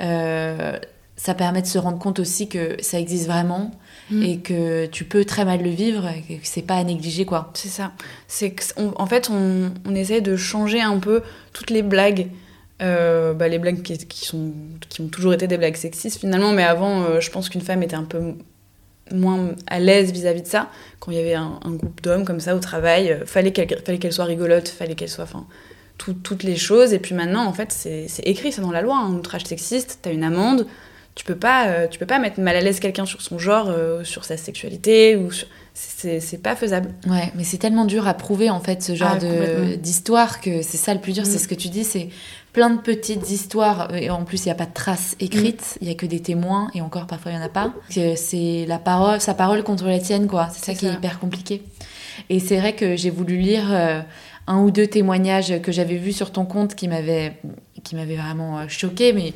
euh, 0.00 0.76
ça 1.18 1.34
permet 1.34 1.60
de 1.60 1.66
se 1.66 1.76
rendre 1.78 1.98
compte 1.98 2.18
aussi 2.20 2.48
que 2.48 2.76
ça 2.80 2.98
existe 2.98 3.26
vraiment 3.26 3.70
Mm. 4.10 4.22
et 4.22 4.38
que 4.38 4.86
tu 4.86 5.04
peux 5.04 5.26
très 5.26 5.44
mal 5.44 5.62
le 5.62 5.68
vivre 5.68 6.08
et 6.08 6.22
que 6.38 6.40
c'est 6.44 6.62
pas 6.62 6.76
à 6.76 6.82
négliger 6.84 7.26
quoi. 7.26 7.50
C'est 7.52 7.68
ça. 7.68 7.92
C'est 8.26 8.54
en 8.96 9.04
fait, 9.04 9.28
on, 9.30 9.70
on 9.84 9.94
essaye 9.94 10.22
de 10.22 10.34
changer 10.34 10.80
un 10.80 10.96
peu 10.98 11.20
toutes 11.52 11.68
les 11.68 11.82
blagues. 11.82 12.28
Euh, 12.80 13.34
bah, 13.34 13.48
les 13.48 13.58
blagues 13.58 13.82
qui, 13.82 13.98
qui 13.98 14.24
sont, 14.24 14.52
qui 14.88 15.02
ont 15.02 15.08
toujours 15.08 15.34
été 15.34 15.46
des 15.46 15.58
blagues 15.58 15.76
sexistes 15.76 16.18
finalement, 16.20 16.52
mais 16.52 16.62
avant, 16.62 17.02
euh, 17.02 17.20
je 17.20 17.30
pense 17.30 17.50
qu'une 17.50 17.60
femme 17.60 17.82
était 17.82 17.96
un 17.96 18.04
peu 18.04 18.32
moins 19.12 19.50
à 19.66 19.78
l'aise 19.80 20.12
vis-à-vis 20.12 20.42
de 20.42 20.46
ça. 20.46 20.68
Quand 21.00 21.10
il 21.10 21.18
y 21.18 21.20
avait 21.20 21.34
un, 21.34 21.58
un 21.64 21.70
groupe 21.72 22.00
d'hommes 22.02 22.24
comme 22.24 22.40
ça 22.40 22.54
au 22.56 22.60
travail, 22.60 23.10
euh, 23.12 23.26
fallait 23.26 23.52
qu'elle 23.52 23.68
fallait 23.84 23.98
qu'elle 23.98 24.12
soit 24.14 24.24
rigolote, 24.24 24.68
fallait 24.68 24.94
qu'elle 24.94 25.08
soit. 25.10 25.24
Enfin, 25.24 25.46
tout- 25.98 26.14
toutes 26.14 26.44
les 26.44 26.56
choses. 26.56 26.92
Et 26.94 26.98
puis 26.98 27.14
maintenant, 27.14 27.44
en 27.46 27.52
fait, 27.52 27.72
c'est 27.72 28.06
c'est 28.08 28.22
écrit, 28.22 28.52
c'est 28.52 28.60
dans 28.62 28.70
la 28.70 28.80
loi. 28.80 28.96
Un 28.96 29.12
outrage 29.14 29.44
sexiste, 29.44 29.98
t'as 30.02 30.12
une 30.12 30.24
amende. 30.24 30.66
Tu 31.18 31.24
peux 31.24 31.34
pas, 31.34 31.66
euh, 31.66 31.88
tu 31.88 31.98
peux 31.98 32.06
pas 32.06 32.20
mettre 32.20 32.38
mal 32.40 32.54
à 32.54 32.60
l'aise 32.60 32.78
quelqu'un 32.78 33.04
sur 33.04 33.20
son 33.22 33.40
genre, 33.40 33.66
euh, 33.70 34.04
sur 34.04 34.24
sa 34.24 34.36
sexualité 34.36 35.16
ou 35.16 35.32
sur- 35.32 35.48
c'est 35.74 36.40
pas 36.42 36.54
faisable. 36.54 36.94
Ouais, 37.08 37.32
mais 37.34 37.42
c'est 37.42 37.58
tellement 37.58 37.84
dur 37.86 38.06
à 38.06 38.14
prouver 38.14 38.50
en 38.50 38.60
fait 38.60 38.82
ce 38.84 38.94
genre 38.94 39.16
Ah, 39.20 39.76
d'histoire 39.76 40.40
que 40.40 40.62
c'est 40.62 40.76
ça 40.76 40.94
le 40.94 41.00
plus 41.00 41.12
dur, 41.12 41.24
Mm. 41.24 41.26
c'est 41.26 41.38
ce 41.38 41.48
que 41.48 41.56
tu 41.56 41.68
dis, 41.70 41.82
c'est 41.82 42.08
plein 42.52 42.70
de 42.70 42.80
petites 42.80 43.30
histoires 43.32 43.92
et 43.96 44.10
en 44.10 44.24
plus 44.24 44.44
il 44.44 44.48
n'y 44.48 44.52
a 44.52 44.54
pas 44.54 44.66
de 44.66 44.72
traces 44.72 45.16
écrites, 45.18 45.76
il 45.80 45.88
y 45.88 45.90
a 45.90 45.94
que 45.94 46.06
des 46.06 46.20
témoins 46.20 46.68
et 46.74 46.80
encore 46.82 47.06
parfois 47.08 47.32
il 47.32 47.34
y 47.34 47.38
en 47.38 47.42
a 47.42 47.48
pas. 47.48 47.72
C'est 47.90 48.64
la 48.68 48.78
parole, 48.78 49.20
sa 49.20 49.34
parole 49.34 49.64
contre 49.64 49.86
la 49.86 49.98
tienne 49.98 50.28
quoi. 50.28 50.48
C'est 50.52 50.64
ça 50.66 50.74
qui 50.78 50.86
est 50.86 50.92
hyper 50.92 51.18
compliqué. 51.18 51.62
Et 52.30 52.38
c'est 52.38 52.58
vrai 52.58 52.74
que 52.76 52.94
j'ai 52.96 53.10
voulu 53.10 53.38
lire 53.38 53.66
euh, 53.72 54.00
un 54.46 54.60
ou 54.60 54.70
deux 54.70 54.86
témoignages 54.86 55.60
que 55.62 55.72
j'avais 55.72 55.96
vus 55.96 56.12
sur 56.12 56.30
ton 56.30 56.44
compte 56.44 56.74
qui 56.76 56.86
m'avaient 56.86 57.34
qui 57.84 57.94
m'avaient 57.96 58.16
vraiment 58.16 58.68
choqué, 58.68 59.12
mais 59.12 59.32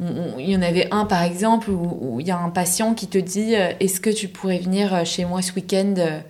il 0.00 0.50
y 0.50 0.56
en 0.56 0.62
avait 0.62 0.88
un 0.90 1.04
par 1.06 1.22
exemple 1.22 1.70
où 1.70 2.18
il 2.20 2.26
y 2.26 2.30
a 2.30 2.38
un 2.38 2.50
patient 2.50 2.94
qui 2.94 3.06
te 3.06 3.18
dit 3.18 3.54
euh, 3.56 3.70
est-ce 3.80 4.00
que 4.00 4.10
tu 4.10 4.28
pourrais 4.28 4.58
venir 4.58 4.94
euh, 4.94 5.04
chez 5.04 5.24
moi 5.24 5.40
ce 5.42 5.52
week-end 5.54 5.94
euh, 5.98 6.20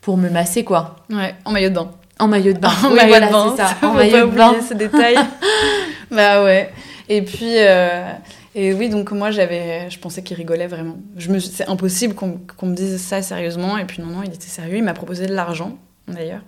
pour 0.00 0.16
me 0.16 0.28
masser 0.28 0.64
quoi? 0.64 0.96
Ouais, 1.10 1.34
en 1.44 1.52
maillot 1.52 1.70
de 1.70 1.74
bain. 1.74 1.90
en 2.18 2.28
maillot 2.28 2.52
de 2.52 2.58
bain 2.58 2.68
En 2.84 2.88
Oui, 2.90 2.96
maillot 2.96 3.08
voilà, 3.08 3.26
de 3.28 3.32
bain, 3.32 3.54
c'est 3.56 3.62
ça 3.62 3.68
faut 3.80 3.86
en 3.86 3.94
maillot 3.94 4.18
de 4.18 4.22
oublier 4.24 4.36
bain 4.38 4.54
ce 4.68 4.74
détail. 4.74 5.16
bah 6.10 6.44
ouais. 6.44 6.70
Et 7.08 7.22
puis, 7.22 7.56
euh, 7.58 8.10
et 8.54 8.72
oui, 8.74 8.88
donc 8.90 9.12
moi 9.12 9.30
j'avais, 9.30 9.88
je 9.90 9.98
pensais 9.98 10.22
qu'il 10.22 10.36
rigolait 10.36 10.66
vraiment. 10.66 10.96
Je 11.16 11.30
me, 11.30 11.38
c'est 11.38 11.68
impossible 11.68 12.14
qu'on 12.14 12.38
qu'on 12.56 12.66
me 12.66 12.74
dise 12.74 13.00
ça 13.00 13.22
sérieusement. 13.22 13.78
Et 13.78 13.84
puis 13.84 14.02
non, 14.02 14.08
non, 14.08 14.22
il 14.24 14.34
était 14.34 14.48
sérieux. 14.48 14.76
Il 14.76 14.84
m'a 14.84 14.94
proposé 14.94 15.26
de 15.26 15.34
l'argent 15.34 15.78
d'ailleurs. 16.08 16.42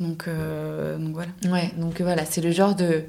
Donc, 0.00 0.24
euh, 0.26 0.98
donc 0.98 1.14
voilà. 1.14 1.30
ouais 1.52 1.70
donc 1.76 2.00
voilà 2.00 2.24
c'est 2.24 2.40
le 2.40 2.50
genre 2.50 2.74
de 2.74 3.04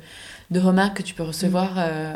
de 0.52 0.60
remarques 0.60 0.98
que 0.98 1.02
tu 1.02 1.16
peux 1.16 1.24
recevoir 1.24 1.72
euh, 1.78 2.14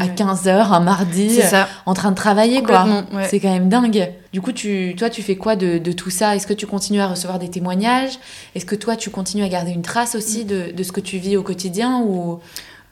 à 0.00 0.04
Ouais. 0.04 0.10
15h 0.14 0.48
un 0.72 0.80
mardi 0.80 1.38
euh, 1.40 1.42
ça. 1.44 1.68
en 1.86 1.94
train 1.94 2.10
de 2.10 2.16
travailler 2.16 2.62
quoi 2.62 2.86
ouais. 3.12 3.24
c'est 3.28 3.40
quand 3.40 3.52
même 3.52 3.68
dingue 3.68 4.10
du 4.32 4.40
coup 4.40 4.52
tu 4.52 4.94
toi 4.96 5.10
tu 5.10 5.22
fais 5.22 5.36
quoi 5.36 5.56
de, 5.56 5.78
de 5.78 5.92
tout 5.92 6.10
ça? 6.10 6.34
Est-ce 6.36 6.46
que 6.46 6.54
tu 6.54 6.66
continues 6.66 7.00
à 7.00 7.06
recevoir 7.08 7.38
des 7.38 7.50
témoignages? 7.50 8.18
Est-ce 8.54 8.64
que 8.66 8.74
toi 8.76 8.96
tu 8.96 9.10
continues 9.10 9.44
à 9.44 9.48
garder 9.48 9.72
une 9.72 9.82
trace 9.82 10.14
aussi 10.14 10.44
de, 10.44 10.70
de 10.72 10.82
ce 10.82 10.92
que 10.92 11.00
tu 11.00 11.18
vis 11.18 11.36
au 11.36 11.42
quotidien 11.42 12.00
ou? 12.00 12.40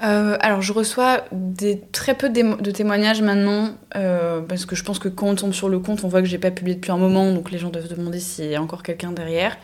Euh, 0.03 0.37
alors, 0.41 0.63
je 0.63 0.73
reçois 0.73 1.25
des, 1.31 1.79
très 1.93 2.15
peu 2.15 2.31
de 2.31 2.71
témoignages 2.71 3.21
maintenant, 3.21 3.69
euh, 3.97 4.41
parce 4.41 4.65
que 4.65 4.75
je 4.75 4.83
pense 4.83 4.99
que 4.99 5.09
quand 5.09 5.27
on 5.29 5.35
tombe 5.35 5.53
sur 5.53 5.69
le 5.69 5.79
compte, 5.79 6.05
on 6.05 6.09
voit 6.09 6.23
que 6.23 6.29
j'ai 6.29 6.39
pas 6.39 6.51
publié 6.51 6.75
depuis 6.75 6.91
un 6.91 6.97
moment, 6.97 7.31
donc 7.33 7.51
les 7.51 7.59
gens 7.59 7.69
doivent 7.69 7.87
se 7.87 7.95
demander 7.95 8.19
s'il 8.19 8.47
y 8.51 8.55
a 8.55 8.63
encore 8.63 8.83
quelqu'un 8.83 9.13
derrière. 9.13 9.59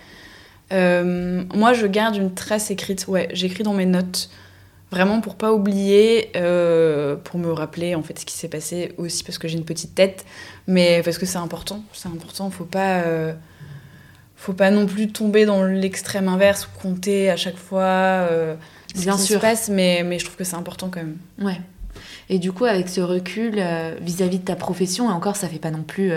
Euh, 0.72 1.42
moi, 1.54 1.72
je 1.72 1.86
garde 1.86 2.16
une 2.16 2.34
trace 2.34 2.70
écrite. 2.70 3.06
Ouais, 3.08 3.28
j'écris 3.32 3.62
dans 3.62 3.72
mes 3.72 3.86
notes, 3.86 4.28
vraiment 4.90 5.20
pour 5.20 5.34
pas 5.36 5.52
oublier, 5.52 6.30
euh, 6.36 7.16
pour 7.16 7.38
me 7.40 7.50
rappeler 7.52 7.94
en 7.94 8.02
fait 8.02 8.18
ce 8.18 8.26
qui 8.26 8.34
s'est 8.34 8.48
passé 8.48 8.92
aussi 8.98 9.24
parce 9.24 9.38
que 9.38 9.48
j'ai 9.48 9.58
une 9.58 9.64
petite 9.64 9.94
tête, 9.94 10.24
mais 10.66 11.02
parce 11.04 11.18
que 11.18 11.26
c'est 11.26 11.38
important. 11.38 11.82
C'est 11.92 12.08
important. 12.08 12.50
Faut 12.50 12.64
pas, 12.64 13.00
euh, 13.00 13.32
faut 14.36 14.52
pas 14.52 14.70
non 14.70 14.86
plus 14.86 15.08
tomber 15.08 15.44
dans 15.46 15.62
l'extrême 15.64 16.28
inverse 16.28 16.66
ou 16.66 16.80
compter 16.80 17.30
à 17.30 17.36
chaque 17.36 17.56
fois. 17.56 17.82
euh, 17.82 18.54
ce 18.94 19.02
Bien 19.02 19.16
qui 19.16 19.22
sûr. 19.22 19.36
se 19.36 19.40
passe, 19.42 19.68
mais, 19.68 20.02
mais 20.04 20.18
je 20.18 20.24
trouve 20.24 20.36
que 20.36 20.44
c'est 20.44 20.56
important 20.56 20.88
quand 20.88 21.00
même. 21.00 21.16
ouais 21.40 21.60
et 22.28 22.38
du 22.38 22.50
coup 22.52 22.64
avec 22.64 22.88
ce 22.88 23.00
recul 23.00 23.54
euh, 23.58 23.94
vis-à-vis 24.00 24.38
de 24.40 24.44
ta 24.44 24.56
profession 24.56 25.08
et 25.10 25.12
encore 25.12 25.36
ça 25.36 25.48
fait 25.48 25.58
pas 25.60 25.70
non 25.70 25.82
plus 25.82 26.12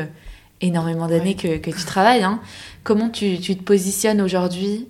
énormément 0.60 1.08
d'années 1.08 1.36
que, 1.36 1.58
que 1.58 1.70
tu 1.72 1.86
travailles 1.86 2.24
hein, 2.24 2.42
comment 2.84 3.10
tu, 3.10 3.40
tu 3.40 3.56
te 3.56 3.62
positionnes 3.64 4.20
aujourd'hui 4.22 4.88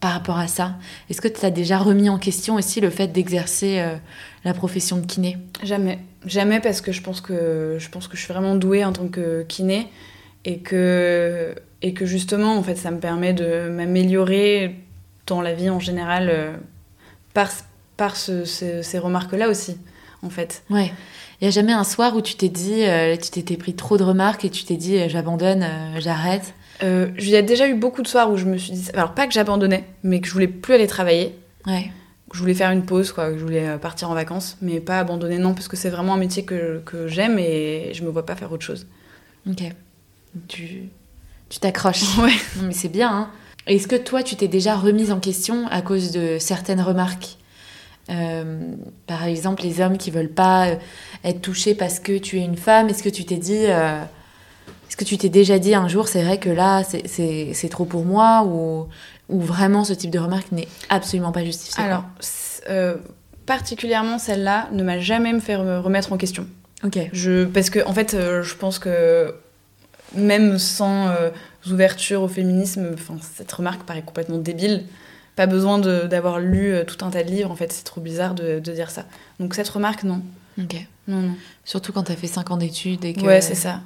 par 0.00 0.12
rapport 0.12 0.38
à 0.38 0.46
ça 0.48 0.76
Est-ce 1.10 1.20
que 1.20 1.28
tu 1.28 1.44
as 1.44 1.50
déjà 1.50 1.78
remis 1.78 2.08
en 2.08 2.18
question 2.18 2.54
aussi 2.54 2.80
le 2.80 2.90
fait 2.90 3.08
d'exercer 3.08 3.78
euh, 3.80 3.96
la 4.44 4.54
profession 4.54 4.96
de 4.96 5.06
kiné? 5.06 5.36
Jamais. 5.62 5.98
Jamais 6.26 6.60
parce 6.60 6.80
que 6.80 6.90
je 6.92 7.02
pense 7.02 7.20
que 7.20 7.76
je 7.78 7.88
pense 7.90 8.08
que 8.08 8.16
je 8.16 8.22
suis 8.22 8.32
vraiment 8.32 8.54
douée 8.56 8.84
en 8.84 8.92
tant 8.92 9.08
que 9.08 9.42
kiné 9.48 9.88
et 10.44 10.58
que 10.58 11.54
et 11.82 11.94
que 11.94 12.04
justement 12.06 12.56
en 12.56 12.62
fait 12.62 12.76
ça 12.76 12.90
me 12.90 12.98
permet 12.98 13.32
de 13.32 13.68
m'améliorer 13.70 14.76
dans 15.26 15.40
la 15.42 15.54
vie 15.54 15.70
en 15.70 15.80
général 15.80 16.28
euh, 16.30 16.52
par 17.34 17.50
par 17.96 18.16
ce- 18.16 18.44
ce- 18.44 18.82
ces 18.82 18.98
remarques 18.98 19.32
là 19.32 19.48
aussi 19.48 19.76
en 20.22 20.30
fait. 20.30 20.62
Ouais. 20.70 20.92
Il 21.40 21.46
y 21.46 21.48
a 21.48 21.50
jamais 21.50 21.72
un 21.72 21.84
soir 21.84 22.14
où 22.14 22.20
tu 22.20 22.34
t'es 22.34 22.50
dit, 22.50 22.84
euh, 22.84 23.16
tu 23.16 23.30
t'étais 23.30 23.56
pris 23.56 23.72
trop 23.74 23.96
de 23.96 24.02
remarques 24.04 24.44
et 24.44 24.50
tu 24.50 24.64
t'es 24.64 24.76
dit, 24.76 25.08
j'abandonne, 25.08 25.66
j'arrête? 25.98 26.52
Euh, 26.82 27.08
il 27.18 27.28
y 27.28 27.36
a 27.36 27.42
déjà 27.42 27.68
eu 27.68 27.74
beaucoup 27.74 28.00
de 28.02 28.08
soirs 28.08 28.30
où 28.30 28.36
je 28.38 28.46
me 28.46 28.56
suis 28.56 28.72
dit 28.72 28.88
alors 28.94 29.12
pas 29.12 29.26
que 29.26 29.34
j'abandonnais 29.34 29.84
mais 30.02 30.20
que 30.20 30.26
je 30.28 30.32
voulais 30.32 30.48
plus 30.48 30.72
aller 30.74 30.86
travailler 30.86 31.34
Ouais. 31.66 31.90
que 32.30 32.36
je 32.36 32.40
voulais 32.40 32.54
faire 32.54 32.70
une 32.70 32.84
pause, 32.86 33.12
quoi, 33.12 33.30
que 33.32 33.38
je 33.38 33.42
voulais 33.44 33.68
euh, 33.68 33.76
partir 33.76 34.08
en 34.10 34.14
vacances, 34.14 34.56
mais 34.62 34.80
pas 34.80 34.98
abandonner, 34.98 35.36
non, 35.36 35.52
parce 35.52 35.68
que 35.68 35.76
c'est 35.76 35.90
vraiment 35.90 36.14
un 36.14 36.18
métier 36.18 36.44
que, 36.44 36.80
que 36.86 37.06
j'aime 37.06 37.38
et 37.38 37.92
je 37.92 38.02
me 38.02 38.08
vois 38.08 38.24
pas 38.24 38.34
faire 38.34 38.50
autre 38.50 38.64
chose. 38.64 38.86
Ok. 39.48 39.62
Tu 40.48 40.84
tu 41.50 41.58
t'accroches. 41.58 42.16
Ouais. 42.18 42.30
Non, 42.56 42.68
mais 42.68 42.72
c'est 42.72 42.88
bien. 42.88 43.10
Hein. 43.10 43.30
Est-ce 43.66 43.88
que 43.88 43.96
toi, 43.96 44.22
tu 44.22 44.36
t'es 44.36 44.48
déjà 44.48 44.74
remise 44.76 45.10
en 45.12 45.20
question 45.20 45.66
à 45.68 45.82
cause 45.82 46.12
de 46.12 46.38
certaines 46.38 46.80
remarques? 46.80 47.36
Euh, 48.08 48.72
Par 49.06 49.24
exemple, 49.24 49.62
les 49.62 49.80
hommes 49.80 49.98
qui 49.98 50.10
veulent 50.10 50.30
pas 50.32 50.68
être 51.24 51.42
touchés 51.42 51.74
parce 51.74 52.00
que 52.00 52.16
tu 52.18 52.38
es 52.38 52.44
une 52.44 52.56
femme. 52.56 52.88
Est-ce 52.88 53.02
que 53.02 53.08
tu 53.08 53.24
t'es 53.24 53.36
dit, 53.36 53.64
euh, 53.66 54.02
que 55.00 55.04
tu 55.08 55.16
t'es 55.18 55.28
déjà 55.30 55.58
dit 55.58 55.74
un 55.74 55.88
jour, 55.88 56.08
c'est 56.08 56.22
vrai 56.22 56.38
que 56.38 56.50
là, 56.50 56.82
c'est- 56.84 57.68
trop 57.70 57.84
pour 57.86 58.04
moi 58.04 58.44
ou 58.46 58.86
ou 59.30 59.40
vraiment 59.40 59.84
ce 59.84 59.92
type 59.92 60.10
de 60.10 60.18
remarque 60.18 60.50
n'est 60.52 60.66
absolument 60.88 61.30
pas 61.32 61.44
justifié 61.44 61.82
Alors, 61.84 62.02
euh, 62.68 62.96
particulièrement 63.46 64.18
celle-là 64.18 64.68
ne 64.72 64.82
m'a 64.82 64.98
jamais 64.98 65.32
me 65.32 65.38
fait 65.40 65.56
me 65.56 65.78
remettre 65.78 66.12
en 66.12 66.16
question. 66.16 66.46
Ok. 66.84 66.98
Je, 67.12 67.44
parce 67.44 67.70
que, 67.70 67.78
en 67.86 67.92
fait, 67.92 68.14
euh, 68.14 68.42
je 68.42 68.54
pense 68.56 68.78
que 68.80 69.32
même 70.16 70.58
sans 70.58 71.08
euh, 71.08 71.30
ouverture 71.70 72.22
au 72.22 72.28
féminisme, 72.28 72.96
cette 73.36 73.52
remarque 73.52 73.84
paraît 73.84 74.02
complètement 74.02 74.38
débile. 74.38 74.84
Pas 75.36 75.46
besoin 75.46 75.78
d'avoir 75.78 76.40
lu 76.40 76.74
tout 76.86 77.04
un 77.04 77.10
tas 77.10 77.22
de 77.22 77.30
livres, 77.30 77.50
en 77.52 77.56
fait, 77.56 77.72
c'est 77.72 77.84
trop 77.84 78.00
bizarre 78.00 78.34
de, 78.34 78.58
de 78.58 78.72
dire 78.72 78.90
ça. 78.90 79.04
Donc, 79.38 79.54
cette 79.54 79.68
remarque, 79.68 80.02
non. 80.02 80.22
Ok. 80.60 80.74
Non, 81.06 81.20
non. 81.20 81.34
Surtout 81.64 81.92
quand 81.92 82.02
t'as 82.02 82.16
fait 82.16 82.26
5 82.26 82.50
ans 82.50 82.56
d'études 82.56 83.04
et 83.04 83.14
que 83.14 83.20
Ouais, 83.24 83.40
c'est 83.40 83.54
ça. 83.54 83.80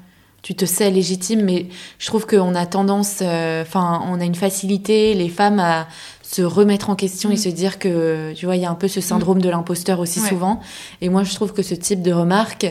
Tu 0.45 0.55
te 0.55 0.67
sais 0.67 0.91
légitime, 0.91 1.41
mais 1.43 1.67
je 1.99 2.07
trouve 2.07 2.27
qu'on 2.27 2.55
a 2.55 2.67
tendance, 2.67 3.21
euh, 3.23 3.63
enfin, 3.63 4.03
on 4.07 4.21
a 4.21 4.25
une 4.25 4.35
facilité, 4.35 5.15
les 5.15 5.31
femmes, 5.31 5.59
à 5.59 5.89
se 6.23 6.43
remettre 6.43 6.91
en 6.91 6.97
question 6.97 7.31
et 7.31 7.35
Mm. 7.35 7.39
se 7.39 7.49
dire 7.49 7.79
que, 7.79 8.33
tu 8.35 8.45
vois, 8.45 8.55
il 8.57 8.63
y 8.63 8.67
a 8.67 8.71
un 8.71 8.75
peu 8.75 8.87
ce 8.89 9.01
syndrome 9.01 9.41
de 9.41 9.49
l'imposteur 9.49 10.01
aussi 10.01 10.21
Ouais. 10.21 10.29
souvent. 10.29 10.61
Et 11.01 11.09
moi, 11.09 11.23
je 11.25 11.35
trouve 11.35 11.55
que 11.55 11.63
ce 11.63 11.75
type 11.75 12.03
de 12.03 12.13
remarque, 12.13 12.67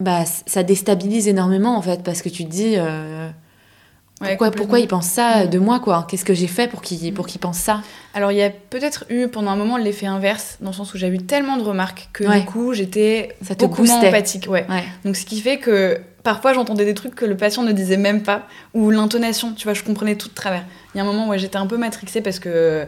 bah, 0.00 0.24
ça 0.46 0.62
déstabilise 0.62 1.28
énormément, 1.28 1.76
en 1.76 1.82
fait, 1.82 2.02
parce 2.02 2.22
que 2.22 2.28
tu 2.30 2.44
te 2.46 2.50
dis, 2.50 2.74
euh, 2.76 3.28
Ouais, 4.20 4.28
pourquoi, 4.30 4.50
pourquoi 4.52 4.78
il 4.78 4.86
pense 4.86 5.06
ça 5.08 5.44
Mm. 5.44 5.50
de 5.50 5.58
moi, 5.58 5.80
quoi? 5.80 6.06
Qu'est-ce 6.08 6.24
que 6.24 6.32
j'ai 6.34 6.46
fait 6.46 6.68
pour 6.68 6.80
qu'il 6.80 7.12
pour 7.12 7.26
qu'il 7.26 7.40
pense 7.40 7.58
ça? 7.58 7.82
Alors, 8.14 8.30
il 8.30 8.38
y 8.38 8.42
a 8.42 8.50
peut-être 8.50 9.04
eu 9.10 9.26
pendant 9.26 9.50
un 9.50 9.56
moment 9.56 9.76
l'effet 9.76 10.06
inverse, 10.06 10.58
dans 10.60 10.70
le 10.70 10.76
sens 10.76 10.94
où 10.94 10.96
j'ai 10.96 11.08
eu 11.08 11.18
tellement 11.18 11.56
de 11.56 11.62
remarques 11.64 12.08
que 12.12 12.24
Ouais. 12.24 12.40
du 12.40 12.46
coup, 12.46 12.72
j'étais 12.72 13.34
beaucoup 13.58 13.84
moins 13.84 13.98
empathique. 14.06 14.46
Ouais. 14.48 14.64
Donc, 15.04 15.16
ce 15.16 15.26
qui 15.26 15.40
fait 15.40 15.58
que 15.58 16.00
parfois, 16.22 16.52
j'entendais 16.52 16.84
des 16.84 16.94
trucs 16.94 17.14
que 17.14 17.24
le 17.24 17.36
patient 17.36 17.62
ne 17.62 17.72
disait 17.72 17.96
même 17.96 18.22
pas, 18.22 18.46
ou 18.74 18.90
l'intonation, 18.90 19.52
tu 19.54 19.64
vois, 19.64 19.74
je 19.74 19.82
comprenais 19.82 20.16
tout 20.16 20.28
de 20.28 20.34
travers. 20.34 20.64
Il 20.94 20.98
y 20.98 21.00
a 21.00 21.04
un 21.04 21.06
moment 21.06 21.28
où 21.28 21.36
j'étais 21.36 21.56
un 21.56 21.66
peu 21.66 21.76
matrixée 21.76 22.20
parce 22.20 22.38
que 22.38 22.48
euh, 22.48 22.84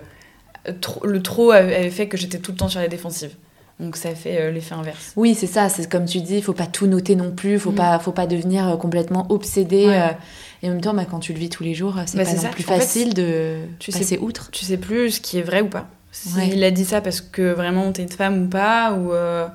le 1.05 1.23
trop 1.23 1.51
avait 1.51 1.91
fait 1.91 2.09
que 2.09 2.17
j'étais 2.17 2.39
tout 2.39 2.53
le 2.53 2.57
temps 2.57 2.69
sur 2.69 2.81
les 2.81 2.89
défensives. 2.89 3.33
Donc, 3.81 3.97
ça 3.97 4.15
fait 4.15 4.41
euh, 4.41 4.51
l'effet 4.53 4.75
inverse. 4.75 5.13
Oui, 5.17 5.35
c'est 5.35 5.49
ça. 5.49 5.69
C'est 5.69 5.91
comme 5.91 6.05
tu 6.05 6.21
dis, 6.21 6.37
il 6.37 6.43
faut 6.45 6.53
pas 6.53 6.67
tout 6.67 6.87
noter 6.87 7.17
non 7.17 7.33
plus. 7.33 7.59
Faut 7.59 7.73
Mm. 7.73 7.77
pas, 7.77 7.99
faut 7.99 8.13
pas 8.13 8.27
devenir 8.29 8.69
euh, 8.69 8.77
complètement 8.77 9.27
obsédé. 9.31 9.87
Ouais. 9.89 10.17
et 10.63 10.69
en 10.69 10.73
même 10.73 10.81
temps, 10.81 10.95
bah, 10.95 11.05
quand 11.11 11.19
tu 11.19 11.33
le 11.33 11.39
vis 11.41 11.49
tous 11.51 11.65
les 11.65 11.75
jours, 11.75 11.97
c'est 12.07 12.17
Bah, 12.17 12.25
pas 12.25 12.33
non 12.35 12.41
ça. 12.41 12.49
plus 12.49 12.63
En 12.65 12.69
fait, 12.69 12.79
facile 12.79 13.15
de 13.15 13.57
tu 13.81 13.91
sais- 13.91 13.99
passer 13.99 14.19
outre. 14.19 14.49
Tu 14.53 14.65
sais 14.65 14.77
plus 14.77 15.11
ce 15.11 15.21
qui 15.21 15.39
est 15.39 15.43
vrai 15.43 15.61
ou 15.61 15.67
pas. 15.69 15.89
S'il 16.13 16.61
Ouais. 16.61 16.65
a 16.65 16.71
dit 16.71 16.85
ça 16.85 17.01
parce 17.01 17.21
que 17.21 17.53
vraiment 17.53 17.91
t'es 17.91 18.03
une 18.05 18.09
femme 18.09 18.45
ou 18.45 18.49
pas, 18.49 18.93
ou. 18.93 19.13
euh, 19.13 19.49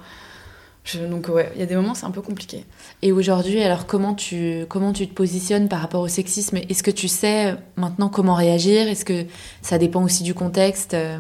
je- 0.83 0.99
donc, 1.05 1.27
ouais, 1.29 1.51
il 1.55 1.59
y 1.59 1.63
a 1.63 1.65
des 1.67 1.75
moments, 1.75 1.93
c'est 1.93 2.05
un 2.05 2.11
peu 2.11 2.21
compliqué. 2.21 2.65
Et 3.01 3.11
aujourd'hui, 3.11 3.61
alors 3.61 3.85
comment 3.85 4.13
tu, 4.15 4.65
comment 4.69 4.91
tu 4.93 5.07
te 5.07 5.13
positionnes 5.13 5.67
par 5.69 5.81
rapport 5.81 6.01
au 6.01 6.07
sexisme? 6.07 6.57
Est-ce 6.69 6.83
que 6.83 6.91
tu 6.91 7.07
sais 7.07 7.55
maintenant 7.75 8.09
comment 8.09 8.33
réagir? 8.35 8.87
Est-ce 8.87 9.05
que 9.05 9.25
ça 9.61 9.77
dépend 9.77 10.03
aussi 10.03 10.23
du 10.23 10.33
contexte 10.33 10.93
euh, 10.93 11.17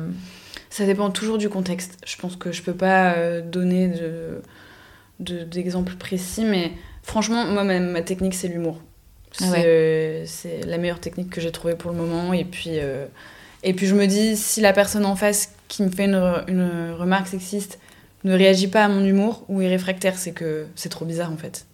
Ça 0.69 0.85
dépend 0.85 1.09
toujours 1.11 1.37
du 1.37 1.49
contexte. 1.49 1.97
Je 2.05 2.15
pense 2.17 2.35
que 2.35 2.51
je 2.51 2.61
peux 2.63 2.73
pas 2.73 3.13
euh, 3.13 3.41
donner 3.41 3.87
de, 3.89 4.41
de- 5.19 5.43
d'exemples 5.43 5.93
précis, 5.95 6.45
mais 6.45 6.71
franchement, 7.03 7.45
moi, 7.45 7.63
ma, 7.63 7.79
ma 7.79 8.01
technique, 8.01 8.33
c'est 8.35 8.47
l'humour. 8.47 8.79
C'est, 9.31 9.45
Ah 9.45 9.51
ouais. 9.51 9.63
euh, 9.65 10.23
c'est 10.25 10.65
la 10.65 10.77
meilleure 10.79 10.99
technique 10.99 11.29
que 11.29 11.41
j'ai 11.41 11.51
trouvée 11.51 11.75
pour 11.75 11.91
le 11.91 11.97
moment. 11.97 12.33
Et 12.33 12.45
puis, 12.45 12.79
euh, 12.79 13.05
et 13.61 13.73
puis, 13.73 13.85
je 13.87 13.93
me 13.93 14.07
dis, 14.07 14.35
si 14.37 14.61
la 14.61 14.73
personne 14.73 15.05
en 15.05 15.15
face 15.15 15.51
qui 15.67 15.83
me 15.83 15.89
fait 15.89 16.05
une 16.05 16.15
remarque 16.97 17.27
sexiste 17.27 17.77
ne 18.23 18.33
réagit 18.33 18.67
pas 18.67 18.85
à 18.85 18.87
mon 18.89 19.03
humour 19.05 19.43
ou 19.49 19.61
est 19.61 19.67
réfractaire, 19.67 20.17
c'est 20.17 20.31
que 20.31 20.65
c'est 20.75 20.89
trop 20.89 21.05
bizarre, 21.05 21.31
en 21.31 21.37
fait. 21.37 21.65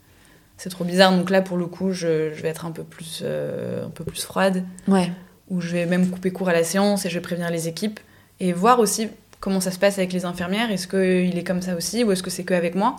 C'est 0.57 0.69
trop 0.69 0.83
bizarre. 0.85 1.11
Donc 1.15 1.29
là, 1.29 1.41
pour 1.41 1.57
le 1.57 1.65
coup, 1.65 1.91
je, 1.91 2.31
je 2.33 2.41
vais 2.41 2.49
être 2.49 2.65
un 2.65 2.71
peu 2.71 2.83
plus, 2.83 3.21
euh, 3.23 3.85
un 3.85 3.89
peu 3.89 4.03
plus 4.03 4.21
froide 4.23 4.63
Ouais. 4.87 5.11
où 5.49 5.59
je 5.61 5.69
vais 5.73 5.85
même 5.85 6.09
couper 6.09 6.31
court 6.31 6.49
à 6.49 6.53
la 6.53 6.63
séance 6.63 7.05
et 7.05 7.09
je 7.09 7.15
vais 7.15 7.21
prévenir 7.21 7.49
les 7.51 7.67
équipes 7.67 7.99
et 8.39 8.53
voir 8.53 8.79
aussi 8.79 9.09
comment 9.41 9.59
ça 9.59 9.71
se 9.71 9.79
passe 9.79 9.97
avec 9.97 10.13
les 10.13 10.23
infirmières. 10.25 10.71
Est-ce 10.71 10.87
qu'il 10.87 11.37
est 11.37 11.43
comme 11.43 11.61
ça 11.61 11.75
aussi 11.75 12.03
ou 12.03 12.11
est-ce 12.11 12.23
que 12.23 12.29
c'est 12.29 12.43
que 12.43 12.53
avec 12.53 12.75
moi? 12.75 12.95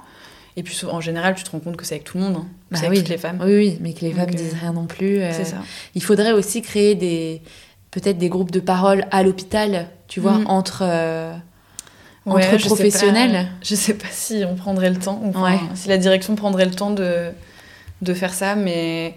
Et 0.59 0.63
puis 0.63 0.79
en 0.91 1.01
général, 1.01 1.35
tu 1.35 1.45
te 1.45 1.51
rends 1.51 1.61
compte 1.61 1.77
que 1.77 1.85
c'est 1.85 1.95
avec 1.97 2.05
tout 2.05 2.17
le 2.19 2.25
monde, 2.25 2.37
hein. 2.37 2.47
Bah 2.71 2.79
c'est 2.79 2.87
avec 2.87 2.97
oui. 2.99 3.03
toutes 3.05 3.11
les 3.11 3.19
femmes. 3.19 3.39
Oui, 3.43 3.55
oui, 3.57 3.79
mais 3.81 3.93
que 3.93 4.01
les 4.01 4.13
femmes 4.13 4.29
euh, 4.31 4.33
disent 4.33 4.55
rien 4.59 4.73
non 4.73 4.87
plus. 4.87 5.21
euh, 5.21 5.31
C'est 5.33 5.45
ça. 5.45 5.59
Il 5.95 6.03
faudrait 6.03 6.33
aussi 6.33 6.63
créer 6.63 6.95
des 6.95 7.43
peut-être 7.91 8.17
des 8.19 8.29
groupes 8.29 8.51
de 8.51 8.61
parole 8.61 9.07
à 9.11 9.23
l'hôpital, 9.23 9.89
tu 10.09 10.21
vois, 10.21 10.39
Mhm. 10.39 10.47
entre 10.49 10.81
euh, 10.83 11.35
Ouais, 12.27 12.45
entre 12.45 12.59
je 12.59 12.63
sais 12.63 12.67
professionnels. 12.69 13.33
pas- 13.33 13.51
Je 13.63 13.75
sais 13.75 13.95
pas 13.95 14.09
si 14.11 14.43
on 14.47 14.55
prendrait 14.57 14.91
le 14.91 14.97
temps, 14.99 15.23
enfin, 15.29 15.43
Ouais. 15.43 15.61
si 15.75 15.89
la 15.89 15.97
direction 15.97 16.35
prendrait 16.35 16.65
le 16.67 16.73
temps 16.75 16.91
de, 16.91 17.31
de 18.03 18.15
faire 18.15 18.35
ça, 18.35 18.57
mais, 18.57 19.15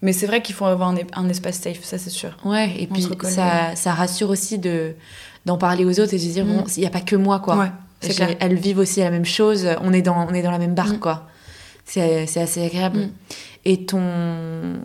mais 0.00 0.12
c'est 0.12 0.26
vrai 0.26 0.42
qu'il 0.42 0.54
faut 0.54 0.64
avoir 0.66 0.94
un, 1.14 1.28
espace 1.28 1.56
safe, 1.58 1.82
ça 1.82 1.98
c'est 1.98 2.10
sûr. 2.10 2.36
Ouais, 2.44 2.72
et 2.78 2.86
puis 2.86 3.06
ça, 3.24 3.74
ça 3.74 3.92
rassure 3.92 4.30
aussi 4.30 4.58
de 4.58 4.94
d'en 5.44 5.58
parler 5.58 5.84
aux 5.84 5.98
autres 5.98 6.14
et 6.14 6.18
de 6.18 6.22
se 6.22 6.28
dire 6.28 6.44
Mm. 6.44 6.56
bon, 6.58 6.64
il 6.76 6.80
n'y 6.80 6.86
a 6.86 6.90
pas 6.90 7.00
que 7.00 7.16
moi 7.16 7.40
quoi. 7.40 7.56
Ouais, 7.56 7.70
c'est 8.00 8.14
clair. 8.14 8.36
Elles 8.38 8.54
vivent 8.54 8.78
aussi 8.78 9.00
la 9.00 9.10
même 9.10 9.24
chose. 9.24 9.66
On 9.82 9.92
est 9.92 10.02
dans 10.02 10.16
on 10.28 10.32
est 10.32 10.42
dans 10.42 10.52
la 10.52 10.58
même 10.58 10.74
barque 10.74 10.96
Mm. 10.98 11.00
quoi. 11.00 11.26
C'est 11.84 12.26
c'est 12.28 12.40
assez 12.40 12.64
agréable. 12.64 12.98
Mm. 13.00 13.10
Et 13.64 13.84
ton 13.86 14.76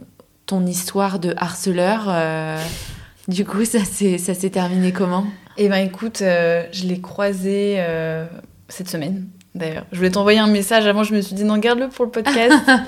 ton 0.48 0.66
histoire 0.66 1.20
de 1.20 1.36
harceleur, 1.38 2.06
euh, 2.08 2.58
du 3.28 3.46
coup 3.46 3.66
ça 3.66 3.80
s'est 3.84 4.50
terminé 4.50 4.92
comment? 4.92 5.26
Eh 5.58 5.70
ben 5.70 5.78
écoute, 5.86 6.22
euh, 6.22 6.64
je 6.72 6.86
l'ai 6.86 7.02
croisé 7.02 7.76
euh, 7.80 8.26
cette 8.70 8.90
semaine, 8.90 9.28
d'ailleurs. 9.56 9.86
Je 9.92 9.98
voulais 9.98 10.12
t'envoyer 10.12 10.40
un 10.40 10.48
message 10.48 10.86
avant, 10.86 11.04
je 11.04 11.16
me 11.16 11.22
suis 11.22 11.34
dit 11.36 11.44
non, 11.44 11.58
garde-le 11.58 11.90
pour 11.90 12.06
le 12.06 12.12
podcast. 12.12 12.54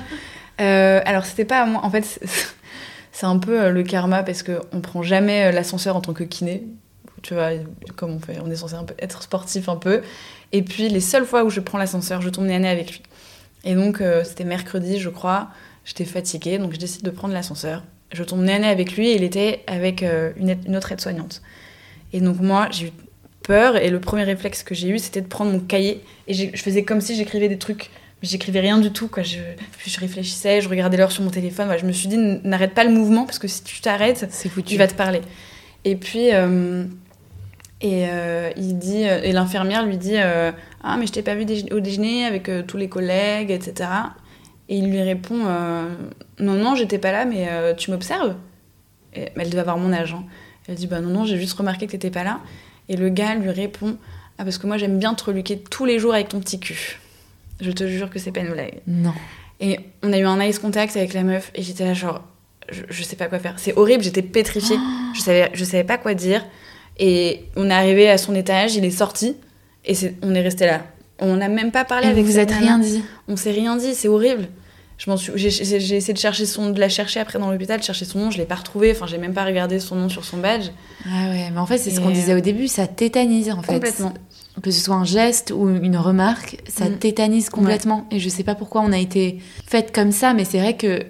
Euh, 0.62 1.00
alors 1.06 1.24
c'était 1.24 1.46
pas 1.46 1.62
à 1.62 1.66
moi, 1.66 1.80
en 1.86 1.90
fait 1.90 2.04
c'est- 2.04 3.26
un 3.26 3.38
peu 3.38 3.70
le 3.70 3.82
karma 3.84 4.24
parce 4.24 4.44
qu'on 4.44 4.82
prend 4.82 5.02
jamais 5.04 5.54
l'ascenseur 5.54 5.96
en 5.96 6.02
tant 6.02 6.12
que 6.12 6.26
kiné. 6.26 6.68
Tu 7.22 7.34
vois, 7.34 7.52
comme 7.96 8.12
on 8.16 8.20
fait, 8.20 8.40
on 8.44 8.52
est 8.52 8.58
censé 8.58 8.74
un 8.76 8.84
peu 8.84 8.94
être 9.00 9.24
sportif 9.24 9.70
un 9.70 9.78
peu. 9.78 10.02
Et 10.52 10.62
puis 10.62 10.90
les 10.90 11.00
seules 11.00 11.26
fois 11.26 11.46
où 11.46 11.50
je 11.50 11.62
prends 11.62 11.78
l'ascenseur, 11.78 12.22
je 12.22 12.28
tombe 12.30 12.44
nez 12.46 12.56
à 12.56 12.60
nez 12.60 12.68
avec 12.68 12.92
lui. 12.92 13.04
Et 13.64 13.74
donc 13.74 14.04
c'était 14.26 14.44
mercredi, 14.44 15.00
je 15.00 15.08
crois, 15.10 15.48
j'étais 15.86 16.04
fatiguée, 16.04 16.58
donc 16.58 16.74
je 16.74 16.78
décide 16.78 17.04
de 17.04 17.10
prendre 17.10 17.34
l'ascenseur. 17.34 17.84
Je 18.12 18.24
tombe 18.24 18.42
nez 18.42 18.54
à 18.54 18.60
nez 18.60 18.68
avec 18.68 18.96
lui 18.96 19.10
et 19.10 19.16
il 19.16 19.24
était 19.24 19.62
avec 19.68 20.04
euh, 20.04 20.32
une, 20.38 20.76
autre 20.76 20.92
aide-soignante. 20.92 21.42
Et 22.14 22.22
donc 22.22 22.40
moi, 22.40 22.68
j'ai 22.72 22.88
eu 22.88 22.92
peur 23.44 23.78
et 23.78 23.90
le 23.90 24.00
premier 24.00 24.24
réflexe 24.24 24.64
que 24.64 24.74
j'ai 24.74 24.90
eu, 24.90 25.00
c'était 25.00 25.22
de 25.22 25.28
prendre 25.28 25.52
mon 25.52 25.60
cahier 25.60 26.02
et 26.28 26.34
je 26.34 26.62
faisais 26.62 26.84
comme 26.84 27.02
si 27.02 27.16
j'écrivais 27.16 27.50
des 27.50 27.58
trucs. 27.58 27.92
Mais 28.22 28.28
j'écrivais 28.28 28.60
rien 28.60 28.80
du 28.80 28.92
tout, 28.92 29.08
quoi. 29.08 29.24
Je, 29.24 29.38
puis 29.78 29.90
je 29.90 30.00
réfléchissais, 30.00 30.60
je 30.62 30.68
regardais 30.68 30.98
l'heure 30.98 31.12
sur 31.12 31.24
mon 31.24 31.30
téléphone. 31.30 31.68
Voilà, 31.68 31.82
je 31.82 31.86
me 31.86 31.92
suis 31.94 32.10
dit, 32.10 32.18
n'arrête 32.18 32.74
pas 32.74 32.84
le 32.84 32.92
mouvement 32.92 33.26
parce 33.26 33.40
que 33.40 33.48
si 33.48 33.64
tu 33.64 33.80
t'arrêtes, 33.80 34.28
tu 34.66 34.78
vas 34.78 34.88
te 34.88 34.94
parler. 34.94 35.22
Et 35.86 35.96
puis, 35.96 36.34
euh, 36.34 36.84
et 37.82 38.08
euh, 38.10 38.52
il 38.58 38.78
dit, 38.78 39.04
et 39.04 39.32
l'infirmière 39.32 39.86
lui 39.86 39.98
dit, 39.98 40.18
euh, 40.18 40.52
ah 40.84 40.98
mais 40.98 41.08
je 41.08 41.14
t'ai 41.14 41.22
pas 41.22 41.36
vu 41.36 41.46
déje- 41.46 41.74
au 41.74 41.80
déjeuner 41.80 42.26
avec 42.26 42.52
tous 42.68 42.76
les 42.76 42.90
collègues, 42.90 43.52
etc. 43.52 43.90
Et 44.70 44.78
il 44.78 44.90
lui 44.90 45.02
répond, 45.02 45.40
euh, 45.48 45.90
non 46.40 46.54
non, 46.54 46.76
j'étais 46.76 47.00
pas 47.00 47.12
là, 47.12 47.26
mais 47.26 47.48
euh, 47.50 47.74
tu 47.74 47.90
m'observes. 47.92 48.36
Elle 49.14 49.50
devait 49.50 49.60
avoir 49.60 49.78
mon 49.78 49.92
âge. 49.92 50.14
hein. 50.14 50.24
Elle 50.68 50.76
dit, 50.76 50.86
bah 50.88 51.02
non 51.02 51.10
non, 51.10 51.26
j'ai 51.26 51.38
juste 51.40 51.54
remarqué 51.58 51.88
que 51.88 51.92
t'étais 51.94 52.12
pas 52.12 52.24
là. 52.24 52.40
Et 52.88 52.96
le 52.96 53.10
gars 53.10 53.34
lui 53.36 53.50
répond, 53.50 53.98
ah 54.38 54.44
parce 54.44 54.58
que 54.60 54.68
moi 54.68 54.78
j'aime 54.78 55.00
bien 55.00 55.16
te 55.16 55.24
reluquer 55.24 55.58
tous 55.60 55.86
les 55.86 55.98
jours 56.00 56.14
avec 56.14 56.30
ton 56.30 56.40
petit 56.40 56.60
cul. 56.60 57.00
Je 57.60 57.72
te 57.72 57.88
jure 57.88 58.10
que 58.10 58.20
c'est 58.20 58.32
pas 58.32 58.42
une 58.42 58.52
blague. 58.52 58.76
Non. 58.88 59.14
Et 59.60 59.80
on 60.04 60.14
a 60.14 60.18
eu 60.20 60.26
un 60.26 60.42
ice 60.44 60.60
contact 60.60 60.96
avec 60.96 61.14
la 61.14 61.24
meuf 61.24 61.52
et 61.56 61.64
j'étais 61.64 61.84
là 61.86 61.94
genre 61.94 62.22
je, 62.72 62.84
je 62.88 63.04
sais 63.04 63.16
pas 63.16 63.26
quoi 63.28 63.40
faire. 63.40 63.56
C'est 63.58 63.76
horrible, 63.76 64.04
j'étais 64.04 64.22
pétrifiée. 64.22 64.78
Je 65.16 65.22
savais 65.22 65.50
je 65.54 65.64
savais 65.66 65.84
pas 65.84 65.98
quoi 65.98 66.14
dire 66.14 66.46
et 67.00 67.46
on 67.56 67.70
est 67.70 67.74
arrivé 67.74 68.08
à 68.10 68.20
son 68.20 68.36
étage, 68.36 68.76
il 68.76 68.86
est 68.86 68.92
sorti 68.92 69.36
et 69.86 69.96
on 70.22 70.36
est 70.36 70.42
resté 70.42 70.68
là. 70.68 70.84
On 71.18 71.36
n'a 71.38 71.48
même 71.50 71.72
pas 71.72 71.84
parlé 71.84 72.06
Et 72.08 72.12
avec 72.12 72.24
vous 72.24 72.32
vous 72.34 72.40
êtes 72.40 72.52
rien 72.52 72.78
dit. 72.78 73.04
On 73.28 73.36
s'est 73.36 73.52
rien 73.52 73.76
dit, 73.76 73.96
c'est 73.96 74.08
horrible. 74.08 74.48
Je 75.00 75.10
m'en 75.10 75.16
suis 75.18 75.32
j'ai 75.36 75.48
essayé 75.96 76.14
de 76.14 76.18
chercher 76.20 76.46
son 76.46 76.70
de 76.72 76.80
la 76.80 76.90
chercher 76.90 77.22
après 77.22 77.40
dans 77.40 77.50
l'hôpital, 77.50 77.80
de 77.80 77.86
chercher 77.86 78.04
son 78.06 78.20
nom, 78.20 78.32
je 78.32 78.38
l'ai 78.38 78.46
pas 78.46 78.56
retrouvé, 78.56 78.92
enfin 78.92 79.08
j'ai 79.08 79.18
même 79.18 79.34
pas 79.34 79.46
regardé 79.46 79.80
son 79.80 79.96
nom 79.96 80.10
sur 80.10 80.26
son 80.26 80.38
badge. 80.38 80.68
Ah 81.08 81.30
ouais, 81.30 81.50
mais 81.52 81.58
en 81.60 81.66
fait 81.66 81.78
c'est 81.78 81.90
ce 81.90 82.02
qu'on 82.02 82.12
disait 82.12 82.34
au 82.36 82.42
début, 82.42 82.68
ça 82.68 82.86
tétanise 82.86 83.50
en 83.50 83.62
fait. 83.64 83.74
Complètement. 83.76 84.14
que 84.62 84.72
ce 84.72 84.82
soit 84.82 84.96
un 84.96 85.06
geste 85.06 85.52
ou 85.56 85.70
une 85.70 85.96
remarque, 85.96 86.58
ça 86.68 86.90
Mm. 86.90 86.98
tétanise 86.98 87.50
complètement. 87.50 88.06
Et 88.12 88.20
je 88.20 88.28
sais 88.28 88.44
pas 88.44 88.56
pourquoi 88.56 88.82
on 88.82 88.92
a 88.92 88.98
été 89.00 89.40
faites 89.66 89.94
comme 89.96 90.12
ça, 90.12 90.34
mais 90.34 90.44
c'est 90.44 90.60
vrai 90.60 90.76
que, 90.76 91.02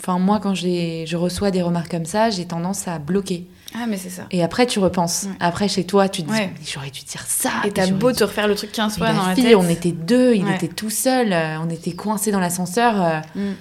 enfin 0.00 0.18
moi 0.18 0.40
quand 0.42 0.54
j'ai, 0.54 1.04
je 1.06 1.16
reçois 1.16 1.52
des 1.52 1.62
remarques 1.62 1.92
comme 1.92 2.06
ça, 2.06 2.28
j'ai 2.30 2.44
tendance 2.46 2.88
à 2.88 2.98
bloquer. 2.98 3.46
Ah 3.74 3.86
mais 3.88 3.96
c'est 3.96 4.10
ça. 4.10 4.22
Et 4.30 4.42
après 4.42 4.66
tu 4.66 4.78
repenses. 4.78 5.24
Ouais. 5.28 5.36
Après 5.40 5.68
chez 5.68 5.84
toi, 5.84 6.08
tu 6.08 6.22
te 6.22 6.26
dis, 6.28 6.32
Ouais. 6.32 6.52
mais 6.54 6.66
j'aurais 6.66 6.90
dû 6.90 7.00
dire 7.04 7.22
ça. 7.26 7.50
Et 7.64 7.70
t'as 7.70 7.86
beau 7.90 8.10
dû- 8.10 8.18
te 8.18 8.24
refaire 8.24 8.48
le 8.48 8.54
truc 8.54 8.72
15 8.72 8.92
Mais 8.94 8.98
fois 8.98 9.08
la 9.08 9.14
dans 9.18 9.26
la 9.26 9.34
fille, 9.34 9.44
tête. 9.44 9.54
on 9.56 9.68
était 9.68 9.92
deux, 9.92 10.34
il 10.34 10.44
Ouais. 10.44 10.54
était 10.56 10.68
tout 10.68 10.90
seul, 10.90 11.32
euh, 11.32 11.56
on 11.64 11.70
était 11.70 11.92
coincés 11.92 12.32
dans 12.32 12.40
l'ascenseur. 12.40 13.00
euh, 13.02 13.20
Mm. 13.36 13.52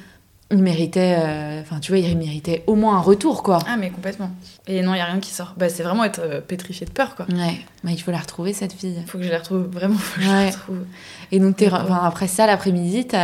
il 0.51 0.57
méritait, 0.64 1.16
euh, 1.20 1.62
enfin 1.62 1.80
tu 1.80 1.91
vois, 1.91 1.99
il 1.99 2.18
méritait 2.18 2.64
au 2.66 2.74
moins 2.74 2.97
un 2.97 3.01
retour 3.01 3.43
quoi. 3.43 3.60
Ah 3.68 3.78
mais 3.78 3.91
complètement. 3.91 4.32
Et 4.66 4.82
non, 4.82 4.95
il 4.95 4.97
y 4.97 5.01
a 5.01 5.05
rien 5.05 5.20
qui 5.20 5.30
sort. 5.32 5.53
Bah 5.57 5.70
c'est 5.70 5.84
vraiment 5.84 6.03
être 6.03 6.43
pétrifié 6.47 6.88
de 6.88 6.91
peur 6.91 7.14
quoi. 7.16 7.28
Ouais, 7.32 7.60
bah, 7.84 7.91
il 7.91 7.99
faut 8.01 8.10
la 8.10 8.18
retrouver 8.18 8.53
cette 8.53 8.74
fille. 8.74 8.95
Faut 9.05 9.20
que 9.20 9.24
je 9.24 9.30
les 9.30 9.38
retrouve, 9.38 9.68
vraiment, 9.72 9.95
faut 9.99 10.20
que 10.20 10.26
je 10.26 10.32
les 10.32 10.49
retrouve. 10.49 10.86
Et 11.32 11.38
donc 11.39 11.62
enfin, 11.62 12.01
après 12.03 12.28
ça 12.28 12.47
l'après-midi, 12.47 13.05
t'y 13.05 13.16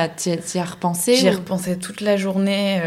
as, 0.60 0.64
repensé 0.66 1.16
J'y 1.16 1.26
ai 1.26 1.32
ou- 1.32 1.38
repensé 1.38 1.80
toute 1.80 2.02
la 2.02 2.16
journée. 2.16 2.80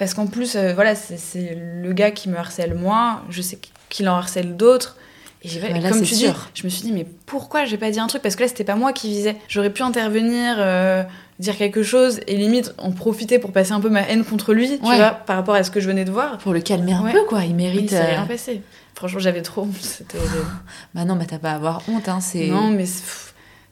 Euh, 0.00 0.04
parce 0.04 0.14
qu'en 0.14 0.26
plus, 0.26 0.56
euh, 0.56 0.72
voilà, 0.74 0.94
c'est- 0.94 1.54
le 1.56 1.92
gars 1.92 2.10
qui 2.10 2.28
me 2.28 2.36
harcèle 2.36 2.74
moi, 2.74 3.22
je 3.28 3.42
sais 3.42 3.58
qu'il 3.88 4.08
en 4.08 4.16
harcèle 4.16 4.56
d'autres. 4.56 4.96
Et 5.42 5.48
là, 5.58 5.88
comme 5.88 6.02
tu 6.02 6.12
dis, 6.14 6.20
sûr. 6.26 6.50
je 6.54 6.64
me 6.64 6.68
suis 6.68 6.82
dit, 6.82 6.92
mais 6.92 7.06
pourquoi 7.24 7.64
j'ai 7.64 7.78
pas 7.78 7.90
dit 7.90 7.98
un 7.98 8.06
truc? 8.08 8.20
Parce 8.20 8.36
que 8.36 8.42
là, 8.42 8.48
c'était 8.48 8.64
pas 8.64 8.74
moi 8.76 8.92
qui 8.92 9.08
visais. 9.08 9.36
J'aurais 9.48 9.70
pu 9.72 9.82
intervenir, 9.82 10.56
euh, 10.58 11.02
dire 11.38 11.56
quelque 11.56 11.82
chose, 11.82 12.20
et 12.26 12.36
limite 12.36 12.74
en 12.76 12.92
profiter 12.92 13.38
pour 13.38 13.50
passer 13.50 13.72
un 13.72 13.80
peu 13.80 13.88
ma 13.88 14.02
haine 14.02 14.22
contre 14.24 14.52
lui, 14.52 14.68
tu 14.78 14.84
vois, 14.84 15.12
par 15.12 15.36
rapport 15.36 15.54
à 15.54 15.62
ce 15.64 15.70
que 15.70 15.80
je 15.80 15.86
venais 15.86 16.04
de 16.04 16.10
voir. 16.10 16.36
pour 16.38 16.52
le 16.52 16.60
calmer 16.60 16.92
un 16.92 17.04
Ouais. 17.04 17.12
peu 17.12 17.24
quoi 17.24 17.44
il 17.46 17.54
mérite 17.54 17.88
s'est 17.88 17.96
euh, 18.02 18.06
rien 18.16 18.26
passé. 18.26 18.60
Franchement, 18.94 19.18
j'avais 19.20 19.40
trop 19.40 19.62
honte. 19.62 19.74
C'était 19.80 20.18
bah 20.94 21.06
non 21.06 21.16
bah 21.16 21.24
t'as 21.26 21.38
pas 21.38 21.52
à 21.52 21.54
avoir 21.54 21.80
honte 21.88 22.06
hein 22.10 22.20
c'est 22.20 22.46
Non, 22.48 22.68
mais 22.70 22.84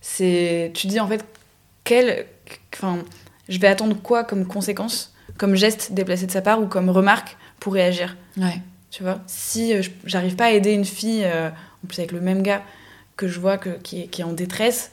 c'est 0.00 0.70
tu 0.74 0.86
dis 0.86 1.00
en 1.00 1.06
fait 1.06 1.22
quel 1.84 2.26
enfin 2.74 2.98
je 3.48 3.58
vais 3.58 3.66
attendre 3.68 3.96
quoi 4.02 4.24
comme 4.24 4.46
conséquence? 4.46 5.12
Comme 5.36 5.54
geste 5.54 5.92
déplacé 5.92 6.26
de 6.26 6.30
sa 6.32 6.40
part 6.42 6.60
ou 6.62 6.66
comme 6.66 6.88
remarque 6.90 7.36
pour 7.60 7.74
réagir 7.74 8.16
Ouais. 8.40 8.60
tu 8.90 9.02
vois 9.02 9.20
si 9.26 9.74
euh, 9.74 9.82
j'arrive 10.04 10.36
pas 10.36 10.46
à 10.46 10.50
aider 10.52 10.72
une 10.72 10.84
fille 10.84 11.22
euh, 11.24 11.48
en 11.84 11.86
plus 11.88 11.98
avec 11.98 12.12
le 12.12 12.20
même 12.20 12.42
gars 12.42 12.62
que 13.16 13.28
je 13.28 13.38
vois 13.40 13.58
que, 13.58 13.70
qui, 13.82 14.02
est, 14.02 14.06
qui 14.06 14.20
est 14.20 14.24
en 14.24 14.32
détresse 14.32 14.90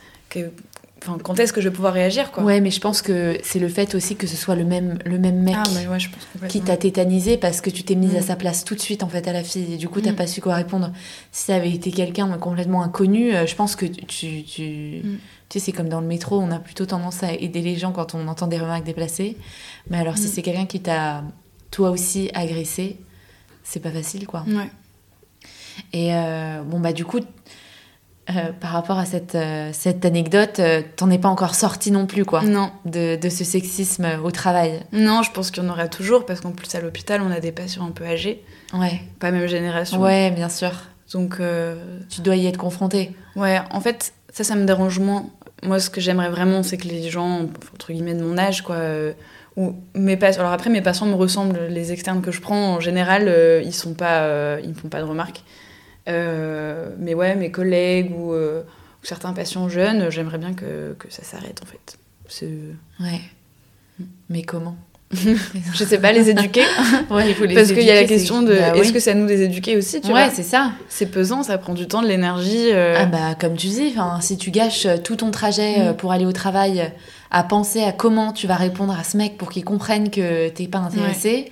enfin 1.01 1.17
quand 1.23 1.39
est-ce 1.39 1.53
que 1.53 1.61
je 1.61 1.69
vais 1.69 1.73
pouvoir 1.75 1.93
réagir 1.93 2.31
quoi? 2.31 2.43
Ouais, 2.43 2.59
mais 2.61 2.71
je 2.71 2.79
pense 2.81 3.01
que 3.01 3.37
c'est 3.43 3.59
le 3.59 3.69
fait 3.69 3.93
aussi 3.95 4.15
que 4.15 4.27
ce 4.27 4.35
soit 4.35 4.55
le 4.55 4.63
même, 4.65 4.97
le 5.05 5.17
même 5.19 5.39
mec 5.41 5.55
ah 5.57 5.63
mais 5.75 5.87
ouais 5.87 5.99
je 5.99 6.09
pense 6.09 6.49
qui 6.49 6.61
t'a 6.61 6.75
tétanisé 6.77 7.37
parce 7.37 7.61
que 7.61 7.69
tu 7.69 7.83
t'es 7.83 7.95
mise 7.95 8.15
à 8.15 8.19
Mm. 8.19 8.23
sa 8.23 8.35
place 8.35 8.65
tout 8.65 8.75
de 8.75 8.79
suite 8.81 9.03
en 9.03 9.07
fait 9.07 9.27
à 9.27 9.33
la 9.33 9.43
fille 9.43 9.73
et 9.73 9.77
du 9.77 9.87
coup 9.87 10.01
t'as 10.01 10.11
Mm. 10.11 10.15
pas 10.15 10.27
su 10.27 10.41
quoi 10.41 10.55
répondre. 10.55 10.91
Si 11.31 11.45
ça 11.45 11.55
avait 11.55 11.71
été 11.71 11.91
quelqu'un 11.91 12.27
complètement 12.37 12.81
inconnu, 12.83 13.33
euh, 13.35 13.45
je 13.45 13.55
pense 13.55 13.75
que 13.75 13.85
tu, 13.85 14.43
tu, 14.43 15.01
Mm. 15.03 15.17
Tu 15.49 15.59
sais 15.59 15.65
c'est 15.65 15.71
comme 15.71 15.89
dans 15.89 16.01
le 16.01 16.07
métro, 16.07 16.39
on 16.39 16.51
a 16.51 16.59
plutôt 16.59 16.85
tendance 16.85 17.23
à 17.23 17.31
aider 17.33 17.61
les 17.61 17.75
gens 17.75 17.91
quand 17.91 18.15
on 18.15 18.27
entend 18.27 18.47
des 18.47 18.57
remarques 18.59 18.83
déplacées. 18.83 19.37
Mais 19.89 19.97
alors 19.99 20.17
si 20.17 20.25
Mm. 20.25 20.31
c'est 20.33 20.41
quelqu'un 20.41 20.65
qui 20.65 20.81
t'a 20.81 21.23
toi 21.71 21.89
aussi 21.91 22.29
agressé, 22.33 22.97
c'est 23.63 23.79
pas 23.79 23.91
facile 23.91 24.25
quoi. 24.27 24.43
ouais 24.47 24.69
Et 25.93 26.13
euh, 26.15 26.61
bon, 26.63 26.79
bah, 26.79 26.93
du 26.93 27.03
coup, 27.05 27.19
euh, 28.29 28.51
par 28.59 28.71
rapport 28.71 28.97
à 28.97 29.05
cette, 29.05 29.35
euh, 29.35 29.69
cette 29.73 30.03
anecdote, 30.05 30.59
euh, 30.59 30.81
t'en 30.95 31.11
es 31.11 31.19
pas 31.19 31.27
encore 31.29 31.53
sorti 31.53 31.91
non 31.91 32.07
plus, 32.07 32.25
quoi, 32.25 32.41
non 32.43 32.71
de, 32.85 33.15
de 33.17 33.29
ce 33.29 33.43
sexisme 33.43 34.07
au 34.23 34.31
travail. 34.31 34.81
non 34.93 35.21
je 35.21 35.31
pense 35.31 35.51
qu'il 35.51 35.61
y 35.63 35.65
en 35.67 35.69
aura 35.69 35.87
toujours 35.87 36.25
parce 36.25 36.41
qu'en 36.41 36.51
plus 36.51 36.73
à 36.73 36.79
l'hôpital 36.81 37.21
on 37.21 37.29
a 37.29 37.39
des 37.39 37.51
patients 37.51 37.85
un 37.85 37.91
peu 37.91 38.03
âgés 38.05 38.43
Ouais, 38.73 38.99
pas 39.19 39.29
même 39.31 39.45
génération 39.47 40.01
ouais, 40.01 40.31
bien 40.31 40.49
sûr. 40.49 40.71
Donc 41.11 41.39
euh, 41.39 41.99
Tu 42.09 42.21
dois 42.21 42.35
y 42.35 42.47
être 42.47 42.57
confronté. 42.57 43.15
Ouais, 43.35 43.59
en 43.71 43.81
fait, 43.81 44.13
ça, 44.31 44.43
ça 44.43 44.55
me 44.55 44.65
dérange 44.65 44.99
moins. 44.99 45.29
Moi, 45.63 45.79
ce 45.79 45.89
que 45.89 46.01
j'aimerais 46.01 46.29
vraiment, 46.29 46.63
c'est 46.63 46.77
que 46.77 46.87
les 46.87 47.09
gens, 47.09 47.49
entre 47.73 47.91
guillemets, 47.91 48.13
de 48.13 48.23
mon 48.23 48.37
âge, 48.37 48.61
quoi, 48.61 48.75
euh, 48.75 49.13
ou 49.55 49.75
mes 49.93 50.17
patients. 50.17 50.41
Alors 50.41 50.53
après, 50.53 50.69
mes 50.69 50.81
patients 50.81 51.05
me 51.05 51.15
ressemblent. 51.15 51.67
Les 51.69 51.91
externes 51.91 52.21
que 52.21 52.31
je 52.31 52.41
prends, 52.41 52.75
en 52.75 52.79
général, 52.79 53.25
euh, 53.27 53.61
ils 53.63 53.73
sont 53.73 53.93
pas, 53.93 54.59
ils 54.61 54.69
me 54.69 54.73
font 54.73 54.89
pas 54.89 54.99
de 54.99 55.05
remarques. 55.05 55.43
Mais 56.07 57.13
ouais, 57.13 57.35
mes 57.35 57.51
collègues 57.51 58.11
ou, 58.11 58.33
ou 58.33 59.03
certains 59.03 59.33
patients 59.33 59.69
jeunes, 59.69 60.09
j'aimerais 60.09 60.37
bien 60.37 60.53
que, 60.53 60.93
que 60.99 61.11
ça 61.11 61.23
s'arrête, 61.23 61.61
en 61.63 61.65
fait. 61.65 61.97
Ouais. 62.99 63.21
Mais 64.29 64.43
comment? 64.43 64.77
Je 65.13 65.83
sais 65.83 65.99
pas, 65.99 66.11
les 66.11 66.29
éduquer. 66.29 66.63
Ouais, 67.09 67.29
il 67.29 67.35
faut 67.35 67.45
les 67.45 67.53
Parce 67.55 67.71
qu'il 67.71 67.83
y 67.83 67.91
a 67.91 67.95
la 67.95 68.05
question 68.05 68.41
de 68.41 68.53
Bah 68.55 68.71
oui. 68.73 68.79
est-ce 68.81 68.91
que 68.93 68.99
c'est 68.99 69.11
à 69.11 69.13
nous 69.13 69.25
de 69.25 69.31
les 69.31 69.43
éduquer 69.43 69.77
aussi, 69.77 70.01
tu 70.01 70.11
Ouais, 70.11 70.29
c'est 70.33 70.43
ça. 70.43 70.71
C'est 70.89 71.05
pesant, 71.05 71.43
ça 71.43 71.57
prend 71.57 71.73
du 71.73 71.87
temps, 71.87 72.01
de 72.01 72.07
l'énergie. 72.07 72.71
euh, 72.71 72.95
Ah 72.99 73.05
bah 73.05 73.35
comme 73.39 73.55
tu 73.55 73.67
dis, 73.67 73.93
si 74.21 74.37
tu 74.37 74.51
gâches 74.51 74.85
euh, 74.85 74.97
tout 74.97 75.15
ton 75.17 75.31
trajet 75.31 75.75
euh, 75.79 75.91
Mm. 75.91 75.97
pour 75.97 76.11
aller 76.11 76.25
au 76.25 76.31
travail 76.33 76.91
à 77.31 77.43
penser 77.43 77.83
à 77.83 77.91
comment 77.91 78.33
tu 78.33 78.47
vas 78.47 78.55
répondre 78.55 78.97
à 78.97 79.03
ce 79.03 79.17
mec 79.17 79.37
pour 79.37 79.51
qu'il 79.51 79.63
comprenne 79.63 80.09
que 80.09 80.49
t'es 80.49 80.67
pas 80.67 80.79
intéressé, 80.79 81.51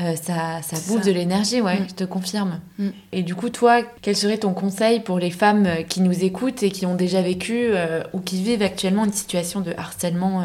euh, 0.00 0.14
ça, 0.14 0.60
ça 0.62 0.76
bouffe 0.88 1.02
ça. 1.02 1.08
de 1.08 1.12
l'énergie, 1.12 1.60
ouais, 1.60 1.80
Mm. 1.80 1.86
je 1.88 1.94
te 1.94 2.04
confirme. 2.04 2.60
Mm. 2.78 2.88
Et 3.12 3.22
du 3.22 3.34
coup, 3.34 3.48
toi, 3.48 3.80
quel 4.02 4.16
serait 4.16 4.38
ton 4.38 4.52
conseil 4.52 5.00
pour 5.00 5.18
les 5.18 5.30
femmes 5.30 5.66
qui 5.88 6.00
nous 6.02 6.24
écoutent 6.24 6.62
et 6.62 6.70
qui 6.70 6.86
ont 6.86 6.94
déjà 6.94 7.22
vécu 7.22 7.54
euh, 7.58 8.02
ou 8.12 8.20
qui 8.20 8.42
vivent 8.42 8.62
actuellement 8.62 9.04
une 9.06 9.12
situation 9.12 9.60
de 9.60 9.72
harcèlement 9.76 10.44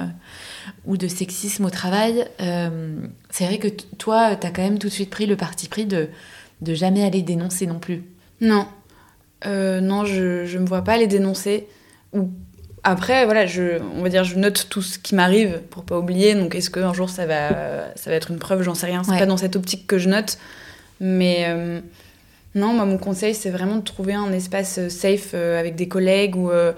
ou 0.86 0.98
de 0.98 1.08
sexisme 1.08 1.66
au 1.66 1.70
travail 1.70 2.26
Euh, 2.42 2.98
C'est 3.30 3.46
vrai 3.46 3.58
que 3.58 3.68
toi, 3.98 4.36
t'as 4.36 4.50
quand 4.52 4.62
même 4.64 4.80
tout 4.80 4.88
de 4.88 4.94
suite 4.94 5.10
pris 5.10 5.26
le 5.26 5.36
parti 5.36 5.68
pris 5.68 5.86
de, 5.86 6.08
de 6.62 6.74
jamais 6.74 7.04
aller 7.04 7.22
dénoncer 7.22 7.66
non 7.68 7.80
plus. 7.80 8.04
Non. 8.42 8.68
Euh, 9.46 9.82
non, 9.82 10.06
je, 10.06 10.46
je 10.46 10.58
me 10.58 10.66
vois 10.66 10.84
pas 10.84 10.98
les 10.98 11.08
dénoncer. 11.08 11.68
Ou 12.14 12.30
après, 12.84 13.26
voilà, 13.26 13.46
je, 13.46 13.80
on 13.98 14.02
va 14.02 14.10
dire, 14.10 14.24
je 14.24 14.36
note 14.38 14.68
tout 14.70 14.82
ce 14.82 14.98
qui 14.98 15.14
m'arrive 15.16 15.62
pour 15.70 15.84
pas 15.84 15.98
oublier. 16.00 16.36
Donc, 16.36 16.56
est-ce 16.56 16.70
qu'un 16.70 16.94
jour 16.94 17.10
ça 17.10 17.26
va, 17.26 17.94
ça 17.96 18.10
va 18.10 18.16
être 18.16 18.32
une 18.32 18.40
preuve? 18.40 18.62
J'en 18.64 18.76
sais 18.76 18.86
rien. 18.88 19.04
C'est 19.04 19.12
Ouais. 19.12 19.20
pas 19.20 19.26
dans 19.26 19.38
cette 19.38 19.56
optique 19.56 19.86
que 19.88 19.98
je 19.98 20.10
note. 20.10 20.38
Mais 21.00 21.46
euh, 21.50 21.82
non, 22.56 22.74
moi, 22.74 22.86
mon 22.86 22.98
conseil, 22.98 23.36
c'est 23.36 23.50
vraiment 23.52 23.76
de 23.76 23.82
trouver 23.84 24.14
un 24.14 24.32
espace 24.32 24.88
safe 24.88 25.32
euh, 25.34 25.60
avec 25.60 25.76
des 25.76 25.88
collègues 25.88 26.36
où, 26.36 26.50
euh, 26.50 26.72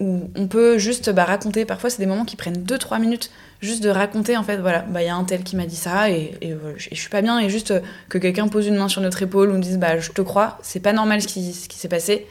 où, 0.00 0.30
on 0.34 0.46
peut 0.48 0.78
juste 0.78 1.10
bah, 1.10 1.24
raconter. 1.24 1.64
Parfois, 1.64 1.90
c'est 1.90 1.98
des 2.00 2.06
moments 2.06 2.24
qui 2.24 2.36
prennent 2.36 2.62
2-3 2.64 3.00
minutes 3.00 3.30
juste 3.60 3.82
de 3.82 3.90
raconter 3.90 4.36
en 4.38 4.42
fait. 4.42 4.56
Voilà 4.56 4.80
bah 4.88 5.02
il 5.02 5.06
y 5.06 5.10
a 5.10 5.14
un 5.14 5.24
tel 5.24 5.42
qui 5.44 5.54
m'a 5.54 5.66
dit 5.66 5.76
ça 5.76 6.10
et, 6.10 6.34
et, 6.40 6.54
voilà, 6.54 6.76
je, 6.78 6.88
et 6.90 6.94
je 6.94 7.00
suis 7.00 7.10
pas 7.10 7.20
bien. 7.20 7.38
Et 7.38 7.50
juste 7.50 7.70
euh, 7.72 7.80
que 8.08 8.16
quelqu'un 8.16 8.48
pose 8.48 8.66
une 8.66 8.76
main 8.76 8.88
sur 8.88 9.02
notre 9.02 9.22
épaule 9.22 9.50
ou 9.50 9.52
nous 9.52 9.60
dise 9.60 9.76
bah 9.78 9.98
je 9.98 10.10
te 10.12 10.22
crois 10.22 10.58
c'est 10.62 10.80
pas 10.80 10.94
normal 10.94 11.20
ce 11.20 11.28
qui, 11.28 11.52
ce 11.52 11.68
qui 11.68 11.76
s'est 11.78 11.88
passé. 11.88 12.26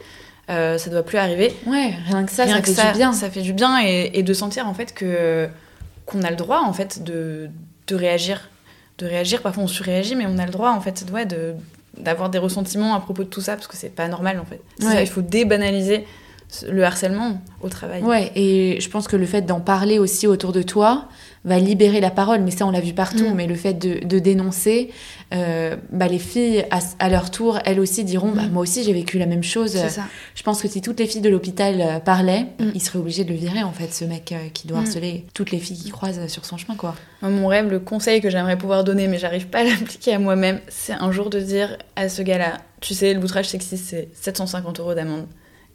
Euh, 0.50 0.76
ça 0.78 0.90
doit 0.90 1.04
plus 1.04 1.18
arriver. 1.18 1.54
Ouais, 1.68 1.94
rien 2.08 2.24
que 2.24 2.32
ça, 2.32 2.42
Rien 2.42 2.56
ça 2.56 2.60
que 2.62 2.66
fait 2.66 2.74
ça 2.74 2.90
du 2.90 2.98
bien. 2.98 3.12
ça 3.12 3.30
fait 3.30 3.42
du 3.42 3.52
bien 3.52 3.80
et, 3.80 4.10
et 4.14 4.24
de 4.24 4.34
sentir 4.34 4.66
en 4.66 4.74
fait 4.74 4.92
que 4.92 5.48
qu'on 6.06 6.22
a 6.22 6.30
le 6.30 6.36
droit 6.36 6.62
en 6.66 6.72
fait 6.72 7.04
de, 7.04 7.48
de 7.86 7.94
réagir. 7.94 8.48
De 8.98 9.06
réagir. 9.06 9.40
Parfois 9.42 9.62
on 9.62 9.68
surréagit 9.68 10.16
mais 10.16 10.26
on 10.26 10.38
a 10.38 10.46
le 10.46 10.50
droit 10.50 10.70
en 10.70 10.80
fait 10.80 11.04
ouais, 11.12 11.26
de 11.26 11.54
d'avoir 11.96 12.30
des 12.30 12.38
ressentiments 12.38 12.94
à 12.96 13.00
propos 13.00 13.22
de 13.22 13.28
tout 13.28 13.40
ça 13.40 13.54
parce 13.54 13.68
que 13.68 13.76
c'est 13.76 13.94
pas 13.94 14.08
normal 14.08 14.40
en 14.40 14.44
fait. 14.44 14.60
C'est 14.80 14.86
Ouais. 14.86 14.92
ça, 14.94 15.02
il 15.02 15.08
faut 15.08 15.22
débanaliser 15.22 16.06
le 16.68 16.84
harcèlement 16.84 17.40
au 17.62 17.68
travail 17.68 18.02
Ouais, 18.02 18.32
et 18.34 18.78
je 18.80 18.88
pense 18.88 19.08
que 19.08 19.16
le 19.16 19.26
fait 19.26 19.42
d'en 19.42 19.60
parler 19.60 19.98
aussi 19.98 20.26
autour 20.26 20.52
de 20.52 20.62
toi 20.62 21.08
va 21.44 21.58
libérer 21.58 22.00
la 22.00 22.10
parole, 22.10 22.40
mais 22.40 22.50
ça 22.50 22.66
on 22.66 22.70
l'a 22.70 22.80
vu 22.80 22.92
partout, 22.92 23.30
Mm. 23.30 23.34
mais 23.34 23.46
le 23.46 23.54
fait 23.54 23.72
de, 23.72 24.04
de 24.06 24.18
dénoncer, 24.18 24.90
euh, 25.32 25.76
bah, 25.90 26.06
les 26.06 26.18
filles 26.18 26.66
à, 26.70 26.80
à 26.98 27.08
leur 27.08 27.30
tour, 27.30 27.58
elles 27.64 27.80
aussi 27.80 28.04
diront, 28.04 28.32
bah, 28.32 28.42
Mm. 28.42 28.50
moi 28.52 28.62
aussi 28.62 28.84
j'ai 28.84 28.92
vécu 28.92 29.18
la 29.18 29.24
même 29.24 29.42
chose. 29.42 29.72
ça 29.72 30.02
Je 30.34 30.42
pense 30.42 30.60
que 30.60 30.68
si 30.68 30.82
toutes 30.82 30.98
les 31.00 31.06
filles 31.06 31.22
de 31.22 31.30
l'hôpital 31.30 31.80
euh, 31.80 31.98
parlaient, 31.98 32.46
Mm. 32.58 32.70
ils 32.74 32.80
seraient 32.82 32.98
obligés 32.98 33.24
de 33.24 33.30
le 33.30 33.36
virer 33.36 33.62
en 33.62 33.72
fait, 33.72 33.94
ce 33.94 34.04
mec 34.04 34.32
euh, 34.32 34.48
qui 34.52 34.66
doit 34.66 34.80
harceler 34.80 35.24
toutes 35.32 35.50
les 35.50 35.58
filles 35.60 35.78
qui 35.78 35.90
croisent 35.90 36.26
sur 36.28 36.44
son 36.44 36.58
chemin, 36.58 36.74
quoi. 36.76 36.94
Mon 37.22 37.46
rêve, 37.46 37.70
le 37.70 37.80
conseil 37.80 38.20
que 38.20 38.28
j'aimerais 38.28 38.58
pouvoir 38.58 38.84
donner, 38.84 39.08
mais 39.08 39.18
j'arrive 39.18 39.46
pas 39.46 39.60
à 39.60 39.64
l'appliquer 39.70 40.12
à 40.14 40.18
moi-même, 40.18 40.60
c'est 40.68 40.92
un 40.92 41.10
jour 41.10 41.30
de 41.30 41.40
dire 41.40 41.78
à 41.96 42.08
ce 42.10 42.20
gars-là, 42.20 42.58
tu 42.80 42.92
sais, 42.92 43.14
le 43.14 43.20
boutrage 43.20 43.48
sexiste, 43.48 43.84
c'est 43.88 44.08
750 44.12 44.78
euros 44.80 44.92
d'amende. 44.94 45.26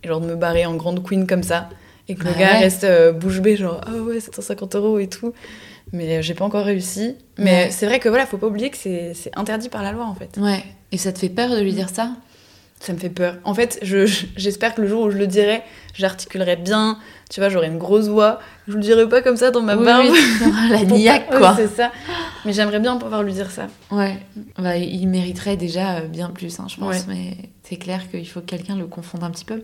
Et 0.06 0.08
genre 0.08 0.22
de 0.22 0.28
me 0.28 0.36
barrer 0.36 0.68
en 0.68 0.76
grande 0.76 1.04
queen 1.04 1.26
comme 1.26 1.42
ça. 1.42 1.68
Et 2.08 2.14
que 2.14 2.24
le 2.26 2.34
gars 2.34 2.52
ouais. 2.54 2.60
reste 2.60 2.84
euh, 2.84 3.12
bouche 3.12 3.40
bée, 3.42 3.56
genre, 3.56 3.82
ah 3.88 3.92
ouais, 3.96 4.20
750 4.20 4.76
euros 4.76 5.00
et 5.00 5.08
tout. 5.08 5.34
Mais 5.92 6.18
euh, 6.18 6.22
j'ai 6.22 6.36
pas 6.36 6.46
encore 6.46 6.64
réussi. 6.64 7.16
Mais 7.40 7.66
Ouais. 7.66 7.68
c'est 7.72 7.88
vrai 7.88 8.00
que 8.00 8.08
voilà, 8.08 8.28
faut 8.28 8.38
pas 8.38 8.46
oublier 8.46 8.70
que 8.70 8.78
c'est 8.78 9.14
c'est 9.16 9.36
interdit 9.36 9.70
par 9.70 9.82
la 9.82 9.92
loi 9.92 10.06
en 10.06 10.14
fait. 10.14 10.38
Ouais, 10.40 10.64
et 10.92 10.98
ça 11.00 11.12
te 11.12 11.18
fait 11.18 11.30
peur 11.30 11.50
de 11.50 11.60
lui 11.60 11.74
dire 11.74 11.90
ça? 11.90 12.12
Ça 12.86 12.94
me 12.94 13.00
fait 13.00 13.10
peur. 13.10 13.38
En 13.46 13.56
fait, 13.56 13.80
je- 13.82 14.06
je- 14.06 14.28
j'espère 14.38 14.76
que 14.76 14.82
le 14.82 14.88
jour 14.88 15.02
où 15.02 15.10
je 15.10 15.18
le 15.18 15.26
dirai, 15.26 15.64
j'articulerai 15.96 16.56
bien. 16.56 17.00
Tu 17.32 17.40
vois, 17.40 17.50
j'aurai 17.50 17.66
une 17.66 17.80
grosse 17.80 18.08
voix. 18.10 18.40
Je 18.68 18.74
le 18.74 18.80
dirai 18.82 19.10
pas 19.10 19.24
comme 19.24 19.38
ça 19.38 19.50
dans 19.50 19.64
ma 19.64 19.76
Oui, 19.76 19.84
barbe. 19.86 20.06
oui, 20.12 20.20
la 20.70 20.84
niaque, 20.84 21.36
quoi. 21.36 21.56
C'est 21.56 21.68
ça. 21.76 21.92
Mais 22.46 22.54
j'aimerais 22.54 22.80
bien 22.80 22.96
pouvoir 22.98 23.24
lui 23.24 23.34
dire 23.34 23.50
ça. 23.50 23.66
Ouais, 23.90 24.18
bah, 24.60 24.78
il 24.78 25.08
mériterait 25.08 25.58
déjà 25.58 25.96
euh, 25.96 26.02
bien 26.08 26.30
plus, 26.30 26.60
hein, 26.60 26.68
je 26.70 26.76
pense, 26.78 26.90
Ouais. 26.96 27.02
mais 27.08 27.38
c'est 27.64 27.78
clair 27.78 28.02
qu'il 28.12 28.28
faut 28.28 28.42
que 28.42 28.46
quelqu'un 28.46 28.76
le 28.76 28.86
confonde 28.86 29.24
un 29.24 29.32
petit 29.32 29.46
peu. 29.46 29.64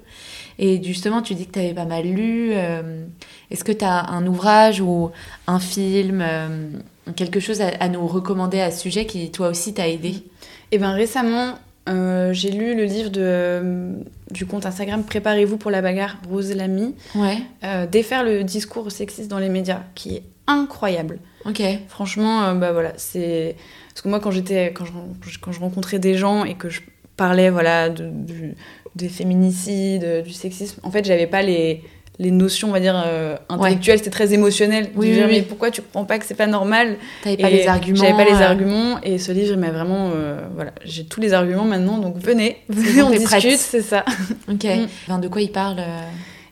Et 0.58 0.82
justement, 0.84 1.22
tu 1.22 1.36
dis 1.36 1.46
que 1.46 1.52
tu 1.52 1.60
avais 1.60 1.76
pas 1.76 1.86
mal 1.86 2.06
lu. 2.06 2.50
euh, 2.54 3.06
Est-ce 3.52 3.64
que 3.64 3.72
tu 3.72 3.86
as 3.86 4.10
un 4.10 4.26
ouvrage 4.26 4.82
ou 4.82 5.12
un 5.46 5.60
film, 5.60 6.24
euh, 6.24 6.70
quelque 7.16 7.40
chose 7.40 7.62
à, 7.62 7.68
à 7.80 7.88
nous 7.88 8.08
recommander 8.08 8.60
à 8.62 8.72
ce 8.72 8.80
sujet 8.82 9.06
qui, 9.06 9.30
toi 9.30 9.50
aussi, 9.50 9.76
t'a 9.76 9.88
aidé? 9.88 10.24
Et 10.72 10.80
bien 10.80 10.94
récemment, 10.94 11.60
euh, 11.90 12.32
j'ai 12.34 12.52
lu 12.52 12.76
le 12.76 12.84
livre 12.84 13.10
de, 13.10 13.22
euh, 13.24 13.94
du 14.32 14.46
compte 14.46 14.66
Instagram 14.66 15.04
Préparez-vous 15.04 15.58
pour 15.58 15.72
la 15.72 15.82
bagarre, 15.82 16.18
Rose 16.30 16.54
Lamy, 16.56 16.96
Ouais, 17.16 17.38
euh, 17.64 17.88
Défaire 17.88 18.24
le 18.24 18.44
discours 18.44 18.92
sexiste 18.92 19.30
dans 19.30 19.40
les 19.40 19.50
médias, 19.50 19.82
qui 19.96 20.16
est 20.18 20.24
incroyable. 20.48 21.20
ok. 21.46 21.62
Franchement, 21.88 22.54
bah 22.56 22.72
voilà, 22.72 22.94
c'est. 22.98 23.56
Parce 23.90 24.02
que 24.02 24.10
moi, 24.10 24.20
quand 24.20 24.32
j'étais. 24.32 24.72
Quand 24.74 24.86
je, 24.86 25.40
quand 25.40 25.52
je 25.52 25.60
rencontrais 25.60 26.00
des 26.00 26.16
gens 26.16 26.46
et 26.46 26.56
que 26.56 26.70
je 26.70 26.82
parlais, 27.18 27.50
voilà, 27.50 27.90
de, 27.90 28.10
du- 28.10 28.56
des 28.96 29.10
féminicides, 29.10 30.24
du 30.24 30.34
sexisme, 30.34 30.80
en 30.84 30.92
fait, 30.92 31.06
j'avais 31.06 31.28
pas 31.28 31.42
les. 31.42 31.82
Les 32.22 32.30
notions, 32.30 32.70
on 32.70 32.72
va 32.72 32.80
dire, 32.80 33.02
euh, 33.04 33.36
intellectuelles, 33.50 33.98
c'était 33.98 34.12
très 34.12 34.32
émotionnel. 34.32 34.92
Oui, 34.96 35.08
oui, 35.08 35.14
dire, 35.16 35.26
oui. 35.26 35.38
mais 35.38 35.42
pourquoi 35.42 35.72
tu 35.72 35.82
comprends 35.82 36.06
pas 36.06 36.20
que 36.20 36.26
c'est 36.26 36.36
pas 36.36 36.46
normal 36.46 36.98
T'avais 37.24 37.36
pas 37.36 37.50
Et 37.50 37.54
les 37.54 37.68
arguments. 37.68 38.00
J'avais 38.00 38.14
pas 38.14 38.30
les 38.30 38.42
euh, 38.42 38.48
arguments 38.48 39.02
et 39.02 39.18
ce 39.18 39.32
livre 39.32 39.54
il 39.54 39.60
m'a 39.60 39.72
vraiment 39.72 40.12
euh, 40.14 40.40
voilà 40.54 40.72
j'ai 40.86 41.06
tous 41.06 41.20
les 41.20 41.34
arguments 41.34 41.66
maintenant 41.66 41.98
donc 41.98 42.18
venez 42.18 42.58
venez 42.70 43.02
on 43.02 43.10
discute 43.10 43.58
c'est 43.58 43.82
ça. 43.82 44.06
Ok. 44.48 44.66
Mm. 44.66 44.88
Enfin, 45.08 45.18
de 45.18 45.28
quoi 45.28 45.42
il 45.42 45.52
parle 45.52 45.82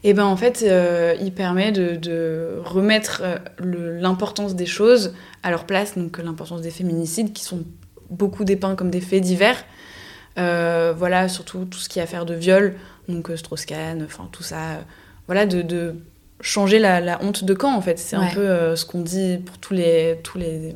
Et 0.04 0.14
ben 0.14 0.26
en 0.26 0.36
fait 0.36 0.64
euh, 0.66 1.14
il 1.22 1.32
permet 1.32 1.72
de, 1.72 1.96
de 1.98 2.60
remettre 2.66 3.22
l'importance 3.62 4.56
des 4.56 4.66
choses 4.66 5.14
à 5.44 5.52
leur 5.52 5.66
place 5.66 5.96
donc 5.96 6.18
l'importance 6.18 6.62
des 6.62 6.72
féminicides 6.72 7.32
qui 7.32 7.44
sont 7.44 7.64
beaucoup 8.10 8.44
dépeints 8.44 8.74
comme 8.74 8.90
des 8.90 9.02
faits 9.02 9.22
divers. 9.22 9.64
Euh, 10.40 10.94
voilà 10.98 11.28
surtout 11.28 11.66
tout 11.66 11.80
ce 11.80 11.90
qui 11.90 12.00
a 12.00 12.04
à 12.04 12.06
faire 12.08 12.26
de 12.26 12.34
viol 12.34 12.76
donc 13.08 13.30
Strauss-Kahn 13.36 14.04
enfin 14.04 14.30
tout 14.32 14.44
ça 14.44 14.80
voilà 15.30 15.46
de, 15.46 15.62
de 15.62 15.96
changer 16.42 16.80
la, 16.80 17.00
la 17.02 17.22
honte 17.24 17.44
de 17.44 17.54
camp 17.54 17.74
en 17.76 17.82
fait. 17.82 18.00
C'est 18.00 18.18
Ouais. 18.18 18.26
un 18.26 18.34
peu 18.34 18.40
euh, 18.50 18.76
ce 18.76 18.86
qu'on 18.86 19.02
dit 19.02 19.38
pour 19.46 19.58
tous 19.60 19.74
les 19.74 20.20
tous 20.24 20.38
les 20.38 20.74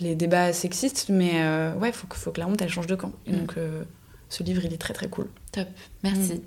les 0.00 0.14
débats 0.14 0.52
sexistes 0.52 1.06
mais 1.10 1.32
euh, 1.42 1.74
ouais 1.74 1.92
faut 1.92 2.06
que 2.06 2.16
faut 2.16 2.30
que 2.30 2.40
la 2.40 2.46
honte 2.46 2.62
elle 2.62 2.68
change 2.68 2.86
de 2.86 2.94
camp. 2.94 3.12
Et 3.26 3.32
Mm. 3.32 3.36
donc 3.38 3.54
euh, 3.58 3.82
ce 4.28 4.42
livre 4.42 4.62
il 4.64 4.72
est 4.72 4.78
très 4.78 4.94
très 4.94 5.08
cool. 5.08 5.26
Top, 5.52 5.66
merci. 6.04 6.40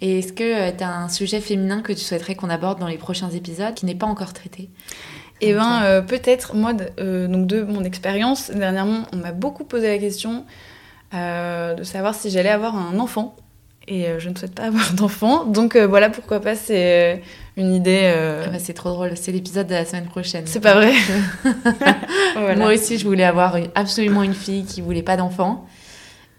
Et 0.00 0.20
est-ce 0.20 0.32
que 0.32 0.70
tu 0.70 0.84
as 0.84 0.96
un 0.96 1.08
sujet 1.08 1.40
féminin 1.40 1.82
que 1.82 1.92
tu 1.92 1.98
souhaiterais 2.04 2.36
qu'on 2.36 2.50
aborde 2.50 2.78
dans 2.78 2.86
les 2.86 2.98
prochains 2.98 3.30
épisodes 3.30 3.74
qui 3.74 3.84
n'est 3.86 3.96
pas 3.96 4.06
encore 4.06 4.32
traité? 4.32 4.70
Eh 5.40 5.52
ben, 5.52 6.02
peut-être, 6.06 6.54
moi, 6.54 6.72
donc 6.72 7.46
de 7.46 7.62
mon 7.62 7.82
expérience, 7.84 8.50
dernièrement, 8.50 9.02
on 9.12 9.16
m'a 9.16 9.32
beaucoup 9.32 9.64
posé 9.64 9.88
la 9.88 9.98
question 9.98 10.44
de 11.12 11.82
savoir 11.82 12.14
si 12.14 12.30
j'allais 12.30 12.48
avoir 12.48 12.76
un 12.76 12.98
enfant 13.00 13.34
et 13.88 14.06
euh, 14.06 14.18
je 14.18 14.28
ne 14.28 14.34
souhaite 14.34 14.54
pas 14.54 14.64
avoir 14.66 14.92
d'enfant. 14.92 15.44
Donc 15.44 15.76
euh, 15.76 15.86
voilà 15.86 16.10
pourquoi 16.10 16.40
pas, 16.40 16.54
c'est 16.54 17.14
euh, 17.14 17.16
une 17.56 17.74
idée. 17.74 18.12
Ah 18.44 18.48
bah, 18.48 18.58
c'est 18.58 18.74
trop 18.74 18.90
drôle, 18.90 19.12
c'est 19.16 19.32
l'épisode 19.32 19.66
de 19.66 19.74
la 19.74 19.84
semaine 19.84 20.06
prochaine. 20.06 20.44
C'est 20.46 20.60
pas 20.60 20.74
vrai. 20.74 20.92
Moi 22.56 22.74
aussi, 22.74 22.98
je 22.98 23.06
voulais 23.06 23.24
avoir 23.24 23.56
absolument 23.74 24.22
une 24.22 24.34
fille 24.34 24.64
qui 24.64 24.80
voulait 24.80 25.02
pas 25.02 25.16
d'enfant. 25.16 25.66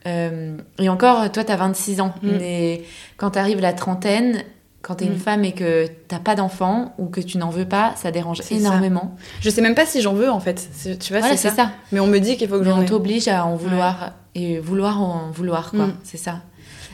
et 0.05 0.89
encore, 0.89 1.31
toi, 1.31 1.43
tu 1.43 1.51
as 1.51 1.55
26 1.55 2.01
ans. 2.01 2.13
Mm. 2.21 2.29
Mais 2.39 2.83
quand 3.17 3.31
tu 3.31 3.39
arrives 3.39 3.59
la 3.59 3.73
trentaine, 3.73 4.43
quand 4.83 4.95
tu 4.95 5.03
es 5.03 5.07
une 5.07 5.15
mm. 5.15 5.19
femme 5.19 5.43
et 5.43 5.53
que 5.53 5.87
t'as 6.07 6.19
pas 6.19 6.35
d'enfant 6.35 6.93
ou 6.97 7.07
que 7.07 7.19
tu 7.19 7.37
n'en 7.37 7.49
veux 7.49 7.67
pas, 7.67 7.93
ça 7.95 8.11
dérange 8.11 8.41
énormément. 8.51 9.15
Je 9.41 9.49
sais 9.49 9.61
même 9.61 9.75
pas 9.75 9.85
si 9.85 10.01
j'en 10.01 10.13
veux 10.13 10.29
en 10.29 10.39
fait. 10.39 10.69
Tu 10.99 11.13
vois, 11.13 11.21
c'est 11.35 11.49
ça. 11.49 11.71
Mais 11.91 11.99
on 11.99 12.07
me 12.07 12.19
dit 12.19 12.37
qu'il 12.37 12.47
faut 12.47 12.59
que 12.59 12.63
j'en 12.63 12.79
ai. 12.79 12.83
On 12.83 12.85
t'oblige 12.85 13.27
à 13.27 13.45
en 13.45 13.55
vouloir 13.55 14.13
et 14.35 14.59
vouloir 14.59 15.01
en 15.01 15.31
vouloir 15.31 15.71
quoi. 15.71 15.87
Mm. 15.87 15.97
C'est 16.03 16.17
ça. 16.17 16.41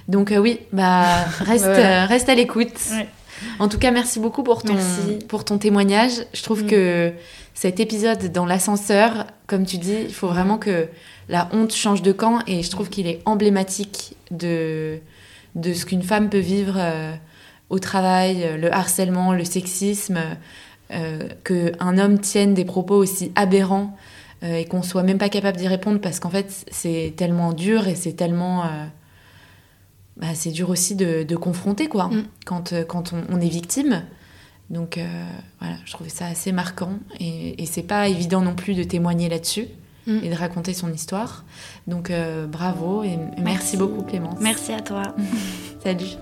Donc 0.07 0.31
euh, 0.31 0.37
oui, 0.37 0.59
bah 0.71 1.23
reste, 1.39 1.65
euh, 1.65 2.05
reste 2.05 2.29
à 2.29 2.35
l'écoute. 2.35 2.79
En 3.59 3.67
tout 3.67 3.77
cas, 3.77 3.91
merci 3.91 4.19
beaucoup 4.19 4.43
pour 4.43 4.63
ton, 4.63 4.75
pour 5.27 5.43
ton 5.43 5.57
témoignage. 5.57 6.11
Je 6.33 6.43
trouve 6.43 6.63
mm. 6.63 6.67
que 6.67 7.13
cet 7.53 7.79
épisode 7.79 8.31
dans 8.31 8.45
l'ascenseur, 8.45 9.27
comme 9.47 9.65
tu 9.65 9.77
dis, 9.77 9.97
il 10.07 10.13
faut 10.13 10.27
vraiment 10.27 10.57
que 10.57 10.87
la 11.29 11.49
honte 11.51 11.73
change 11.73 12.01
de 12.01 12.11
camp 12.11 12.39
et 12.47 12.63
je 12.63 12.69
trouve 12.69 12.89
qu'il 12.89 13.07
est 13.07 13.21
emblématique 13.25 14.15
de, 14.31 14.99
de 15.55 15.73
ce 15.73 15.85
qu'une 15.85 16.03
femme 16.03 16.29
peut 16.29 16.39
vivre 16.39 16.75
euh, 16.77 17.13
au 17.69 17.79
travail, 17.79 18.57
le 18.57 18.73
harcèlement, 18.73 19.33
le 19.33 19.45
sexisme, 19.45 20.19
euh, 20.91 21.27
qu'un 21.43 21.97
homme 21.97 22.19
tienne 22.19 22.53
des 22.53 22.65
propos 22.65 22.95
aussi 22.95 23.31
aberrants 23.35 23.95
et 24.45 24.65
qu'on 24.65 24.81
soit 24.81 25.03
même 25.03 25.17
pas 25.17 25.29
capable 25.29 25.57
d'y 25.57 25.69
répondre 25.69 26.01
parce 26.01 26.19
qu'en 26.19 26.29
fait 26.29 26.65
c'est 26.69 27.13
tellement 27.15 27.53
dur 27.53 27.87
et 27.87 27.95
c'est 27.95 28.11
tellement 28.11 28.65
bah, 30.17 30.27
c'est 30.35 30.51
dur 30.51 30.69
aussi 30.69 30.95
de, 30.95 31.35
confronter 31.35 31.87
quoi 31.87 32.07
mm. 32.07 32.23
quand, 32.45 32.73
euh, 32.73 32.83
quand 32.83 33.13
on, 33.13 33.39
est 33.39 33.49
victime. 33.49 34.03
Donc 34.69 34.97
euh, 34.97 35.25
voilà, 35.59 35.75
je 35.85 35.91
trouvais 35.91 36.09
ça 36.09 36.27
assez 36.27 36.51
marquant 36.51 36.93
et, 37.19 37.61
et 37.61 37.65
c'est 37.65 37.83
pas 37.83 38.07
évident 38.07 38.41
non 38.41 38.55
plus 38.55 38.75
de 38.75 38.83
témoigner 38.83 39.29
là-dessus 39.29 39.67
mm. 40.07 40.19
et 40.23 40.29
de 40.29 40.35
raconter 40.35 40.73
son 40.73 40.91
histoire. 40.91 41.45
Donc 41.87 42.09
euh, 42.09 42.47
bravo 42.47 43.03
et 43.03 43.17
merci. 43.41 43.77
beaucoup 43.77 44.03
Clémence. 44.03 44.39
Merci 44.39 44.71
à 44.73 44.81
toi. 44.81 45.03
Salut. 45.83 46.17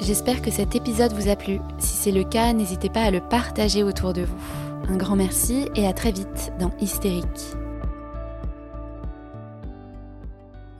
J'espère 0.00 0.40
que 0.40 0.50
cet 0.50 0.74
épisode 0.74 1.12
vous 1.12 1.28
a 1.28 1.36
plu. 1.36 1.58
Si 1.78 1.94
c'est 1.94 2.12
le 2.12 2.24
cas, 2.24 2.54
n'hésitez 2.54 2.88
pas 2.88 3.02
à 3.02 3.10
le 3.10 3.20
partager 3.20 3.82
autour 3.82 4.14
de 4.14 4.22
vous. 4.22 4.36
Un 4.88 4.96
grand 4.96 5.14
merci 5.14 5.66
et 5.76 5.86
à 5.86 5.92
très 5.92 6.10
vite 6.10 6.52
dans 6.58 6.72
Hystérique. 6.80 7.59